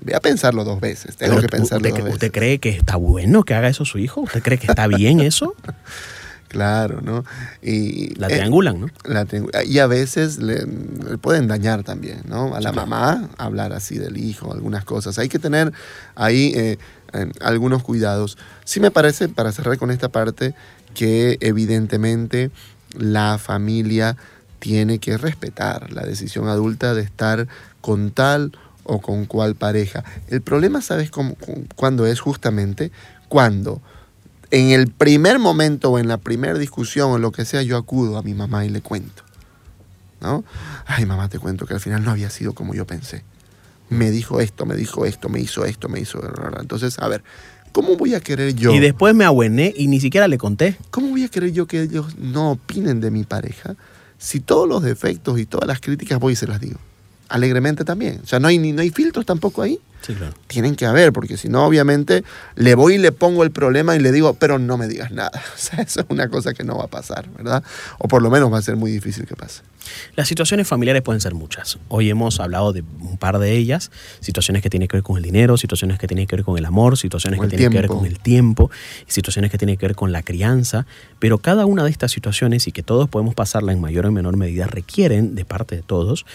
voy 0.00 0.14
a 0.14 0.20
pensarlo 0.20 0.64
dos 0.64 0.80
veces. 0.80 1.16
Tengo 1.16 1.40
que 1.40 1.48
pensarlo 1.48 1.88
usted, 1.88 1.90
dos 1.90 2.04
veces. 2.04 2.14
¿Usted 2.14 2.32
cree 2.32 2.58
que 2.58 2.70
está 2.70 2.96
bueno 2.96 3.42
que 3.44 3.54
haga 3.54 3.68
eso 3.68 3.84
su 3.84 3.98
hijo? 3.98 4.22
¿Usted 4.22 4.42
cree 4.42 4.58
que 4.58 4.66
está 4.66 4.86
bien 4.86 5.20
eso? 5.20 5.54
Claro, 6.52 7.00
¿no? 7.00 7.24
Y, 7.62 8.14
la 8.16 8.28
triangulan, 8.28 8.78
¿no? 8.78 8.88
La 9.04 9.26
y 9.64 9.78
a 9.78 9.86
veces 9.86 10.36
le, 10.36 10.66
pueden 11.16 11.48
dañar 11.48 11.82
también, 11.82 12.20
¿no? 12.26 12.54
A 12.54 12.60
la 12.60 12.72
mamá 12.72 13.30
hablar 13.38 13.72
así 13.72 13.96
del 13.96 14.18
hijo, 14.18 14.52
algunas 14.52 14.84
cosas. 14.84 15.18
Hay 15.18 15.30
que 15.30 15.38
tener 15.38 15.72
ahí 16.14 16.52
eh, 16.54 16.76
algunos 17.40 17.82
cuidados. 17.82 18.36
Sí 18.64 18.80
me 18.80 18.90
parece, 18.90 19.30
para 19.30 19.50
cerrar 19.50 19.78
con 19.78 19.90
esta 19.90 20.10
parte, 20.10 20.54
que 20.94 21.38
evidentemente 21.40 22.50
la 22.98 23.38
familia 23.38 24.18
tiene 24.58 24.98
que 24.98 25.16
respetar 25.16 25.90
la 25.90 26.02
decisión 26.02 26.48
adulta 26.48 26.92
de 26.92 27.00
estar 27.00 27.48
con 27.80 28.10
tal 28.10 28.52
o 28.84 29.00
con 29.00 29.26
cual 29.26 29.54
pareja. 29.54 30.04
El 30.28 30.42
problema, 30.42 30.80
¿sabes 30.80 31.10
cómo, 31.10 31.36
cuándo 31.76 32.06
es 32.06 32.20
justamente? 32.20 32.90
Cuando 33.28 33.80
en 34.52 34.70
el 34.70 34.88
primer 34.88 35.38
momento 35.38 35.90
o 35.90 35.98
en 35.98 36.08
la 36.08 36.18
primera 36.18 36.58
discusión 36.58 37.10
o 37.10 37.18
lo 37.18 37.32
que 37.32 37.44
sea, 37.44 37.62
yo 37.62 37.76
acudo 37.78 38.18
a 38.18 38.22
mi 38.22 38.34
mamá 38.34 38.64
y 38.66 38.68
le 38.68 38.82
cuento. 38.82 39.22
¿No? 40.20 40.44
Ay, 40.86 41.06
mamá, 41.06 41.28
te 41.28 41.38
cuento 41.38 41.66
que 41.66 41.74
al 41.74 41.80
final 41.80 42.04
no 42.04 42.10
había 42.10 42.30
sido 42.30 42.52
como 42.52 42.74
yo 42.74 42.86
pensé. 42.86 43.24
Me 43.88 44.10
dijo 44.10 44.40
esto, 44.40 44.66
me 44.66 44.76
dijo 44.76 45.04
esto, 45.04 45.28
me 45.28 45.40
hizo 45.40 45.64
esto, 45.64 45.88
me 45.88 46.00
hizo... 46.00 46.20
Entonces, 46.60 46.98
a 46.98 47.08
ver, 47.08 47.24
¿cómo 47.72 47.96
voy 47.96 48.14
a 48.14 48.20
querer 48.20 48.54
yo... 48.54 48.72
Y 48.72 48.78
después 48.78 49.14
me 49.14 49.24
abuené 49.24 49.72
y 49.76 49.88
ni 49.88 50.00
siquiera 50.00 50.28
le 50.28 50.38
conté. 50.38 50.76
¿Cómo 50.90 51.08
voy 51.08 51.24
a 51.24 51.28
querer 51.28 51.52
yo 51.52 51.66
que 51.66 51.82
ellos 51.82 52.16
no 52.18 52.52
opinen 52.52 53.00
de 53.00 53.10
mi 53.10 53.24
pareja 53.24 53.74
si 54.18 54.40
todos 54.40 54.68
los 54.68 54.82
defectos 54.82 55.40
y 55.40 55.46
todas 55.46 55.66
las 55.66 55.80
críticas 55.80 56.20
voy 56.20 56.34
y 56.34 56.36
se 56.36 56.46
las 56.46 56.60
digo? 56.60 56.78
Alegremente 57.32 57.84
también. 57.84 58.20
O 58.22 58.26
sea, 58.26 58.40
no 58.40 58.48
hay, 58.48 58.58
no 58.58 58.82
hay 58.82 58.90
filtros 58.90 59.24
tampoco 59.24 59.62
ahí. 59.62 59.80
Tienen 60.48 60.74
que 60.74 60.84
haber, 60.84 61.12
porque 61.12 61.38
si 61.38 61.48
no, 61.48 61.64
obviamente, 61.64 62.24
le 62.56 62.74
voy 62.74 62.96
y 62.96 62.98
le 62.98 63.10
pongo 63.12 63.42
el 63.42 63.52
problema 63.52 63.96
y 63.96 64.00
le 64.00 64.12
digo, 64.12 64.34
pero 64.34 64.58
no 64.58 64.76
me 64.76 64.86
digas 64.86 65.12
nada. 65.12 65.30
O 65.54 65.58
sea, 65.64 65.82
eso 65.82 66.00
es 66.00 66.06
una 66.08 66.28
cosa 66.28 66.52
que 66.54 66.64
no 66.64 66.76
va 66.76 66.84
a 66.84 66.88
pasar, 66.88 67.30
¿verdad? 67.30 67.62
O 67.98 68.08
por 68.08 68.20
lo 68.20 68.30
menos 68.30 68.52
va 68.52 68.58
a 68.58 68.62
ser 68.62 68.76
muy 68.76 68.90
difícil 68.90 69.26
que 69.26 69.36
pase. 69.36 69.62
Las 70.16 70.28
situaciones 70.28 70.66
familiares 70.66 71.02
pueden 71.02 71.20
ser 71.20 71.34
muchas. 71.34 71.78
Hoy 71.88 72.10
hemos 72.10 72.40
hablado 72.40 72.72
de 72.72 72.82
un 73.00 73.16
par 73.16 73.38
de 73.38 73.52
ellas, 73.52 73.90
situaciones 74.20 74.62
que 74.62 74.70
tienen 74.70 74.88
que 74.88 74.96
ver 74.96 75.04
con 75.04 75.16
el 75.16 75.22
dinero, 75.22 75.56
situaciones 75.56 75.98
que 75.98 76.06
tienen 76.06 76.26
que 76.26 76.36
ver 76.36 76.44
con 76.44 76.58
el 76.58 76.64
amor, 76.64 76.98
situaciones 76.98 77.40
que 77.40 77.48
tienen 77.48 77.70
que 77.70 77.78
ver 77.78 77.86
con 77.86 78.04
el 78.04 78.18
tiempo, 78.18 78.70
situaciones 79.06 79.50
que 79.50 79.58
tienen 79.58 79.76
que 79.76 79.86
ver 79.86 79.94
con 79.94 80.12
la 80.12 80.22
crianza, 80.22 80.86
pero 81.18 81.38
cada 81.38 81.64
una 81.64 81.84
de 81.84 81.90
estas 81.90 82.10
situaciones 82.10 82.66
y 82.66 82.72
que 82.72 82.82
todos 82.82 83.08
podemos 83.08 83.34
pasarla 83.34 83.72
en 83.72 83.80
mayor 83.80 84.06
o 84.06 84.12
menor 84.12 84.36
medida 84.36 84.66
requieren 84.66 85.34
de 85.34 85.44
parte 85.44 85.76
de 85.76 85.82
todos 85.82 86.26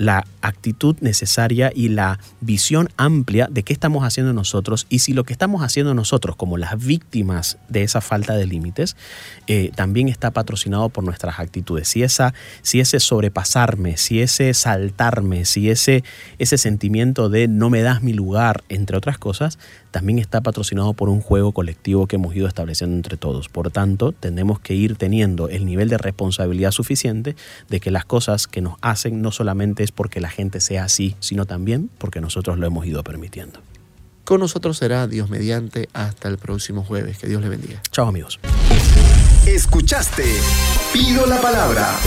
la 0.00 0.26
actitud 0.42 0.96
necesaria 1.00 1.72
y 1.74 1.88
la 1.88 2.18
visión 2.40 2.88
amplia 2.96 3.48
de 3.50 3.62
qué 3.62 3.72
estamos 3.72 4.04
haciendo 4.04 4.32
nosotros 4.32 4.86
y 4.88 5.00
si 5.00 5.12
lo 5.12 5.24
que 5.24 5.32
estamos 5.32 5.62
haciendo 5.62 5.94
nosotros 5.94 6.36
como 6.36 6.56
las 6.56 6.84
víctimas 6.84 7.58
de 7.68 7.82
esa 7.82 8.00
falta 8.00 8.34
de 8.34 8.46
límites 8.46 8.96
eh, 9.46 9.70
también 9.74 10.08
está 10.08 10.30
patrocinado 10.30 10.88
por 10.88 11.04
nuestras 11.04 11.38
actitudes. 11.38 11.88
Si, 11.88 12.02
esa, 12.02 12.34
si 12.62 12.80
ese 12.80 13.00
sobrepasarme, 13.00 13.96
si 13.96 14.20
ese 14.20 14.54
saltarme, 14.54 15.44
si 15.44 15.70
ese, 15.70 16.04
ese 16.38 16.58
sentimiento 16.58 17.28
de 17.28 17.48
no 17.48 17.70
me 17.70 17.82
das 17.82 18.02
mi 18.02 18.12
lugar, 18.12 18.64
entre 18.68 18.96
otras 18.96 19.18
cosas, 19.18 19.58
también 19.90 20.18
está 20.18 20.40
patrocinado 20.40 20.92
por 20.94 21.08
un 21.08 21.20
juego 21.20 21.52
colectivo 21.52 22.06
que 22.06 22.16
hemos 22.16 22.34
ido 22.34 22.46
estableciendo 22.46 22.96
entre 22.96 23.16
todos. 23.16 23.48
Por 23.48 23.70
tanto, 23.70 24.12
tenemos 24.12 24.60
que 24.60 24.74
ir 24.74 24.96
teniendo 24.96 25.48
el 25.48 25.66
nivel 25.66 25.88
de 25.88 25.98
responsabilidad 25.98 26.70
suficiente 26.70 27.36
de 27.68 27.80
que 27.80 27.90
las 27.90 28.04
cosas 28.04 28.46
que 28.46 28.60
nos 28.60 28.74
hacen 28.80 29.20
no 29.22 29.32
solamente 29.32 29.82
es 29.82 29.92
porque 29.92 30.20
la 30.20 30.29
gente 30.30 30.60
sea 30.60 30.84
así, 30.84 31.16
sino 31.20 31.46
también 31.46 31.90
porque 31.98 32.20
nosotros 32.20 32.58
lo 32.58 32.66
hemos 32.66 32.86
ido 32.86 33.04
permitiendo. 33.04 33.60
Con 34.24 34.40
nosotros 34.40 34.78
será 34.78 35.06
Dios 35.06 35.28
mediante 35.28 35.88
hasta 35.92 36.28
el 36.28 36.38
próximo 36.38 36.84
jueves. 36.84 37.18
Que 37.18 37.26
Dios 37.26 37.42
le 37.42 37.48
bendiga. 37.48 37.82
Chao 37.90 38.06
amigos. 38.06 38.38
Escuchaste 39.46 40.24
Pido 40.92 41.26
la 41.26 41.40
Palabra 41.40 41.98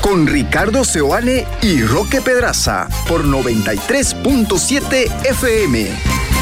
con 0.00 0.26
Ricardo 0.26 0.84
Seoane 0.84 1.46
y 1.62 1.82
Roque 1.82 2.20
Pedraza 2.20 2.88
por 3.08 3.24
93.7 3.24 5.26
FM. 5.30 6.33